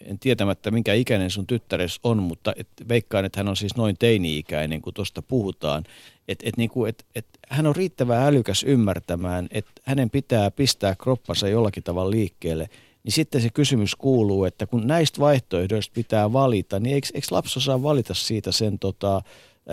[0.05, 3.95] en tietämättä minkä ikäinen sun tyttäres on, mutta et veikkaan, että hän on siis noin
[3.99, 5.83] teini-ikäinen, kun tuosta puhutaan.
[6.27, 11.47] Että et niinku, et, et hän on riittävän älykäs ymmärtämään, että hänen pitää pistää kroppansa
[11.47, 12.69] jollakin tavalla liikkeelle.
[13.03, 17.59] Niin sitten se kysymys kuuluu, että kun näistä vaihtoehdoista pitää valita, niin eikö, eikö lapsi
[17.59, 19.21] osaa valita siitä sen tota,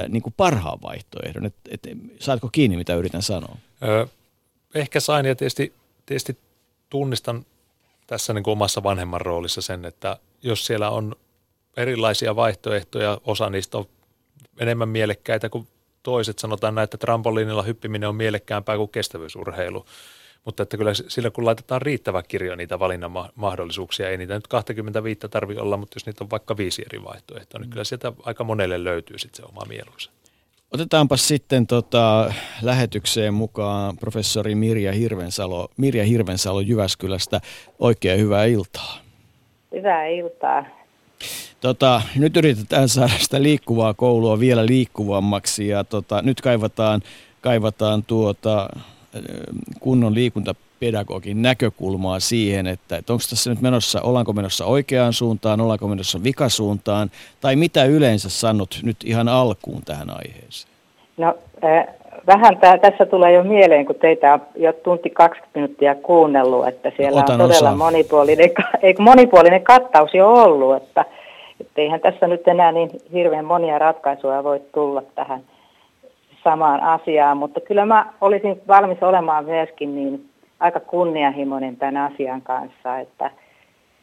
[0.09, 1.47] niin kuin parhaan vaihtoehdon?
[1.47, 1.81] Et, et,
[2.21, 3.57] saatko kiinni, mitä yritän sanoa?
[4.75, 5.73] Ehkä sain ja tietysti,
[6.07, 6.39] tietysti
[6.91, 7.47] tunnistan
[8.07, 11.17] tässä niin kuin omassa vanhemman roolissa sen, että jos siellä on
[11.77, 13.85] erilaisia vaihtoehtoja, osa niistä on
[14.59, 15.69] enemmän mielekkäitä kuin
[16.03, 16.39] toiset.
[16.39, 19.87] Sanotaan näin, että trampoliinilla hyppiminen on mielekkäämpää kuin kestävyysurheilu.
[20.45, 25.21] Mutta että kyllä sillä kun laitetaan riittävä kirjo niitä valinnan mahdollisuuksia, ei niitä nyt 25
[25.31, 28.85] tarvi olla, mutta jos niitä on vaikka viisi eri vaihtoehtoa, niin kyllä sieltä aika monelle
[28.85, 30.11] löytyy sitten se oma mieluisa.
[30.73, 32.33] Otetaanpa sitten tota,
[32.63, 37.41] lähetykseen mukaan professori Mirja Hirvensalo, Mirja Hirvensalo Jyväskylästä.
[37.79, 38.99] Oikein hyvää iltaa.
[39.75, 40.65] Hyvää iltaa.
[41.61, 47.03] Tota, nyt yritetään saada sitä liikkuvaa koulua vielä liikkuvammaksi ja tota, nyt kaivataan,
[47.41, 48.69] kaivataan tuota,
[49.81, 50.15] kunnon
[50.81, 56.23] liikuntapedagogin näkökulmaa siihen, että, että onko tässä nyt menossa, ollaanko menossa oikeaan suuntaan, ollaanko menossa
[56.25, 60.73] vikasuuntaan, tai mitä yleensä sanot nyt ihan alkuun tähän aiheeseen?
[61.17, 61.35] No
[61.65, 61.87] äh,
[62.27, 66.93] vähän tää, tässä tulee jo mieleen, kun teitä on jo tunti 20 minuuttia kuunnellut, että
[66.97, 68.51] siellä Otan on todella monipuolinen,
[68.83, 71.05] eikö monipuolinen kattaus jo ollut, että
[71.61, 75.41] että eihän tässä nyt enää niin hirveän monia ratkaisuja voi tulla tähän
[76.45, 80.29] samaan asiaan, mutta kyllä mä olisin valmis olemaan myöskin niin
[80.61, 83.31] aika kunnianhimoinen tämän asian kanssa, että,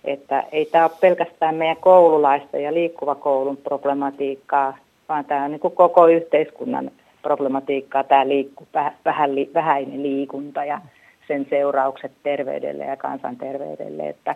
[0.03, 4.77] että ei tämä ole pelkästään meidän koululaista ja liikkuva koulun problematiikkaa,
[5.09, 8.67] vaan tämä on niin kuin koko yhteiskunnan problematiikkaa, tämä liikku,
[9.05, 10.81] vähän, vähäinen liikunta ja
[11.27, 14.35] sen seuraukset terveydelle ja kansanterveydelle, että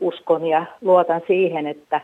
[0.00, 2.00] uskon ja luotan siihen, että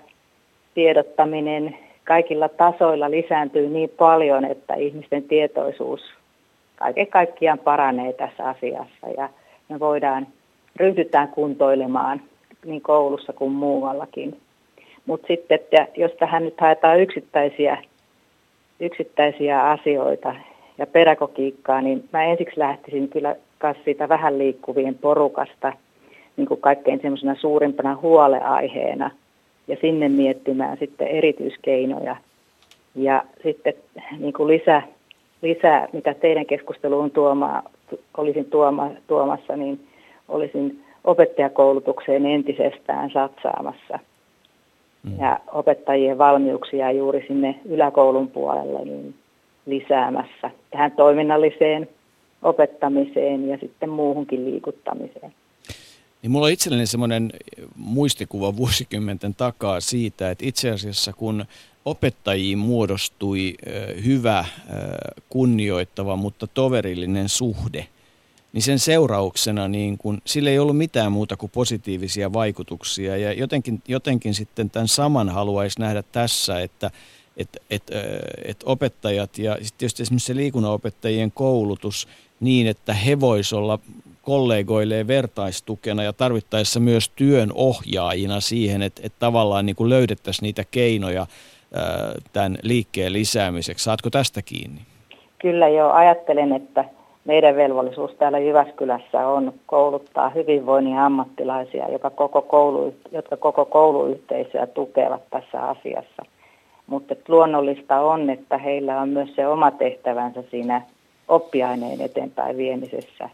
[0.74, 6.00] tiedottaminen kaikilla tasoilla lisääntyy niin paljon, että ihmisten tietoisuus
[6.76, 9.08] kaiken kaikkiaan paranee tässä asiassa.
[9.16, 9.28] Ja
[9.68, 10.26] me voidaan,
[10.76, 12.20] ryhdytään kuntoilemaan
[12.64, 14.40] niin koulussa kuin muuallakin.
[15.06, 17.78] Mutta sitten, että jos tähän nyt haetaan yksittäisiä,
[18.80, 20.34] yksittäisiä asioita
[20.78, 23.36] ja pedagogiikkaa, niin mä ensiksi lähtisin kyllä
[23.84, 25.72] siitä vähän liikkuvien porukasta
[26.36, 29.10] niin kuin kaikkein semmoisena suurimpana huoleaiheena–
[29.68, 32.16] ja sinne miettimään sitten erityiskeinoja.
[32.94, 33.74] Ja sitten
[34.18, 34.82] niin kuin lisä,
[35.42, 37.62] lisää, mitä teidän keskusteluun tuomaa,
[38.16, 39.86] olisin tuoma, tuomassa, niin
[40.28, 43.98] olisin opettajakoulutukseen entisestään satsaamassa.
[45.02, 45.20] Mm.
[45.20, 49.14] Ja opettajien valmiuksia juuri sinne yläkoulun puolelle niin
[49.66, 51.88] lisäämässä tähän toiminnalliseen
[52.42, 55.32] opettamiseen ja sitten muuhunkin liikuttamiseen.
[56.22, 57.32] Niin mulla on itselleni semmoinen
[57.76, 61.44] muistikuva vuosikymmenten takaa siitä, että itse asiassa kun
[61.90, 63.54] opettajiin muodostui
[64.04, 64.44] hyvä,
[65.28, 67.86] kunnioittava, mutta toverillinen suhde,
[68.52, 73.16] niin sen seurauksena niin kun, sillä ei ollut mitään muuta kuin positiivisia vaikutuksia.
[73.16, 76.90] Ja jotenkin, jotenkin sitten tämän saman haluaisi nähdä tässä, että
[77.36, 77.82] et, et,
[78.44, 82.08] et opettajat ja sitten tietysti esimerkiksi se liikunnanopettajien koulutus
[82.40, 83.78] niin, että he voisivat olla
[84.22, 90.64] kollegoilleen vertaistukena ja tarvittaessa myös työn ohjaajina siihen, että, että tavallaan niin kuin löydettäisiin niitä
[90.70, 91.26] keinoja
[92.32, 93.84] tämän liikkeen lisäämiseksi.
[93.84, 94.80] Saatko tästä kiinni?
[95.38, 95.90] Kyllä jo.
[95.90, 96.84] Ajattelen, että
[97.24, 105.22] meidän velvollisuus täällä Jyväskylässä on kouluttaa hyvinvoinnin ammattilaisia, joka koko koulu, jotka koko kouluyhteisöä tukevat
[105.30, 106.22] tässä asiassa.
[106.86, 110.82] Mutta luonnollista on, että heillä on myös se oma tehtävänsä siinä
[111.28, 113.30] oppiaineen eteenpäin viemisessä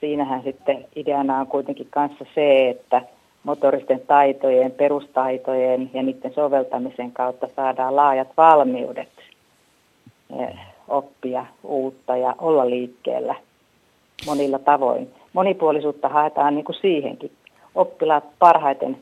[0.00, 3.02] siinähän sitten ideana on kuitenkin kanssa se, että
[3.46, 9.08] motoristen taitojen, perustaitojen ja niiden soveltamisen kautta saadaan laajat valmiudet
[10.40, 10.56] eh,
[10.88, 13.34] oppia uutta ja olla liikkeellä
[14.26, 15.10] monilla tavoin.
[15.32, 17.30] Monipuolisuutta haetaan niin kuin siihenkin.
[17.74, 18.98] Oppilaat parhaiten,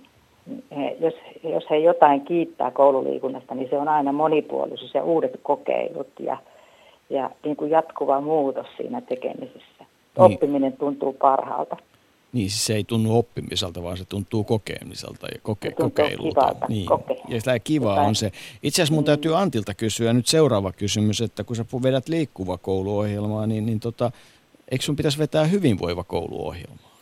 [1.01, 6.37] jos, jos he jotain kiittää koululiikunnasta, niin se on aina monipuolisuus ja uudet kokeilut ja,
[7.11, 9.79] ja niin kuin jatkuva muutos siinä tekemisessä.
[9.79, 9.87] Niin.
[10.17, 11.77] Oppiminen tuntuu parhaalta.
[12.35, 16.41] Niin, siis se ei tunnu oppimiselta, vaan se tuntuu kokemiselta ja koke- se kokeilulta.
[16.41, 16.67] Kivalta.
[16.69, 16.87] Niin.
[16.87, 17.17] Koke.
[17.29, 18.33] Ja tämä kiva on se.
[18.63, 19.07] Itse asiassa mun niin.
[19.07, 24.11] täytyy Antilta kysyä nyt seuraava kysymys, että kun sä vedät liikkuva kouluohjelmaa, niin, niin tota,
[24.71, 26.99] eikö sun pitäisi vetää hyvinvoiva kouluohjelmaa?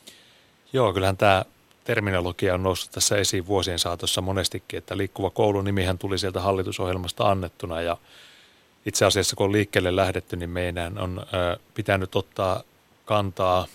[0.73, 1.45] Joo, kyllähän tämä
[1.85, 7.31] terminologia on noussut tässä esiin vuosien saatossa monestikin, että liikkuva koulu nimihän tuli sieltä hallitusohjelmasta
[7.31, 7.97] annettuna ja
[8.87, 12.63] itse asiassa kun on liikkeelle lähdetty, niin meidän on ö, pitänyt ottaa
[13.05, 13.67] kantaa,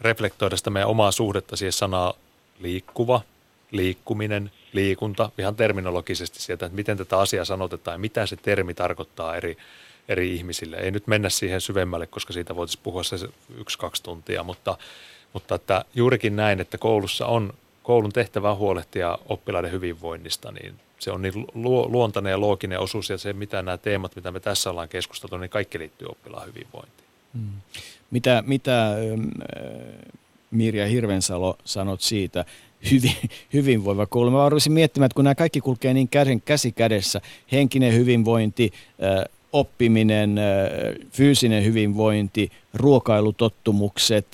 [0.00, 2.14] reflektoida sitä meidän omaa suhdetta siihen sanaa
[2.58, 3.20] liikkuva,
[3.70, 9.36] liikkuminen, liikunta, ihan terminologisesti sieltä, että miten tätä asiaa sanotetaan ja mitä se termi tarkoittaa
[9.36, 9.56] eri,
[10.08, 10.76] eri ihmisille.
[10.76, 14.78] Ei nyt mennä siihen syvemmälle, koska siitä voitaisiin puhua se yksi-kaksi tuntia, mutta,
[15.32, 17.52] mutta että juurikin näin, että koulussa on
[17.82, 21.46] koulun tehtävä huolehtia oppilaiden hyvinvoinnista, niin se on niin
[21.88, 25.50] luontainen ja looginen osuus ja se, mitä nämä teemat, mitä me tässä ollaan keskusteltu, niin
[25.50, 27.08] kaikki liittyy oppilaan hyvinvointiin.
[27.34, 27.60] Hmm.
[28.10, 28.96] Mitä, mitä äh,
[30.50, 32.44] Mirja Hirvensalo sanot siitä
[32.90, 34.30] hyvin, hyvinvoiva koulu?
[34.30, 37.20] Mä varuisin miettimään, että kun nämä kaikki kulkee niin käden, käsi kädessä,
[37.52, 38.70] henkinen hyvinvointi,
[39.02, 40.44] äh, oppiminen, äh,
[41.10, 44.26] fyysinen hyvinvointi, ruokailutottumukset,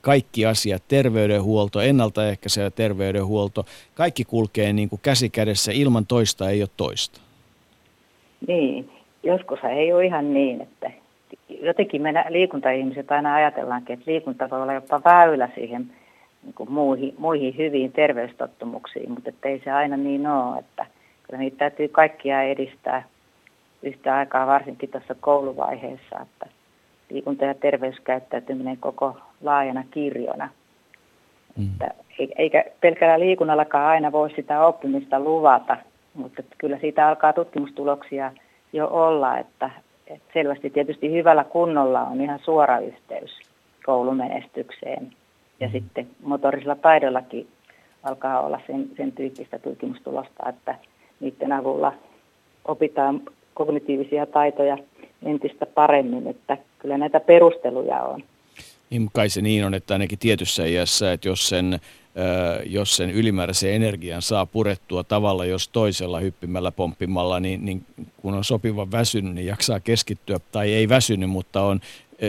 [0.00, 6.68] kaikki asiat, terveydenhuolto, ennaltaehkäisevä terveydenhuolto, kaikki kulkee niin kuin käsi kädessä, ilman toista ei ole
[6.76, 7.20] toista.
[8.48, 8.90] Niin,
[9.22, 11.03] joskus ei ole ihan niin, että
[11.64, 15.90] jotenkin me liikuntaihmiset aina ajatellaankin, että liikunta voi olla jopa väylä siihen
[16.42, 20.86] niin kuin muihin, muihin hyviin terveystottumuksiin, mutta ei se aina niin ole, että
[21.22, 23.02] kyllä niitä täytyy kaikkia edistää
[23.82, 26.46] yhtä aikaa, varsinkin tuossa kouluvaiheessa, että
[27.10, 30.48] liikunta- ja terveyskäyttäytyminen koko laajana kirjona.
[31.56, 31.66] Mm.
[31.66, 31.94] Että
[32.38, 35.76] eikä pelkällä liikunnallakaan aina voi sitä oppimista luvata,
[36.14, 38.32] mutta kyllä siitä alkaa tutkimustuloksia
[38.72, 39.70] jo olla, että,
[40.06, 43.30] että selvästi tietysti hyvällä kunnolla on ihan suora yhteys
[43.86, 45.12] koulumenestykseen.
[45.60, 45.72] Ja mm.
[45.72, 47.48] sitten motorisilla taidollakin
[48.02, 50.74] alkaa olla sen, sen tyyppistä tutkimustulosta, että
[51.20, 51.92] niiden avulla
[52.64, 53.20] opitaan
[53.54, 54.78] kognitiivisia taitoja
[55.22, 58.22] entistä paremmin, että kyllä näitä perusteluja on.
[58.90, 61.80] Niin kai se niin on, että ainakin tietyssä iässä, että jos sen
[62.66, 67.86] jos sen ylimääräisen energian saa purettua tavalla, jos toisella hyppimällä, pomppimalla, niin, niin
[68.16, 71.80] kun on sopiva väsynyt, niin jaksaa keskittyä, tai ei väsynyt, mutta on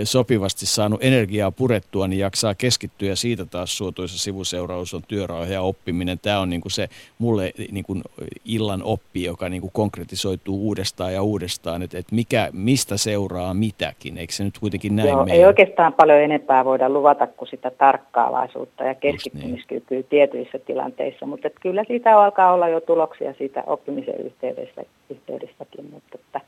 [0.03, 5.62] sopivasti saanut energiaa purettua, niin jaksaa keskittyä ja siitä taas suotuisa sivuseuraus on työrauha ja
[5.62, 6.20] oppiminen.
[6.20, 6.90] Tämä on niin kuin se
[7.20, 8.03] mulle niin kuin
[8.45, 14.18] illan oppi, joka niin kuin konkretisoituu uudestaan ja uudestaan, että, että mikä, mistä seuraa mitäkin,
[14.18, 18.84] eikö se nyt kuitenkin näin Joo, Ei oikeastaan paljon enempää voida luvata kuin sitä tarkkaavaisuutta
[18.84, 18.99] ja niin.
[18.99, 20.06] keskittymiskykyä niin.
[20.10, 26.18] tietyissä tilanteissa, mutta että kyllä siitä alkaa olla jo tuloksia siitä oppimisen yhteydessä, yhteydestäkin, mutta
[26.20, 26.41] että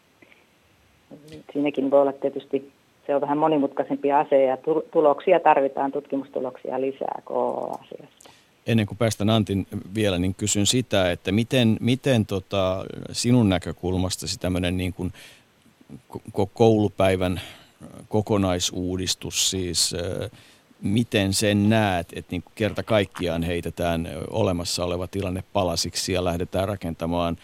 [1.53, 2.71] siinäkin voi olla tietysti
[3.07, 4.57] se on vähän monimutkaisempi asia ja
[4.91, 8.29] tuloksia tarvitaan, tutkimustuloksia lisää KO-asiasta.
[8.67, 14.77] Ennen kuin päästään Antin vielä, niin kysyn sitä, että miten, miten tota, sinun näkökulmastasi tämmöinen
[14.77, 15.13] niin kuin
[16.53, 17.41] koulupäivän
[18.09, 19.95] kokonaisuudistus, siis
[20.81, 27.37] miten sen näet, että niin kerta kaikkiaan heitetään olemassa oleva tilanne palasiksi ja lähdetään rakentamaan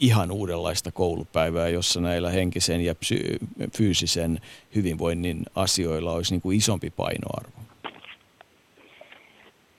[0.00, 3.38] ihan uudenlaista koulupäivää, jossa näillä henkisen ja psy-
[3.76, 4.38] fyysisen
[4.74, 7.60] hyvinvoinnin asioilla olisi niin kuin isompi painoarvo?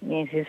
[0.01, 0.47] Niin siis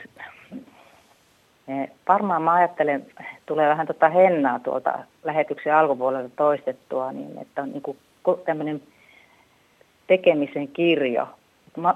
[1.69, 3.07] eh, varmaan mä ajattelen,
[3.47, 7.99] tulee vähän tota hennaa tuolta lähetyksen alkupuolelta toistettua, niin että on niin kuin
[8.45, 8.83] tämmöinen
[10.07, 11.29] tekemisen kirjo,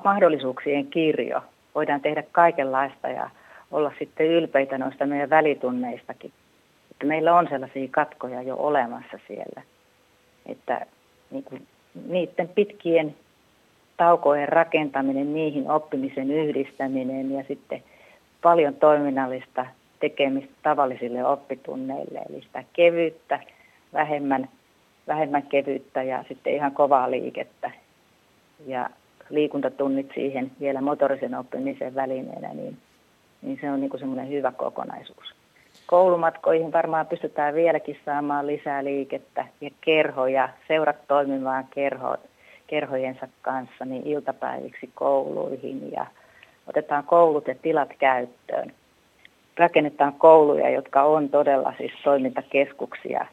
[0.05, 1.41] mahdollisuuksien kirjo.
[1.75, 3.31] Voidaan tehdä kaikenlaista ja
[3.71, 6.33] olla sitten ylpeitä noista meidän välitunneistakin
[6.97, 9.63] että meillä on sellaisia katkoja jo olemassa siellä,
[10.47, 10.87] että
[11.31, 11.67] niin kuin,
[12.09, 13.17] niiden pitkien
[13.97, 17.83] taukojen rakentaminen, niihin oppimisen yhdistäminen ja sitten
[18.43, 19.67] paljon toiminnallista
[20.01, 23.41] tekemistä tavallisille oppitunneille, eli sitä kevyttä,
[23.93, 24.49] vähemmän,
[25.07, 27.71] vähemmän kevyttä ja sitten ihan kovaa liikettä.
[28.67, 28.91] Ja
[29.31, 32.77] liikuntatunnit siihen vielä motorisen oppimisen välineenä, niin,
[33.43, 35.35] niin se on niin semmoinen hyvä kokonaisuus
[35.87, 42.17] koulumatkoihin varmaan pystytään vieläkin saamaan lisää liikettä ja kerhoja, seurat toimimaan kerho,
[42.67, 46.07] kerhojensa kanssa niin iltapäiviksi kouluihin ja
[46.67, 48.73] otetaan koulut ja tilat käyttöön.
[49.57, 53.27] Rakennetaan kouluja, jotka on todella siis toimintakeskuksia,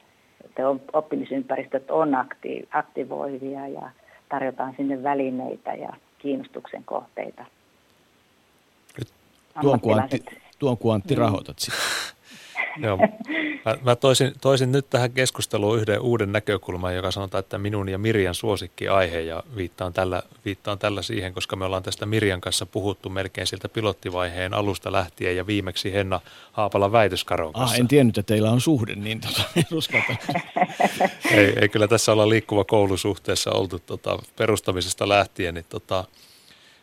[0.46, 0.62] että
[0.94, 2.10] oppimisympäristöt on
[2.72, 3.90] aktivoivia ja
[4.30, 7.46] tarjotaan sinne välineitä ja kiinnostuksen kohteita.
[9.62, 10.26] Tuon kun Antti,
[10.60, 11.78] tuon kun Antti rahoitat sitä.
[12.78, 12.98] Joo.
[13.66, 17.98] Mä, mä toisin, toisin nyt tähän keskusteluun yhden uuden näkökulman, joka sanotaan, että minun ja
[17.98, 22.66] Mirjan suosikki aihe ja viittaan tällä, viittaan tällä siihen, koska me ollaan tästä Mirjan kanssa
[22.66, 26.20] puhuttu melkein siltä pilottivaiheen alusta lähtien ja viimeksi Henna
[26.52, 27.76] Haapala väitöskaron ah, kanssa.
[27.76, 29.44] Ah, en tiennyt, että teillä on suhde, niin tota,
[31.32, 36.06] ei, ei, kyllä tässä olla liikkuva koulusuhteessa oltu tota, perustamisesta lähtien, niin tota,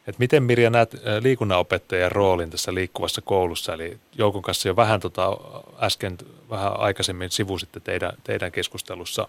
[0.07, 3.75] et miten Mirja näet liikunnanopettajan roolin tässä liikkuvassa koulussa?
[3.75, 5.37] Eli Joukon kanssa jo vähän tota,
[5.81, 6.19] äsken
[6.51, 9.29] vähän aikaisemmin sivusitte teidän, teidän keskustelussa,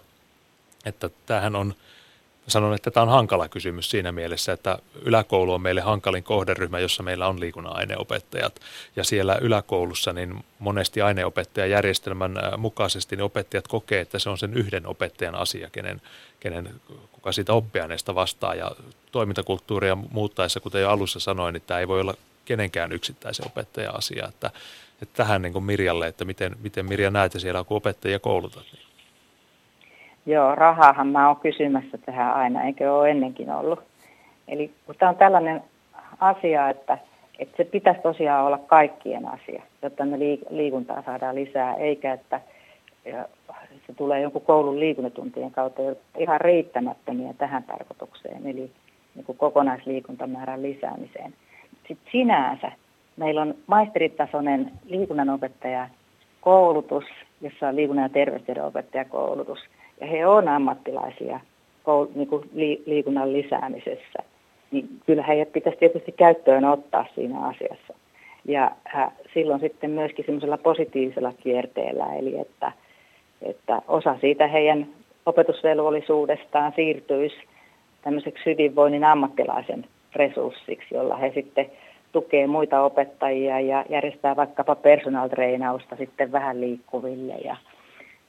[0.84, 1.74] että tämähän on,
[2.48, 7.02] sanon, että tämä on hankala kysymys siinä mielessä, että yläkoulu on meille hankalin kohderyhmä, jossa
[7.02, 8.60] meillä on liikunnan aineopettajat.
[8.96, 14.86] Ja siellä yläkoulussa niin monesti aineopettajajärjestelmän mukaisesti niin opettajat kokee, että se on sen yhden
[14.86, 16.02] opettajan asia, kenen,
[16.40, 16.80] kenen
[17.22, 18.54] kuka siitä oppiaineesta vastaa.
[18.54, 18.70] Ja
[19.12, 24.26] toimintakulttuuria muuttaessa, kuten jo alussa sanoin, niin tämä ei voi olla kenenkään yksittäisen opettajan asia.
[24.28, 24.50] Että,
[25.02, 28.64] että tähän niin kuin Mirjalle, että miten, miten Mirja näet siellä, kun opettajia koulutat?
[28.72, 28.82] Niin.
[30.26, 33.80] Joo, rahaahan mä oon kysymässä tähän aina, eikö ole ennenkin ollut.
[34.48, 35.62] Eli tämä on tällainen
[36.20, 36.98] asia, että,
[37.38, 40.18] että se pitäisi tosiaan olla kaikkien asia, jotta me
[40.50, 42.40] liikuntaa saadaan lisää, eikä että
[43.86, 45.82] se tulee jonkun koulun liikuntatuntien kautta
[46.18, 48.46] ihan riittämättömiä tähän tarkoitukseen.
[48.46, 48.70] Eli
[49.14, 51.34] niin kuin kokonaisliikuntamäärän lisäämiseen.
[51.88, 52.72] Sitten sinänsä
[53.16, 55.88] meillä on maisteritasoinen liikunnanopettaja
[56.40, 57.04] koulutus,
[57.40, 59.58] jossa on liikunnan ja terveystiedon opettajakoulutus.
[60.00, 61.40] ja he on ammattilaisia
[62.14, 62.50] niin kuin
[62.86, 64.18] liikunnan lisäämisessä,
[64.70, 67.94] niin kyllä heidät pitäisi tietysti käyttöön ottaa siinä asiassa.
[68.44, 72.72] Ja äh, silloin sitten myöskin semmoisella positiivisella kierteellä, eli että,
[73.42, 74.86] että osa siitä heidän
[75.26, 77.36] opetusvelvollisuudestaan siirtyisi
[78.02, 79.84] tämmöiseksi hyvinvoinnin ammattilaisen
[80.16, 81.70] resurssiksi, jolla he sitten
[82.12, 87.56] tukee muita opettajia ja järjestää vaikkapa personal treenausta sitten vähän liikkuville ja,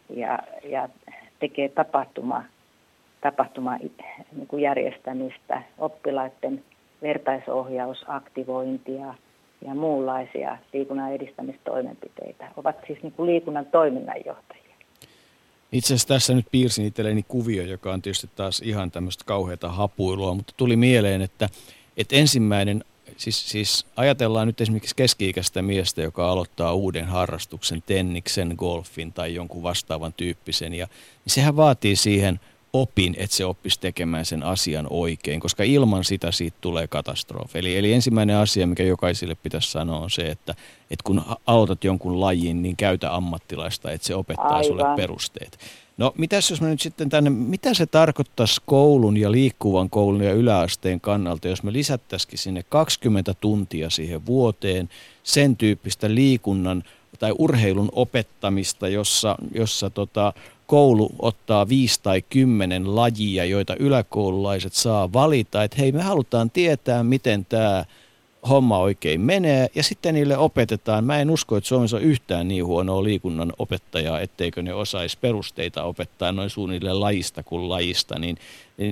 [0.09, 0.89] ja, ja
[1.39, 2.43] tekee tapahtuma,
[3.21, 6.63] tapahtuma niin kuin järjestämistä, oppilaiden
[7.01, 9.13] vertaisohjausaktivointia
[9.65, 12.47] ja muunlaisia liikunnan edistämistoimenpiteitä.
[12.57, 14.62] Ovat siis niin kuin liikunnan toiminnanjohtajia.
[15.73, 20.33] Itse asiassa tässä nyt piirsin itselleni kuvio, joka on tietysti taas ihan tämmöistä kauheata hapuilua,
[20.33, 21.49] mutta tuli mieleen, että,
[21.97, 22.83] että ensimmäinen
[23.17, 29.63] Siis, siis ajatellaan nyt esimerkiksi keski-ikäistä miestä, joka aloittaa uuden harrastuksen, tenniksen, golfin tai jonkun
[29.63, 30.73] vastaavan tyyppisen.
[30.73, 30.87] Ja,
[31.25, 32.39] niin sehän vaatii siihen
[32.73, 37.59] opin, että se oppisi tekemään sen asian oikein, koska ilman sitä siitä tulee katastrofi.
[37.59, 40.51] Eli, eli ensimmäinen asia, mikä jokaiselle pitäisi sanoa, on se, että,
[40.91, 44.65] että kun aloitat jonkun lajin, niin käytä ammattilaista, että se opettaa Aivan.
[44.65, 45.59] sulle perusteet.
[45.97, 50.33] No mitäs jos me nyt sitten tänne, mitä se tarkoittaisi koulun ja liikkuvan koulun ja
[50.33, 54.89] yläasteen kannalta, jos me lisättäisikin sinne 20 tuntia siihen vuoteen
[55.23, 56.83] sen tyyppistä liikunnan
[57.19, 60.33] tai urheilun opettamista, jossa, jossa tota,
[60.73, 67.03] koulu ottaa viisi tai kymmenen lajia, joita yläkoululaiset saa valita, että hei me halutaan tietää,
[67.03, 67.85] miten tämä
[68.49, 71.03] homma oikein menee ja sitten niille opetetaan.
[71.03, 75.83] Mä en usko, että Suomessa on yhtään niin huonoa liikunnan opettajaa, etteikö ne osaisi perusteita
[75.83, 78.19] opettaa noin suunnilleen lajista kuin lajista.
[78.19, 78.37] Niin,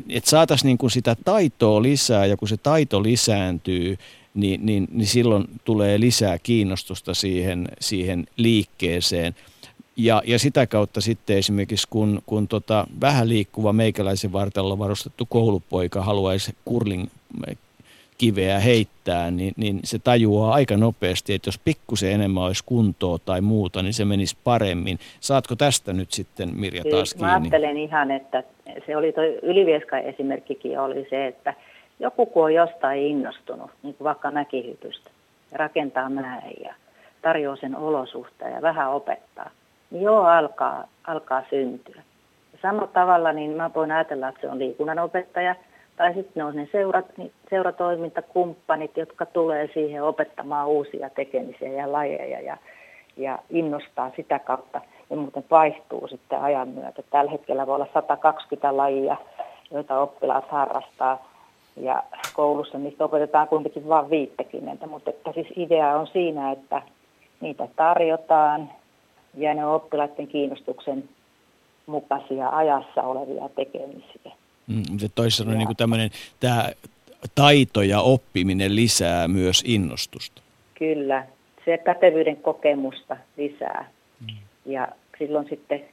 [0.10, 3.98] että saataisiin niin kuin sitä taitoa lisää ja kun se taito lisääntyy,
[4.34, 9.36] niin, niin, niin silloin tulee lisää kiinnostusta siihen, siihen liikkeeseen.
[9.97, 16.01] Ja, ja sitä kautta sitten esimerkiksi kun, kun tota, vähän liikkuva meikäläisen vartalla varustettu koulupoika
[16.01, 17.07] haluaisi kurling
[18.22, 23.41] kiveä heittää, niin, niin se tajuaa aika nopeasti, että jos pikkusen enemmän olisi kuntoa tai
[23.41, 24.99] muuta, niin se menisi paremmin.
[25.19, 27.27] Saatko tästä nyt sitten Mirja taas siis, kiinni?
[27.27, 28.43] Mä ajattelen ihan, että
[28.85, 31.53] se oli tuo Ylivieska esimerkkikin oli se, että
[31.99, 35.09] joku kun on jostain innostunut, niin kuin vaikka mäkihypystä,
[35.51, 36.73] ja rakentaa mäen ja
[37.22, 39.49] tarjoaa sen olosuhteen ja vähän opettaa,
[39.91, 42.01] niin joo alkaa, alkaa syntyä.
[42.53, 45.55] Ja samalla tavalla niin mä voin ajatella, että se on liikunnanopettaja–
[46.01, 51.91] tai sitten ne on ne seurat, niin seuratoimintakumppanit, jotka tulee siihen opettamaan uusia tekemisiä ja
[51.91, 52.57] lajeja ja,
[53.18, 54.81] ja innostaa sitä kautta.
[55.09, 57.03] Ja muuten vaihtuu sitten ajan myötä.
[57.09, 59.18] Tällä hetkellä voi olla 120 lajia,
[59.72, 61.26] joita oppilaat harrastaa.
[61.77, 62.03] Ja
[62.34, 66.81] koulussa niistä opetetaan kuitenkin vain 50, mutta että siis idea on siinä, että
[67.41, 68.69] niitä tarjotaan
[69.38, 71.10] ja ne on oppilaiden kiinnostuksen
[71.86, 74.32] mukaisia ajassa olevia tekemisiä.
[74.68, 74.84] Mm,
[75.16, 76.10] toisin sanoen niin tämmöinen,
[76.40, 76.70] tämä
[77.36, 80.41] taito ja oppiminen lisää myös innostusta.
[80.76, 81.26] Kyllä,
[81.66, 83.90] se pätevyyden kokemusta lisää.
[84.22, 84.38] Mm.
[84.66, 84.88] Ja
[85.20, 85.86] silloin sitten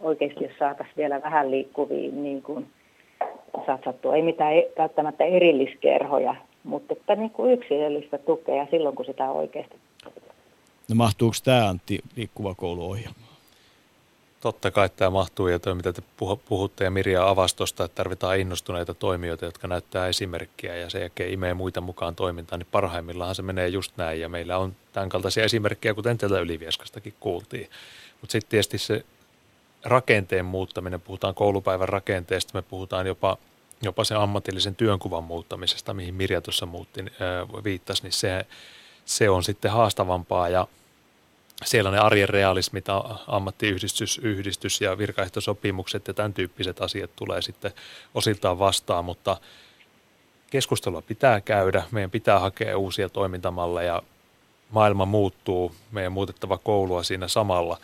[0.00, 2.66] oikeasti, jos saataisiin vielä vähän liikkuviin niin kuin
[3.66, 9.30] satsattua, ei mitään e- välttämättä erilliskerhoja, mutta että niin kuin yksilöllistä tukea silloin, kun sitä
[9.30, 9.76] oikeasti
[10.88, 13.26] No mahtuuko tämä Antti liikkuva kouluohjelma?
[14.40, 16.02] Totta kai tämä mahtuu ja tuo, mitä te
[16.48, 21.54] puhutte ja Mirja avastosta, että tarvitaan innostuneita toimijoita, jotka näyttää esimerkkiä ja sen jälkeen imee
[21.54, 25.94] muita mukaan toimintaan, niin parhaimmillaan se menee just näin ja meillä on tämän kaltaisia esimerkkejä,
[25.94, 27.70] kuten teiltä Ylivieskastakin kuultiin.
[28.20, 29.04] Mutta sitten tietysti se
[29.84, 33.38] rakenteen muuttaminen, puhutaan koulupäivän rakenteesta, me puhutaan jopa,
[33.82, 37.00] jopa sen ammatillisen työnkuvan muuttamisesta, mihin Mirja tuossa muutti,
[37.64, 38.46] viittasi, niin se,
[39.06, 40.66] se on sitten haastavampaa ja
[41.64, 42.86] siellä ne arjen realismit,
[43.26, 47.72] ammattiyhdistys yhdistys ja virkaehtosopimukset ja tämän tyyppiset asiat tulee sitten
[48.14, 49.36] osiltaan vastaan, mutta
[50.50, 54.02] keskustelua pitää käydä, meidän pitää hakea uusia toimintamalleja,
[54.70, 57.78] maailma muuttuu, meidän muutettava koulua siinä samalla.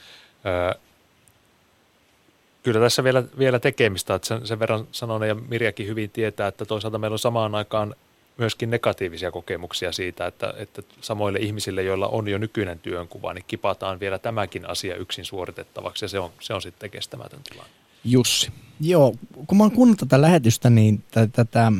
[2.62, 6.65] Kyllä tässä vielä, vielä tekemistä, että sen, sen verran sanon ja Mirjakin hyvin tietää, että
[6.65, 7.94] toisaalta meillä on samaan aikaan
[8.39, 14.01] myöskin negatiivisia kokemuksia siitä, että, että samoille ihmisille, joilla on jo nykyinen työnkuva, niin kipataan
[14.01, 17.73] vielä tämäkin asia yksin suoritettavaksi ja se on, se on sitten kestämätön tilanne.
[18.05, 18.53] Jussi.
[18.81, 19.15] Joo,
[19.47, 21.73] kun mä oon kuunnellut tätä lähetystä, niin tätä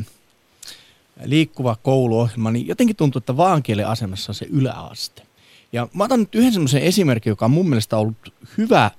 [1.25, 5.21] liikkuva kouluohjelma, niin jotenkin tuntuu, että vaankielen asemassa on se yläaste.
[5.73, 8.91] Ja mä otan nyt yhden semmoisen esimerkin, joka on mun mielestä ollut hyvä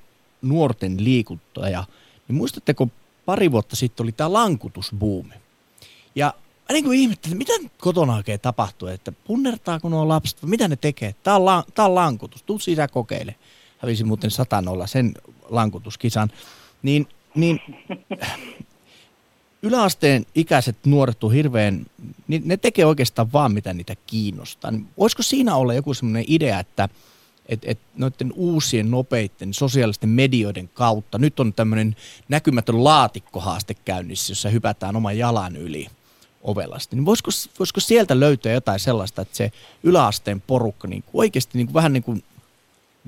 [0.42, 1.84] nuorten liikuttaja.
[2.28, 2.88] Niin muistatteko,
[3.24, 5.34] pari vuotta sitten oli tämä lankutusbuumi.
[6.14, 6.34] Ja
[6.68, 11.14] mä niin kuin ihmettelin, mitä kotona oikein tapahtuu, että punnertaako nuo lapset, mitä ne tekee?
[11.22, 13.34] Tää on, la, tää on lankutus, tuu sisään kokeile.
[13.78, 15.14] Hävisi muuten satanolla sen
[15.50, 16.30] lankutuskisan.
[16.82, 17.60] Niin niin
[19.62, 21.86] yläasteen ikäiset nuoret on hirveän,
[22.28, 24.70] niin ne tekee oikeastaan vaan mitä niitä kiinnostaa.
[24.70, 26.88] Niin voisiko siinä olla joku semmoinen idea, että
[27.46, 31.96] et, et noiden uusien nopeiden sosiaalisten medioiden kautta, nyt on tämmöinen
[32.28, 35.86] näkymätön laatikkohaaste käynnissä, jossa hypätään oman jalan yli
[36.44, 39.52] ovelasti, niin voisiko, voisiko sieltä löytää jotain sellaista, että se
[39.82, 42.24] yläasteen porukka niin kuin oikeasti niin kuin vähän niin kuin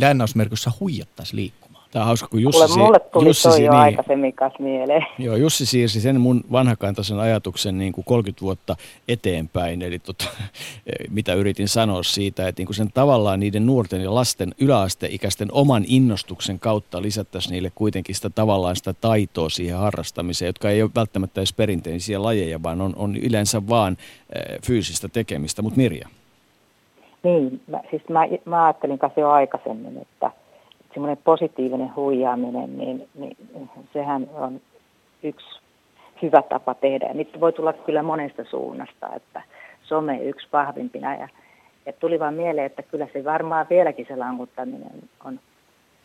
[0.01, 1.66] lainausmerkissä huijattaisi liikkua?
[1.97, 5.07] Tämä on hauska, kun Jussi, Kuule, mulle tuli Jussi, toi jo niin, aikaisemmin kanssa mieleen.
[5.19, 8.77] Joo, Jussi siirsi sen mun vanhakantaisen ajatuksen niin kuin 30 vuotta
[9.09, 10.25] eteenpäin, eli tota,
[11.17, 15.85] mitä yritin sanoa siitä, että niin kuin sen tavallaan niiden nuorten ja lasten yläasteikäisten oman
[15.87, 21.41] innostuksen kautta lisättäisiin niille kuitenkin sitä tavallaan sitä taitoa siihen harrastamiseen, jotka ei ole välttämättä
[21.41, 25.63] edes perinteisiä lajeja, vaan on, on yleensä vaan äh, fyysistä tekemistä.
[25.63, 26.09] Mutta Mirja.
[27.23, 30.31] Niin, mä, siis mä, mä ajattelin kanssa jo aikaisemmin, että
[30.97, 33.37] semmoinen positiivinen huijaaminen, niin, niin
[33.93, 34.61] sehän on
[35.23, 35.61] yksi
[36.23, 37.07] hyvä tapa tehdä.
[37.07, 39.43] Ja niitä voi tulla kyllä monesta suunnasta, että
[39.83, 41.15] some yksi vahvimpina.
[41.15, 41.29] Ja,
[41.87, 45.41] ja tuli vaan mieleen, että kyllä se varmaan vieläkin se lankuttaminen on,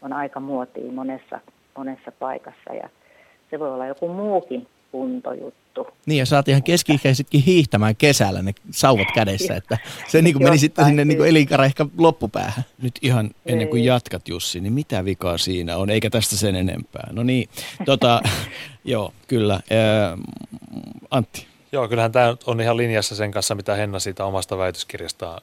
[0.01, 1.39] on aika muotia monessa,
[1.77, 2.73] monessa paikassa.
[2.73, 2.89] Ja
[3.49, 5.87] se voi olla joku muukin kuntojuttu.
[6.05, 9.77] Niin ja saat ihan keski-ikäisetkin hiihtämään kesällä ne sauvat kädessä, että
[10.07, 12.63] se niin kuin meni sitten sinne niin elinkaara ehkä loppupäähän.
[12.81, 17.09] Nyt ihan ennen kuin jatkat Jussi, niin mitä vikaa siinä on, eikä tästä sen enempää.
[17.11, 17.49] No niin,
[17.85, 18.21] tota,
[18.85, 19.53] joo, kyllä.
[19.53, 20.17] Ää,
[21.11, 21.47] Antti.
[21.71, 25.41] Joo, kyllähän tämä on ihan linjassa sen kanssa, mitä Henna siitä omasta väitöskirjastaan,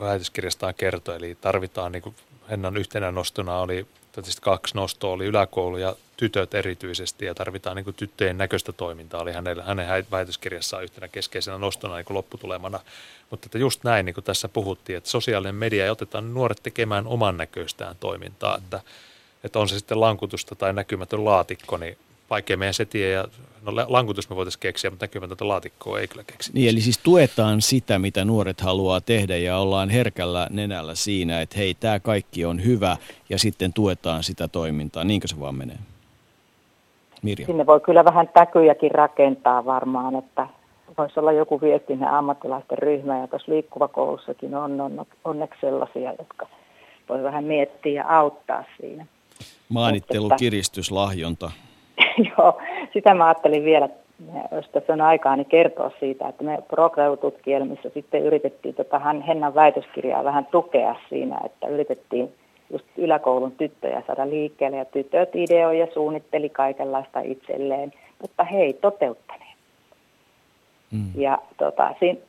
[0.00, 1.16] väitöskirjastaan kertoi.
[1.16, 2.14] Eli tarvitaan, niin kuin
[2.50, 7.84] Hennan yhtenä nostona oli tietysti kaksi nostoa, oli yläkoulu ja tytöt erityisesti, ja tarvitaan niin
[7.84, 12.80] kuin tyttöjen näköistä toimintaa, oli hänellä, hänen väitöskirjassaan yhtenä keskeisenä nostona niin kuin lopputulemana.
[13.30, 17.06] Mutta että just näin, niin kuin tässä puhuttiin, että sosiaalinen media ei otetaan nuoret tekemään
[17.06, 18.80] oman näköistään toimintaa, että,
[19.44, 21.98] että on se sitten lankutusta tai näkymätön laatikko, niin
[22.30, 23.28] vaikea meidän se tie, ja
[23.62, 26.50] no lankutus me voitaisiin keksiä, mutta näkymätöntä laatikkoa ei kyllä keksi.
[26.54, 31.58] Niin, eli siis tuetaan sitä, mitä nuoret haluaa tehdä ja ollaan herkällä nenällä siinä, että
[31.58, 32.96] hei, tämä kaikki on hyvä
[33.28, 35.04] ja sitten tuetaan sitä toimintaa.
[35.04, 35.78] Niinkö se vaan menee?
[37.22, 37.46] Mirja.
[37.46, 40.46] Sinne voi kyllä vähän täkyjäkin rakentaa varmaan, että
[40.98, 46.46] voisi olla joku viestinnän ammattilaisten ryhmä ja tuossa liikkuvakoulussakin on, on onneksi sellaisia, jotka
[47.08, 49.06] voi vähän miettiä ja auttaa siinä.
[49.68, 51.50] Maanittelu, kiristys, lahjonta.
[52.38, 52.58] Joo,
[52.92, 53.88] sitä mä ajattelin vielä,
[54.52, 60.24] jos tässä on aikaa, niin kertoa siitä, että me Prokreu-tutkielmissa sitten yritettiin tota Hennan väitöskirjaa
[60.24, 62.32] vähän tukea siinä, että yritettiin
[62.72, 68.72] just yläkoulun tyttöjä saada liikkeelle ja tytöt ideoi ja suunnitteli kaikenlaista itselleen, mutta he ei
[68.72, 69.56] toteuttaneet.
[70.90, 71.10] Mm.
[71.14, 72.20] Ja tota, siinä,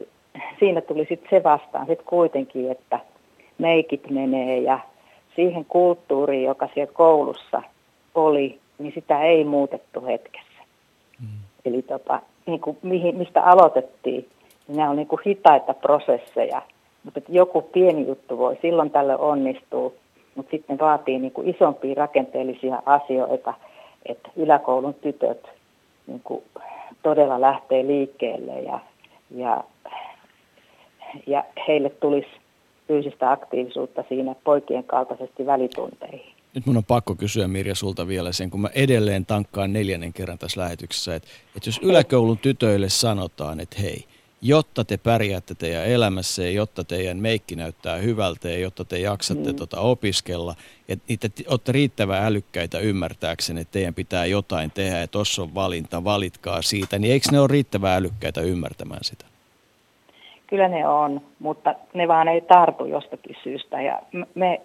[0.60, 3.00] siinä tuli sitten se vastaan sit kuitenkin, että
[3.58, 4.80] meikit menee ja
[5.36, 7.62] siihen kulttuuriin, joka siellä koulussa
[8.16, 10.64] oli, niin sitä ei muutettu hetkessä.
[11.22, 11.28] Mm.
[11.66, 14.30] Eli tota, niin kuin mihin, mistä aloitettiin,
[14.68, 16.62] niin nämä on niin kuin hitaita prosesseja,
[17.04, 19.92] mutta joku pieni juttu voi silloin tälle onnistua,
[20.36, 23.54] mutta sitten vaatii niin kuin isompia rakenteellisia asioita,
[24.06, 25.48] että yläkoulun tytöt
[26.08, 26.44] niin kuin
[27.04, 28.80] todella lähtee liikkeelle ja,
[29.36, 29.64] ja,
[31.28, 32.30] ja heille tulisi
[32.88, 36.34] fyysistä aktiivisuutta siinä poikien kaltaisesti välitunteihin.
[36.56, 40.38] Nyt mun on pakko kysyä Mirja sulta vielä sen, kun mä edelleen tankkaan neljännen kerran
[40.38, 44.06] tässä lähetyksessä, että, että jos yläkoulun tytöille sanotaan, että hei,
[44.42, 49.50] jotta te pärjäätte teidän elämässä ja jotta teidän meikki näyttää hyvältä ja jotta te jaksatte
[49.50, 49.56] mm.
[49.56, 50.56] tota opiskella,
[50.90, 56.04] että te olette riittävän älykkäitä ymmärtääkseen, että teidän pitää jotain tehdä ja tuossa on valinta,
[56.04, 59.26] valitkaa siitä, niin eikö ne ole riittävän älykkäitä ymmärtämään sitä?
[60.48, 64.02] Kyllä ne on, mutta ne vaan ei tartu jostakin syystä ja
[64.36, 64.62] me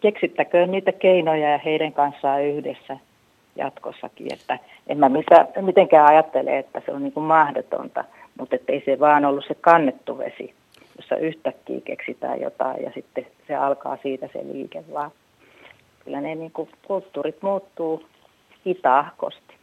[0.00, 2.98] keksittäköön niitä keinoja ja heidän kanssaan yhdessä
[3.56, 4.32] jatkossakin.
[4.32, 5.10] Että en mä
[5.60, 8.04] mitenkään ajattele, että se on niin kuin mahdotonta,
[8.38, 10.54] mutta ei se vaan ollut se kannettu vesi,
[10.96, 15.10] jossa yhtäkkiä keksitään jotain ja sitten se alkaa siitä se liike, vaan
[16.04, 18.04] kyllä ne niin kuin kulttuurit muuttuu
[18.66, 19.54] hitaahkosti.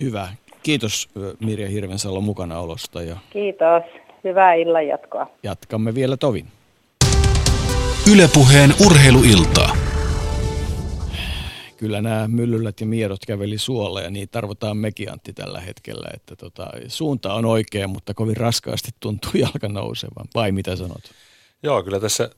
[0.00, 0.28] Hyvä.
[0.62, 1.08] Kiitos
[1.40, 3.02] Mirja Hirvensalo mukana olosta.
[3.02, 3.82] Ja Kiitos.
[4.24, 5.26] Hyvää illan jatkoa.
[5.42, 6.46] Jatkamme vielä tovin.
[8.12, 9.91] Ylepuheen urheiluiltaa.
[11.82, 16.10] Kyllä nämä myllylät ja miedot käveli suolla ja niin tarvitaan mekin Antti tällä hetkellä.
[16.14, 20.26] Että tota, suunta on oikea, mutta kovin raskaasti tuntuu jalka nousevan.
[20.34, 21.02] Vai mitä sanot?
[21.62, 22.30] Joo, kyllä tässä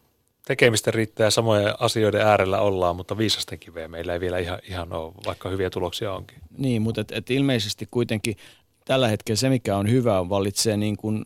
[0.47, 5.13] tekemistä riittää samojen asioiden äärellä ollaan, mutta viisasten kiveä meillä ei vielä ihan, ihan ole,
[5.27, 6.39] vaikka hyviä tuloksia onkin.
[6.59, 8.37] Niin, mutta et, et ilmeisesti kuitenkin
[8.85, 11.25] tällä hetkellä se, mikä on hyvä, on vallitsee niin kuin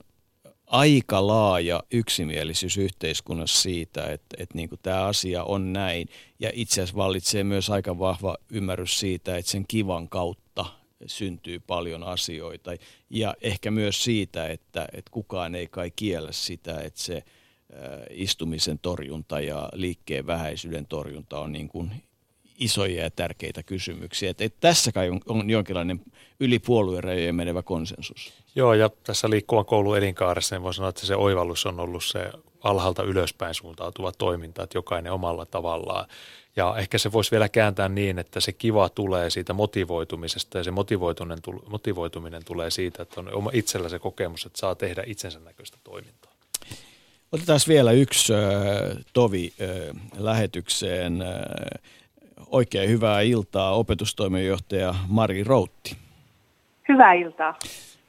[0.68, 6.08] aika laaja yksimielisyys yhteiskunnassa siitä, että, että niin kuin tämä asia on näin.
[6.40, 10.64] Ja itse asiassa vallitsee myös aika vahva ymmärrys siitä, että sen kivan kautta
[11.06, 12.70] syntyy paljon asioita.
[13.10, 17.22] Ja ehkä myös siitä, että, että kukaan ei kai kiellä sitä, että se
[18.10, 21.90] istumisen torjunta ja liikkeen vähäisyyden torjunta on niin kuin
[22.58, 24.30] isoja ja tärkeitä kysymyksiä.
[24.30, 26.00] Että, että tässä kai on, on jonkinlainen
[26.40, 28.32] yli puoluerajojen menevä konsensus.
[28.54, 32.30] Joo, ja tässä liikkuvan koulun elinkaaressa niin voi sanoa, että se oivallus on ollut se
[32.60, 36.06] alhaalta ylöspäin suuntautuva toiminta, että jokainen omalla tavallaan.
[36.56, 40.70] Ja ehkä se voisi vielä kääntää niin, että se kiva tulee siitä motivoitumisesta ja se
[40.70, 45.78] motivoituminen, motivoituminen tulee siitä, että on oma itsellä se kokemus, että saa tehdä itsensä näköistä
[45.84, 46.32] toimintaa.
[47.32, 48.40] Otetaan vielä yksi äh,
[49.12, 51.22] tovi äh, lähetykseen.
[51.22, 51.28] Äh,
[52.46, 55.96] oikein hyvää iltaa opetustoimenjohtaja Mari Routti.
[56.88, 57.58] Hyvää iltaa.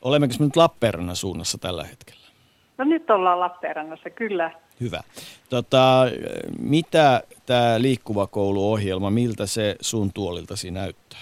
[0.01, 2.27] Olemmeko nyt Lappeenrannan suunnassa tällä hetkellä?
[2.77, 4.51] No nyt ollaan Lappeenrannassa, kyllä.
[4.81, 5.01] Hyvä.
[5.49, 6.05] Tota,
[6.59, 11.19] mitä tämä liikkuva kouluohjelma, miltä se sun tuoliltasi näyttää?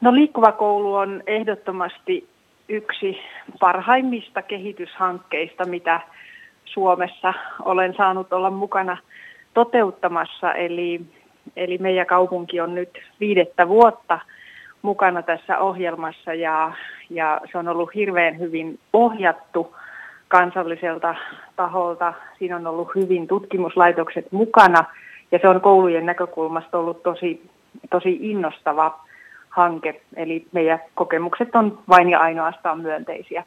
[0.00, 2.28] No liikkuva koulu on ehdottomasti
[2.68, 3.18] yksi
[3.60, 6.00] parhaimmista kehityshankkeista, mitä
[6.64, 7.34] Suomessa
[7.64, 8.96] olen saanut olla mukana
[9.58, 10.52] toteuttamassa.
[10.52, 11.00] Eli,
[11.56, 14.20] eli meidän kaupunki on nyt viidettä vuotta
[14.82, 16.72] mukana tässä ohjelmassa ja,
[17.10, 19.76] ja se on ollut hirveän hyvin ohjattu
[20.28, 21.14] kansalliselta
[21.56, 22.12] taholta.
[22.38, 24.84] Siinä on ollut hyvin tutkimuslaitokset mukana
[25.32, 27.42] ja se on koulujen näkökulmasta ollut tosi,
[27.90, 29.00] tosi innostava
[29.48, 30.00] hanke.
[30.16, 33.44] Eli meidän kokemukset on vain ja ainoastaan myönteisiä.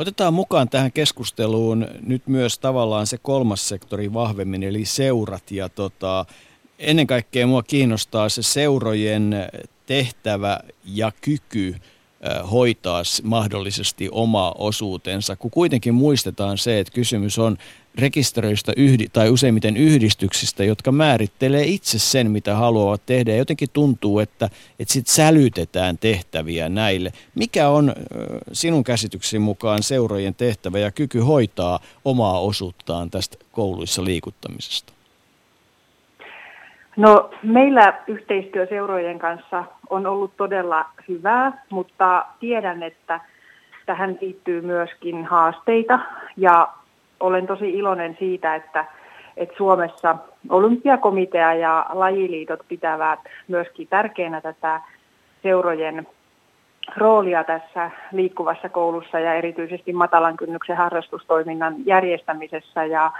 [0.00, 5.50] Otetaan mukaan tähän keskusteluun nyt myös tavallaan se kolmas sektori vahvemmin, eli seurat.
[5.50, 6.24] Ja tota,
[6.78, 9.34] ennen kaikkea mua kiinnostaa se seurojen
[9.86, 11.74] tehtävä ja kyky
[12.50, 17.56] hoitaa mahdollisesti oma osuutensa, kun kuitenkin muistetaan se, että kysymys on
[17.98, 23.34] rekisteröistä yhdi, tai useimmiten yhdistyksistä, jotka määrittelee itse sen, mitä haluavat tehdä.
[23.36, 24.48] Jotenkin tuntuu, että,
[24.78, 27.12] että sit sälytetään tehtäviä näille.
[27.34, 27.92] Mikä on
[28.52, 34.92] sinun käsityksesi mukaan seurojen tehtävä ja kyky hoitaa omaa osuuttaan tästä kouluissa liikuttamisesta?
[36.96, 43.20] No meillä yhteistyö seurojen kanssa on ollut todella hyvää, mutta tiedän, että
[43.86, 45.98] tähän liittyy myöskin haasteita
[46.36, 46.68] ja
[47.20, 48.84] olen tosi iloinen siitä, että,
[49.36, 50.16] että Suomessa
[50.48, 54.80] olympiakomitea ja lajiliitot pitävät myöskin tärkeänä tätä
[55.42, 56.06] seurojen
[56.96, 63.10] roolia tässä liikkuvassa koulussa ja erityisesti matalan kynnyksen harrastustoiminnan järjestämisessä ja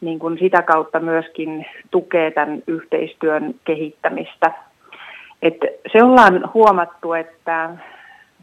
[0.00, 4.52] niin kuin sitä kautta myöskin tukee tämän yhteistyön kehittämistä.
[5.42, 5.56] Et
[5.92, 7.70] se ollaan huomattu, että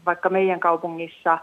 [0.06, 1.38] vaikka meidän kaupungissa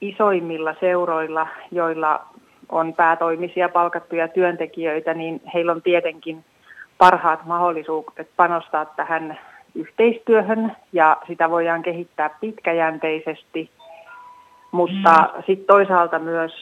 [0.00, 2.26] isoimmilla seuroilla, joilla
[2.68, 6.44] on päätoimisia palkattuja työntekijöitä, niin heillä on tietenkin
[6.98, 9.38] parhaat mahdollisuudet panostaa tähän
[9.74, 13.70] yhteistyöhön ja sitä voidaan kehittää pitkäjänteisesti,
[14.70, 15.42] mutta mm.
[15.46, 16.52] sitten toisaalta myös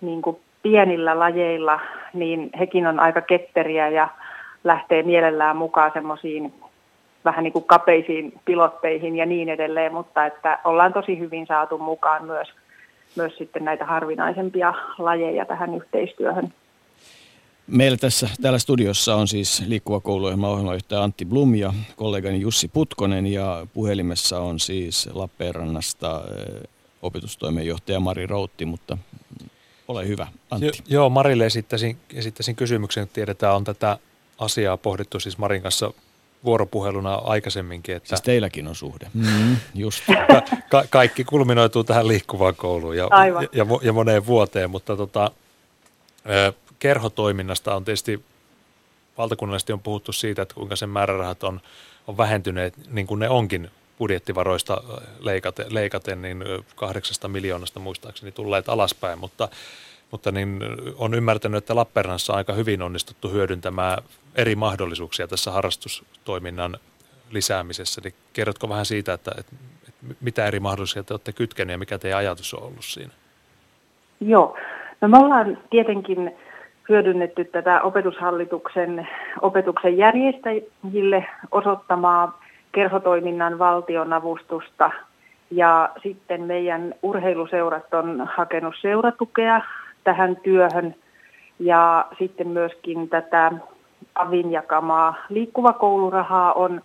[0.00, 1.80] niin kuin pienillä lajeilla,
[2.14, 4.08] niin hekin on aika ketteriä ja
[4.64, 6.54] lähtee mielellään mukaan semmoisiin
[7.24, 12.24] vähän niin kuin kapeisiin pilotteihin ja niin edelleen, mutta että ollaan tosi hyvin saatu mukaan
[12.24, 12.48] myös,
[13.16, 16.52] myös sitten näitä harvinaisempia lajeja tähän yhteistyöhön.
[17.66, 23.26] Meillä tässä täällä studiossa on siis liikkuva kouluohjelma ohjelmajohtaja Antti Blum ja kollegani Jussi Putkonen
[23.26, 26.62] ja puhelimessa on siis Lappeenrannasta eh,
[27.02, 28.98] opetustoimenjohtaja Mari Routti, mutta
[29.88, 30.66] ole hyvä, Antti.
[30.66, 33.98] Jo, joo, Marille esittäisin, esittäisin kysymyksen, että tiedetään, on tätä
[34.38, 35.92] asiaa pohdittu siis Marin kanssa
[36.44, 37.96] vuoropuheluna aikaisemminkin.
[37.96, 39.06] Että siis teilläkin on suhde.
[39.14, 40.04] Mm, just.
[40.06, 45.30] Ka- ka- kaikki kulminoituu tähän liikkuvaan kouluun ja, ja, ja, ja moneen vuoteen, mutta tota,
[46.78, 48.24] kerhotoiminnasta on tietysti
[49.18, 51.60] valtakunnallisesti on puhuttu siitä, että kuinka sen määrärahat on,
[52.06, 54.82] on vähentyneet, niin kuin ne onkin budjettivaroista
[55.20, 56.44] leikaten, leikaten niin
[56.76, 59.48] kahdeksasta miljoonasta muistaakseni tulleet alaspäin, mutta,
[60.10, 60.60] mutta niin
[60.96, 64.02] on ymmärtänyt, että Lappeenrannassa on aika hyvin onnistuttu hyödyntämään
[64.34, 66.76] eri mahdollisuuksia tässä harrastustoiminnan
[67.30, 68.00] lisäämisessä.
[68.04, 69.52] Niin kerrotko vähän siitä, että, että
[70.20, 73.12] mitä eri mahdollisuuksia te olette kytkeneet ja mikä teidän ajatus on ollut siinä?
[74.20, 74.56] Joo,
[75.00, 76.36] no me ollaan tietenkin
[76.88, 79.08] hyödynnetty tätä opetushallituksen
[79.42, 82.40] opetuksen järjestäjille osoittamaa
[82.72, 84.90] kerhotoiminnan valtionavustusta
[85.50, 89.60] ja sitten meidän urheiluseurat on hakenut seuratukea
[90.04, 90.94] tähän työhön
[91.58, 93.52] ja sitten myöskin tätä
[94.14, 96.80] avin jakamaa liikkuva koulurahaa on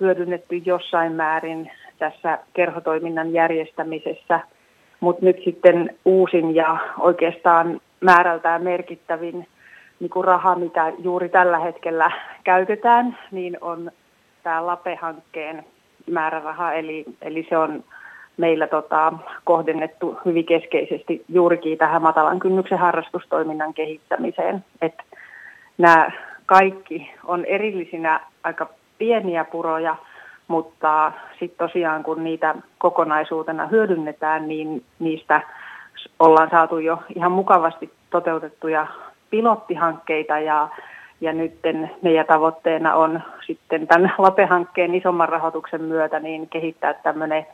[0.00, 4.40] hyödynnetty jossain määrin tässä kerhotoiminnan järjestämisessä.
[5.00, 9.46] Mutta nyt sitten uusin ja oikeastaan määrältään merkittävin
[10.00, 12.10] niin kuin raha, mitä juuri tällä hetkellä
[12.44, 13.90] käytetään, niin on
[14.42, 15.64] tämä LAPE-hankkeen
[16.10, 17.84] määräraha, eli, eli se on
[18.36, 19.12] meillä tota,
[19.44, 24.64] kohdennettu hyvin keskeisesti juurikin tähän matalan kynnyksen harrastustoiminnan kehittämiseen.
[24.82, 24.94] Et
[25.78, 26.10] nämä
[26.50, 28.68] kaikki on erillisinä aika
[28.98, 29.96] pieniä puroja,
[30.48, 35.40] mutta sitten tosiaan kun niitä kokonaisuutena hyödynnetään, niin niistä
[36.18, 38.86] ollaan saatu jo ihan mukavasti toteutettuja
[39.30, 40.68] pilottihankkeita ja,
[41.20, 41.54] ja nyt
[42.02, 47.46] meidän tavoitteena on sitten tämän LAPE-hankkeen isomman rahoituksen myötä niin kehittää tämmöinen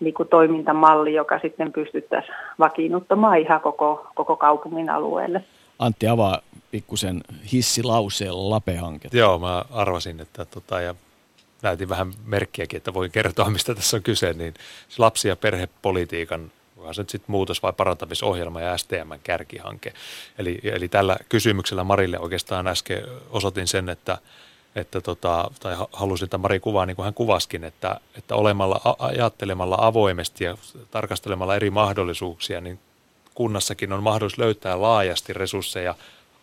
[0.00, 5.44] niin kuin toimintamalli, joka sitten pystyttäisiin vakiinnuttamaan ihan koko, koko kaupungin alueelle.
[5.78, 6.40] Antti avaa
[6.70, 7.20] pikkusen
[7.52, 9.16] hissilauseella LAPE-hanketta.
[9.16, 10.94] Joo, mä arvasin, että tota, ja
[11.62, 14.54] näytin vähän merkkiäkin, että voin kertoa, mistä tässä on kyse, niin
[14.88, 19.92] se lapsi- ja perhepolitiikan onko se nyt sitten muutos- vai parantamisohjelma ja STMn kärkihanke.
[20.38, 24.18] Eli, eli tällä kysymyksellä Marille oikeastaan äsken osoitin sen, että,
[24.74, 29.76] että tota, tai halusin, että Mari kuvaa niin kuin hän kuvaskin, että, että olemalla, ajattelemalla
[29.80, 30.56] avoimesti ja
[30.90, 32.78] tarkastelemalla eri mahdollisuuksia, niin
[33.38, 35.94] kunnassakin on mahdollisuus löytää laajasti resursseja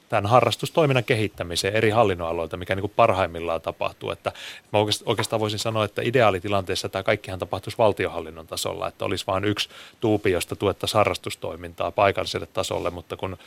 [0.10, 4.12] tämän harrastustoiminnan kehittämiseen eri hallinnonaloilta, mikä niin kuin parhaimmillaan tapahtuu.
[4.12, 4.32] Että
[4.74, 9.70] mä oikeastaan voisin sanoa, että ideaalitilanteessa tämä kaikkihan tapahtuisi valtiohallinnon tasolla, että olisi vain yksi
[10.02, 13.38] tuupi, josta tuettaisiin harrastustoimintaa paikalliselle tasolle, mutta kun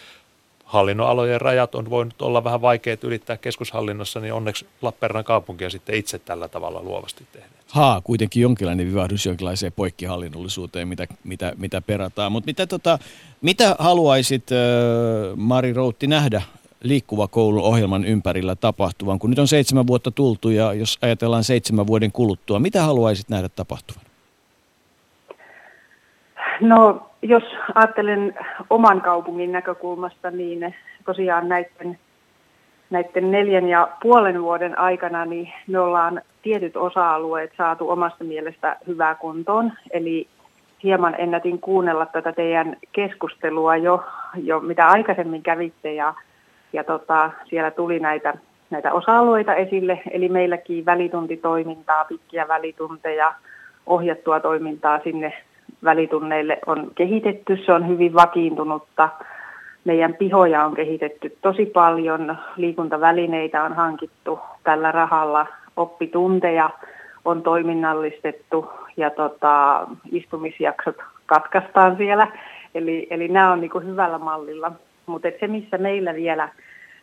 [0.68, 5.94] hallinnonalojen rajat on voinut olla vähän vaikeat ylittää keskushallinnossa, niin onneksi Lappeenrannan kaupunki on sitten
[5.94, 7.50] itse tällä tavalla luovasti tehnyt.
[7.72, 12.32] Haa, kuitenkin jonkinlainen vivahdus jonkinlaiseen poikkihallinnollisuuteen, mitä, mitä, mitä perataan.
[12.32, 12.98] Mutta mitä, tota,
[13.42, 14.58] mitä haluaisit, äh,
[15.36, 16.42] Mari Routti, nähdä
[16.82, 21.86] liikkuva koulu ohjelman ympärillä tapahtuvan, kun nyt on seitsemän vuotta tultu ja jos ajatellaan seitsemän
[21.86, 24.04] vuoden kuluttua, mitä haluaisit nähdä tapahtuvan?
[26.60, 27.42] No, jos
[27.74, 28.34] ajattelen
[28.70, 30.74] oman kaupungin näkökulmasta, niin
[31.04, 31.98] tosiaan näiden,
[32.90, 39.14] näiden neljän ja puolen vuoden aikana niin me ollaan tietyt osa-alueet saatu omasta mielestä hyvää
[39.14, 39.72] kuntoon.
[39.90, 40.28] Eli
[40.82, 44.04] hieman ennätin kuunnella tätä teidän keskustelua jo,
[44.42, 46.14] jo mitä aikaisemmin kävitte ja,
[46.72, 48.34] ja tota, siellä tuli näitä,
[48.70, 50.00] näitä osa-alueita esille.
[50.10, 53.34] Eli meilläkin välituntitoimintaa, pitkiä välitunteja,
[53.86, 55.32] ohjattua toimintaa sinne
[55.84, 57.58] välitunneille on kehitetty.
[57.66, 59.08] Se on hyvin vakiintunutta.
[59.84, 65.46] Meidän pihoja on kehitetty tosi paljon, liikuntavälineitä on hankittu tällä rahalla,
[65.76, 66.70] oppitunteja
[67.24, 70.96] on toiminnallistettu ja tota, istumisjaksot
[71.26, 72.26] katkaistaan siellä.
[72.74, 74.72] Eli, eli nämä on niin hyvällä mallilla.
[75.06, 76.48] Mutta se, missä meillä vielä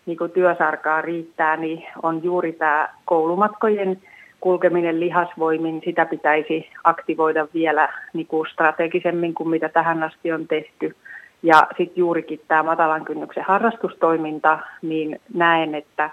[0.06, 4.02] niin työsarkaa riittää, niin on juuri tämä koulumatkojen
[4.46, 10.96] kulkeminen lihasvoimin, sitä pitäisi aktivoida vielä niin kuin strategisemmin kuin mitä tähän asti on tehty.
[11.44, 16.10] Ja sitten juurikin tämä matalan kynnyksen harrastustoiminta, niin näen, että,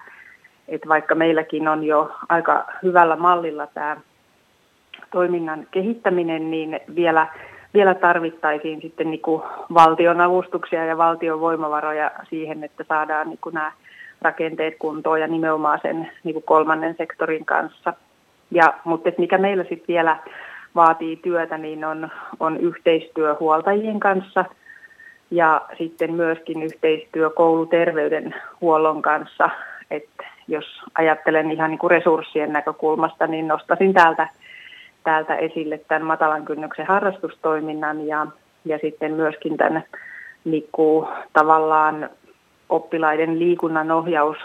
[0.69, 3.97] että vaikka meilläkin on jo aika hyvällä mallilla tämä
[5.11, 7.27] toiminnan kehittäminen, niin vielä,
[7.75, 9.43] vielä tarvittaisiin sitten niin kuin
[9.75, 13.73] valtion avustuksia ja valtion voimavaroja siihen, että saadaan niin kuin nämä
[14.23, 17.95] rakenteet kuntoon ja nimenomaan sen niin kuin kolmannen sektorin kanssa.
[18.53, 20.17] Ja, mutta mikä meillä sitten vielä
[20.75, 22.11] vaatii työtä, niin on,
[22.41, 24.45] on yhteistyö huoltajien kanssa
[25.31, 29.51] ja sitten myöskin yhteistyö kouluterveydenhuollon kanssa.
[29.91, 30.09] Et
[30.49, 34.29] jos ajattelen ihan niin kuin resurssien näkökulmasta, niin nostasin täältä,
[35.05, 38.27] täältä esille tämän matalan kynnyksen harrastustoiminnan ja,
[38.65, 39.85] ja sitten myöskin tämän
[40.45, 42.11] niin kuin, tavallaan
[42.69, 44.37] oppilaiden liikunnan ohjaus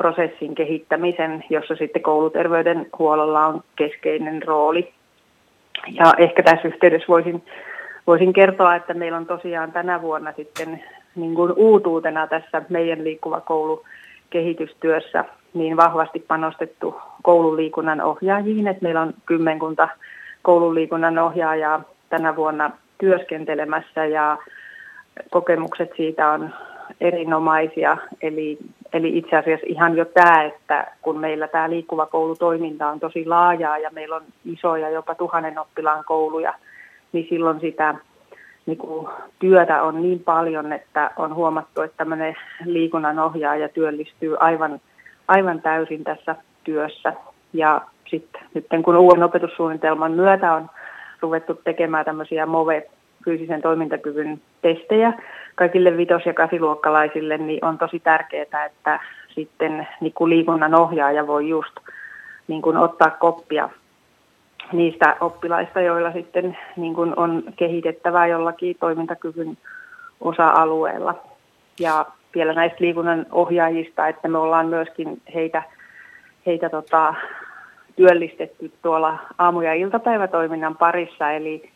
[0.00, 4.92] prosessin kehittämisen, jossa sitten kouluterveydenhuollolla on keskeinen rooli.
[5.92, 7.42] Ja ehkä tässä yhteydessä voisin,
[8.06, 10.82] voisin kertoa, että meillä on tosiaan tänä vuonna sitten
[11.14, 13.84] niin kuin uutuutena tässä meidän liikkuva koulu
[14.30, 15.24] kehitystyössä
[15.54, 19.88] niin vahvasti panostettu koululiikunnan ohjaajiin, että meillä on kymmenkunta
[20.42, 24.38] koululiikunnan ohjaajaa tänä vuonna työskentelemässä ja
[25.30, 26.50] kokemukset siitä on
[27.00, 27.96] erinomaisia.
[28.22, 28.58] Eli,
[28.92, 33.78] eli itse asiassa ihan jo tämä, että kun meillä tämä liikkuva koulutoiminta on tosi laajaa
[33.78, 36.54] ja meillä on isoja, jopa tuhannen oppilaan kouluja,
[37.12, 37.94] niin silloin sitä
[38.66, 39.08] niin kuin,
[39.38, 44.80] työtä on niin paljon, että on huomattu, että tämmöinen liikunnan ohjaaja työllistyy aivan,
[45.28, 47.12] aivan täysin tässä työssä.
[47.52, 47.80] Ja
[48.10, 50.70] sitten nyt kun uuden opetussuunnitelman myötä on
[51.20, 52.90] ruvettu tekemään tämmöisiä MOVE
[53.24, 55.12] fyysisen toimintakyvyn testejä
[55.54, 61.48] kaikille vitos- ja kasiluokkalaisille, niin on tosi tärkeää, että sitten niin kuin liikunnan ohjaaja voi
[61.48, 61.74] just
[62.48, 63.68] niin kuin ottaa koppia,
[64.72, 69.58] niistä oppilaista, joilla sitten niin kuin on kehitettävää jollakin toimintakyvyn
[70.20, 71.14] osa-alueella.
[71.80, 75.62] Ja vielä näistä liikunnan ohjaajista, että me ollaan myöskin heitä,
[76.46, 77.14] heitä tota,
[77.96, 81.70] työllistetty tuolla aamu- ja iltapäivätoiminnan parissa, eli,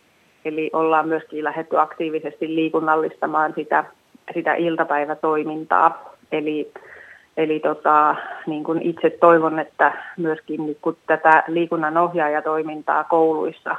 [0.45, 3.85] eli ollaan myöskin lähdetty aktiivisesti liikunnallistamaan sitä,
[4.35, 6.15] sitä iltapäivätoimintaa.
[6.33, 6.73] Eli,
[7.37, 8.17] eli tota,
[8.47, 13.77] niin kuin itse toivon, että myöskin niin kun tätä liikunnan ohjaajatoimintaa kouluissa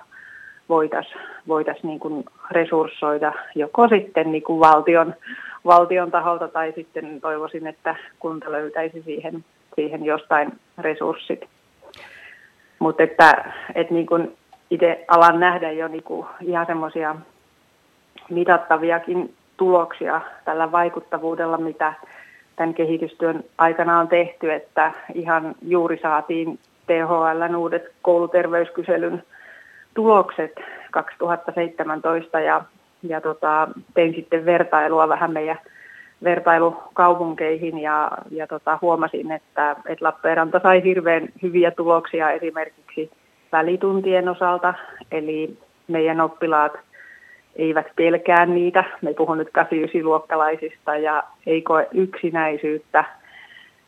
[0.69, 5.13] voitaisiin voitais niin resurssoida joko sitten niin kuin valtion,
[5.65, 11.45] valtion taholta tai sitten toivoisin, että kunta löytäisi siihen, siihen jostain resurssit.
[12.79, 14.37] Mutta että, että niin kuin
[14.75, 17.15] itse alan nähdä jo niin kuin ihan semmoisia
[18.29, 21.93] mitattaviakin tuloksia tällä vaikuttavuudella, mitä
[22.55, 29.23] tämän kehitystyön aikana on tehty, että ihan juuri saatiin THLn uudet kouluterveyskyselyn
[29.93, 30.51] tulokset
[30.91, 32.63] 2017 ja,
[33.03, 35.59] ja tota, tein sitten vertailua vähän meidän
[36.23, 43.11] vertailukaupunkeihin ja, ja tota, huomasin, että, että Lappeenranta sai hirveän hyviä tuloksia esimerkiksi
[43.57, 44.73] välituntien osalta,
[45.11, 45.57] eli
[45.87, 46.73] meidän oppilaat
[47.55, 48.83] eivät pelkää niitä.
[49.01, 53.03] Me puhun nyt 8-9-luokkalaisista ja ei koe yksinäisyyttä.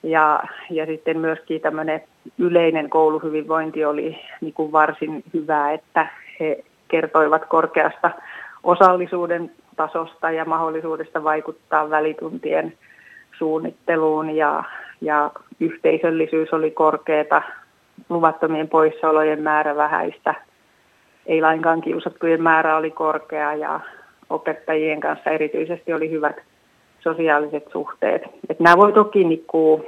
[0.03, 2.01] Ja, ja sitten myöskin tämmöinen
[2.37, 6.07] yleinen kouluhyvinvointi oli niin kuin varsin hyvä, että
[6.39, 8.11] he kertoivat korkeasta
[8.63, 12.73] osallisuuden tasosta ja mahdollisuudesta vaikuttaa välituntien
[13.37, 14.63] suunnitteluun ja,
[15.01, 17.41] ja yhteisöllisyys oli korkeata,
[18.09, 20.35] luvattomien poissaolojen määrä vähäistä,
[21.25, 23.79] ei lainkaan kiusattujen määrä oli korkea ja
[24.29, 26.35] opettajien kanssa erityisesti oli hyvät
[26.99, 28.21] sosiaaliset suhteet.
[28.49, 29.85] Et nämä voi toki niinku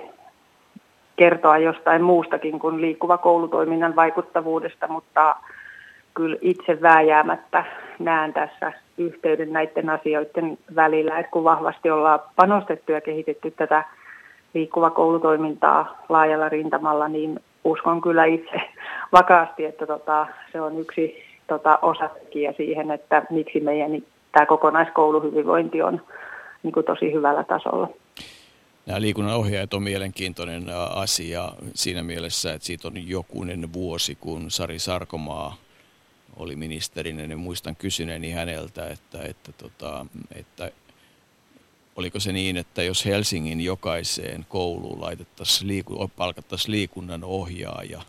[1.15, 5.35] kertoa jostain muustakin kuin liikkuva koulutoiminnan vaikuttavuudesta, mutta
[6.13, 7.65] kyllä itse vääjäämättä
[7.99, 13.83] näen tässä yhteyden näiden asioiden välillä, että kun vahvasti ollaan panostettu ja kehitetty tätä
[14.53, 18.61] liikkuva koulutoimintaa laajalla rintamalla, niin uskon kyllä itse
[19.19, 23.91] vakaasti, että tota, se on yksi tota, osatekijä siihen, että miksi meidän
[24.31, 26.01] tämä kokonaiskouluhyvinvointi on
[26.63, 27.89] niin kuin tosi hyvällä tasolla.
[28.85, 30.63] Nämä liikunnan ohjaajat on mielenkiintoinen
[30.95, 35.55] asia siinä mielessä, että siitä on jokunen vuosi, kun Sari Sarkomaa
[36.37, 40.05] oli ministerinä, niin muistan kysyneeni häneltä, että, että, tota,
[40.35, 40.71] että
[41.99, 45.01] oliko se niin, että jos Helsingin jokaiseen kouluun
[45.63, 48.01] liiku, palkattaisiin liikunnan ohjaaja,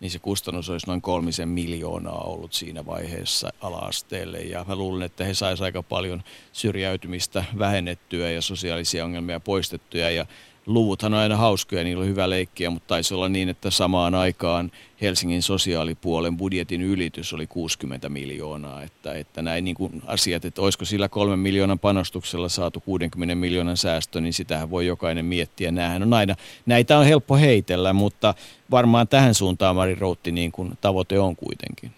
[0.00, 4.38] niin se kustannus olisi noin kolmisen miljoonaa ollut siinä vaiheessa ala-asteelle.
[4.38, 6.22] Ja mä luulen, että he saisivat aika paljon
[6.52, 10.10] syrjäytymistä vähennettyä ja sosiaalisia ongelmia poistettuja.
[10.10, 10.26] Ja
[10.66, 14.70] luvuthan on aina hauskoja, niillä on hyvä leikkiä, mutta taisi olla niin, että samaan aikaan
[15.00, 18.82] Helsingin sosiaalipuolen budjetin ylitys oli 60 miljoonaa.
[18.82, 23.76] Että, että näin niin kuin asiat, että olisiko sillä kolmen miljoonan panostuksella saatu 60 miljoonan
[23.76, 25.70] säästö, niin sitähän voi jokainen miettiä.
[25.70, 26.34] Nämähän on aina,
[26.66, 28.34] näitä on helppo heitellä, mutta
[28.70, 31.90] varmaan tähän suuntaan Mari Routti niin kuin tavoite on kuitenkin.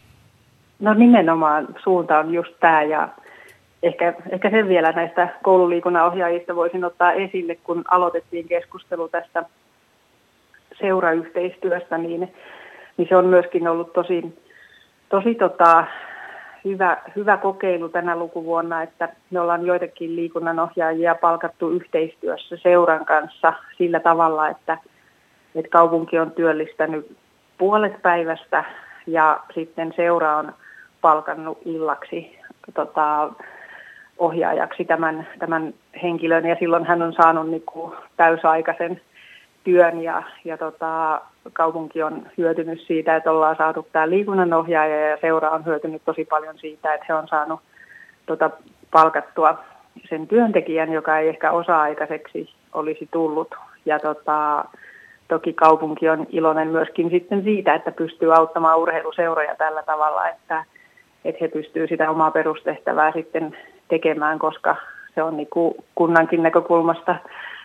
[0.81, 3.09] No nimenomaan suunta on just tämä ja
[3.83, 9.45] ehkä, ehkä sen vielä näistä koululiikunnan ohjaajista voisin ottaa esille, kun aloitettiin keskustelu tästä
[10.81, 12.35] seurayhteistyöstä, niin,
[12.97, 14.39] niin se on myöskin ollut tosi,
[15.09, 15.85] tosi tota,
[16.65, 24.01] hyvä, hyvä kokeilu tänä lukuvuonna, että me ollaan joitakin liikunnanohjaajia palkattu yhteistyössä seuran kanssa sillä
[24.01, 24.79] tavalla, että,
[25.55, 27.17] että kaupunki on työllistänyt
[27.59, 28.65] puolet päivästä
[29.07, 30.53] ja sitten seura on
[31.01, 32.39] palkannut illaksi
[32.75, 33.31] tota,
[34.23, 39.01] ohjaajaksi tämän, tämän henkilön ja silloin hän on saanut niin kuin täysaikaisen
[39.65, 41.21] työn ja, ja tota,
[41.53, 46.59] kaupunki on hyötynyt siitä, että ollaan saatu tämä liikunnanohjaaja ja seura on hyötynyt tosi paljon
[46.59, 47.61] siitä, että he on saanut
[48.27, 48.51] tota,
[48.91, 49.59] palkattua
[50.09, 53.55] sen työntekijän, joka ei ehkä osa-aikaiseksi olisi tullut.
[53.85, 54.65] Ja tota,
[55.29, 60.65] toki kaupunki on iloinen myöskin sitten siitä, että pystyy auttamaan urheiluseuroja tällä tavalla, että,
[61.25, 63.57] että he pystyvät sitä omaa perustehtävää sitten
[63.93, 64.77] tekemään, koska
[65.15, 67.17] se on niin kuin kunnankin näkökulmasta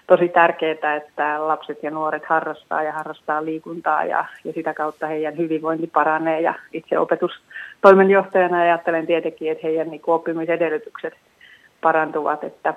[0.08, 5.38] tosi tärkeää, että lapset ja nuoret harrastaa ja harrastaa liikuntaa ja, ja sitä kautta heidän
[5.38, 6.42] hyvinvointi paranee.
[6.42, 11.14] Ja itse opetustoimenjohtajana ajattelen tietenkin, että heidän niin kuin oppimisedellytykset
[11.82, 12.74] parantuvat, että,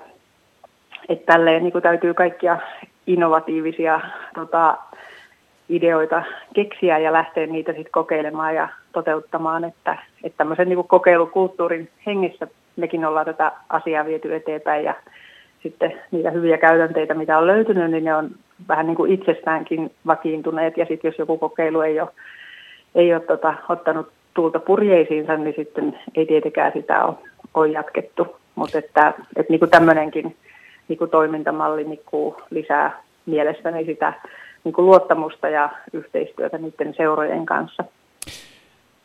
[1.09, 2.57] että tälleen niin kuin täytyy kaikkia
[3.07, 3.99] innovatiivisia
[4.35, 4.77] tota,
[5.69, 6.23] ideoita
[6.53, 13.05] keksiä ja lähteä niitä sitten kokeilemaan ja toteuttamaan, että, että tämmöisen niin kokeilukulttuurin hengessä mekin
[13.05, 14.93] ollaan tätä asiaa viety eteenpäin ja
[15.63, 18.31] sitten niitä hyviä käytänteitä, mitä on löytynyt, niin ne on
[18.67, 22.09] vähän niin kuin itsestäänkin vakiintuneet ja sitten jos joku kokeilu ei ole,
[22.95, 27.15] ei ole tota, ottanut tuulta purjeisiinsa, niin sitten ei tietenkään sitä ole,
[27.53, 28.35] ole jatkettu.
[28.55, 30.35] Mutta että, että niin kuin tämmöinenkin
[30.87, 34.13] niin kuin toimintamalli niin kuin lisää mielestäni sitä
[34.63, 37.83] niin kuin luottamusta ja yhteistyötä niiden seurojen kanssa.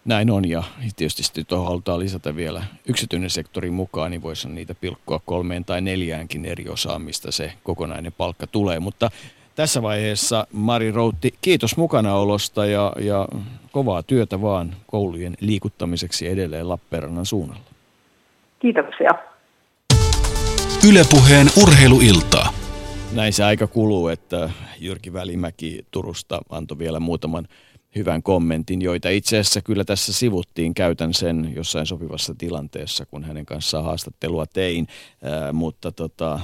[0.06, 0.62] Näin on ja
[0.96, 5.80] tietysti sitten tuohon halutaan lisätä vielä yksityinen sektori mukaan, niin voisi niitä pilkkoa kolmeen tai
[5.80, 8.80] neljäänkin eri osaan, mistä se kokonainen palkka tulee.
[8.80, 9.10] Mutta
[9.54, 13.28] tässä vaiheessa Mari Routti, kiitos mukanaolosta ja, ja
[13.72, 17.64] kovaa työtä vaan koulujen liikuttamiseksi edelleen Lappeenrannan suunnalla.
[18.58, 19.10] Kiitoksia.
[20.88, 22.52] Ylepuheen urheiluiltaa.
[23.14, 24.50] Näin se aika kuluu, että
[24.80, 27.48] Jyrki Välimäki Turusta antoi vielä muutaman
[27.96, 30.74] hyvän kommentin, joita itse asiassa kyllä tässä sivuttiin.
[30.74, 34.86] Käytän sen jossain sopivassa tilanteessa, kun hänen kanssaan haastattelua tein.
[35.22, 36.40] Ää, mutta tota,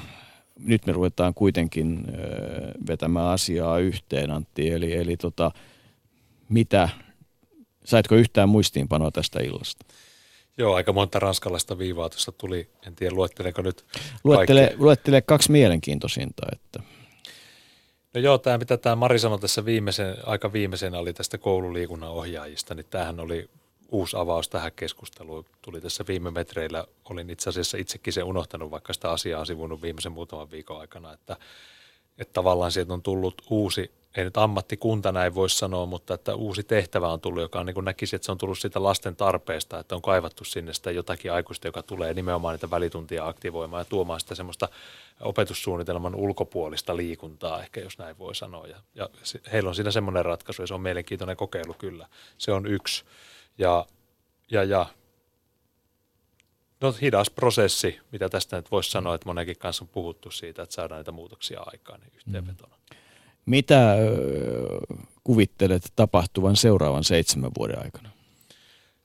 [0.58, 4.70] nyt me ruvetaan kuitenkin ää, vetämään asiaa yhteen, Antti.
[4.70, 5.50] Eli, eli tota,
[6.48, 6.88] mitä,
[7.84, 9.86] saitko yhtään muistiinpanoa tästä illasta?
[10.58, 12.68] Joo, aika monta ranskalaista viivaa tuossa tuli.
[12.86, 13.84] En tiedä, luettelenko nyt
[14.24, 16.46] Luettele, luettele kaksi mielenkiintoisinta.
[16.52, 16.82] Että.
[18.14, 22.74] No joo, tämä mitä tämä Mari sanoi tässä viimeisen, aika viimeisenä oli tästä koululiikunnan ohjaajista,
[22.74, 23.50] niin tämähän oli
[23.92, 25.44] uusi avaus tähän keskusteluun.
[25.62, 29.82] Tuli tässä viime metreillä, olin itse asiassa itsekin se unohtanut, vaikka sitä asiaa on sivunut
[29.82, 31.36] viimeisen muutaman viikon aikana, että,
[32.18, 36.62] että tavallaan sieltä on tullut uusi ei nyt ammattikunta näin voisi sanoa, mutta että uusi
[36.62, 39.78] tehtävä on tullut, joka on, niin kuin näkisi, että se on tullut siitä lasten tarpeesta,
[39.78, 44.20] että on kaivattu sinne sitä jotakin aikuista, joka tulee nimenomaan niitä välituntia aktivoimaan ja tuomaan
[44.20, 44.68] sitä semmoista
[45.20, 48.66] opetussuunnitelman ulkopuolista liikuntaa, ehkä jos näin voi sanoa.
[48.66, 49.08] Ja, ja
[49.52, 52.06] heillä on siinä semmoinen ratkaisu ja se on mielenkiintoinen kokeilu kyllä.
[52.38, 53.04] Se on yksi.
[53.58, 53.86] Ja,
[54.50, 54.86] ja, ja
[56.80, 60.74] No hidas prosessi, mitä tästä nyt voisi sanoa, että monenkin kanssa on puhuttu siitä, että
[60.74, 62.76] saadaan näitä muutoksia aikaan niin yhteenvetona.
[62.76, 62.96] Mm.
[63.46, 63.96] Mitä
[65.24, 68.08] kuvittelet tapahtuvan seuraavan seitsemän vuoden aikana?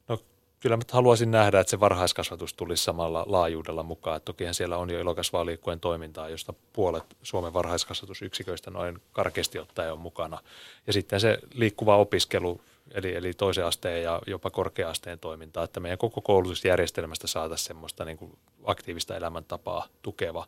[0.07, 0.19] No
[0.59, 4.21] kyllä mä haluaisin nähdä, että se varhaiskasvatus tulisi samalla laajuudella mukaan.
[4.21, 10.39] Tokihan siellä on jo ilokasvaaliikkojen toimintaa, josta puolet Suomen varhaiskasvatusyksiköistä noin karkeasti ottaen on mukana.
[10.87, 12.61] Ja sitten se liikkuva opiskelu,
[12.93, 18.17] eli, eli toisen asteen ja jopa korkea-asteen toimintaa, että meidän koko koulutusjärjestelmästä saataisiin semmoista niin
[18.17, 20.47] kuin aktiivista elämäntapaa tukeva,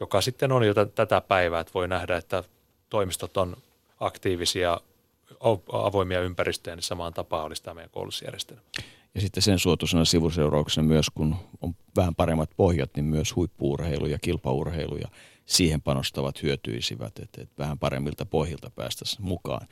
[0.00, 2.44] joka sitten on jo t- tätä päivää, että voi nähdä, että
[2.90, 3.56] toimistot on
[4.00, 4.80] aktiivisia,
[5.72, 8.62] avoimia ympäristöjä, niin samaan tapaan olisi tämä meidän koulutusjärjestelmä.
[9.14, 14.18] Ja sitten sen suotuisena sivuseurauksena myös, kun on vähän paremmat pohjat, niin myös huippuurheilu ja
[14.18, 15.08] kilpaurheilu ja
[15.46, 19.66] siihen panostavat hyötyisivät, että, että vähän paremmilta pohjilta päästäisiin mukaan.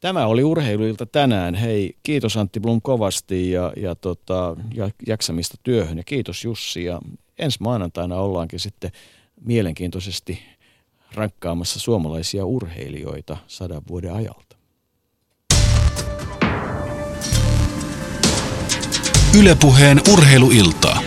[0.00, 1.54] Tämä oli urheiluilta tänään.
[1.54, 6.84] Hei, kiitos Antti Blum kovasti ja, ja, tota, ja jaksamista työhön ja kiitos Jussi.
[6.84, 7.00] Ja
[7.38, 8.90] ensi maanantaina ollaankin sitten
[9.40, 10.42] mielenkiintoisesti
[11.16, 14.56] rankkaamassa suomalaisia urheilijoita sadan vuoden ajalta.
[19.38, 21.05] Ylepuheen urheiluiltaa.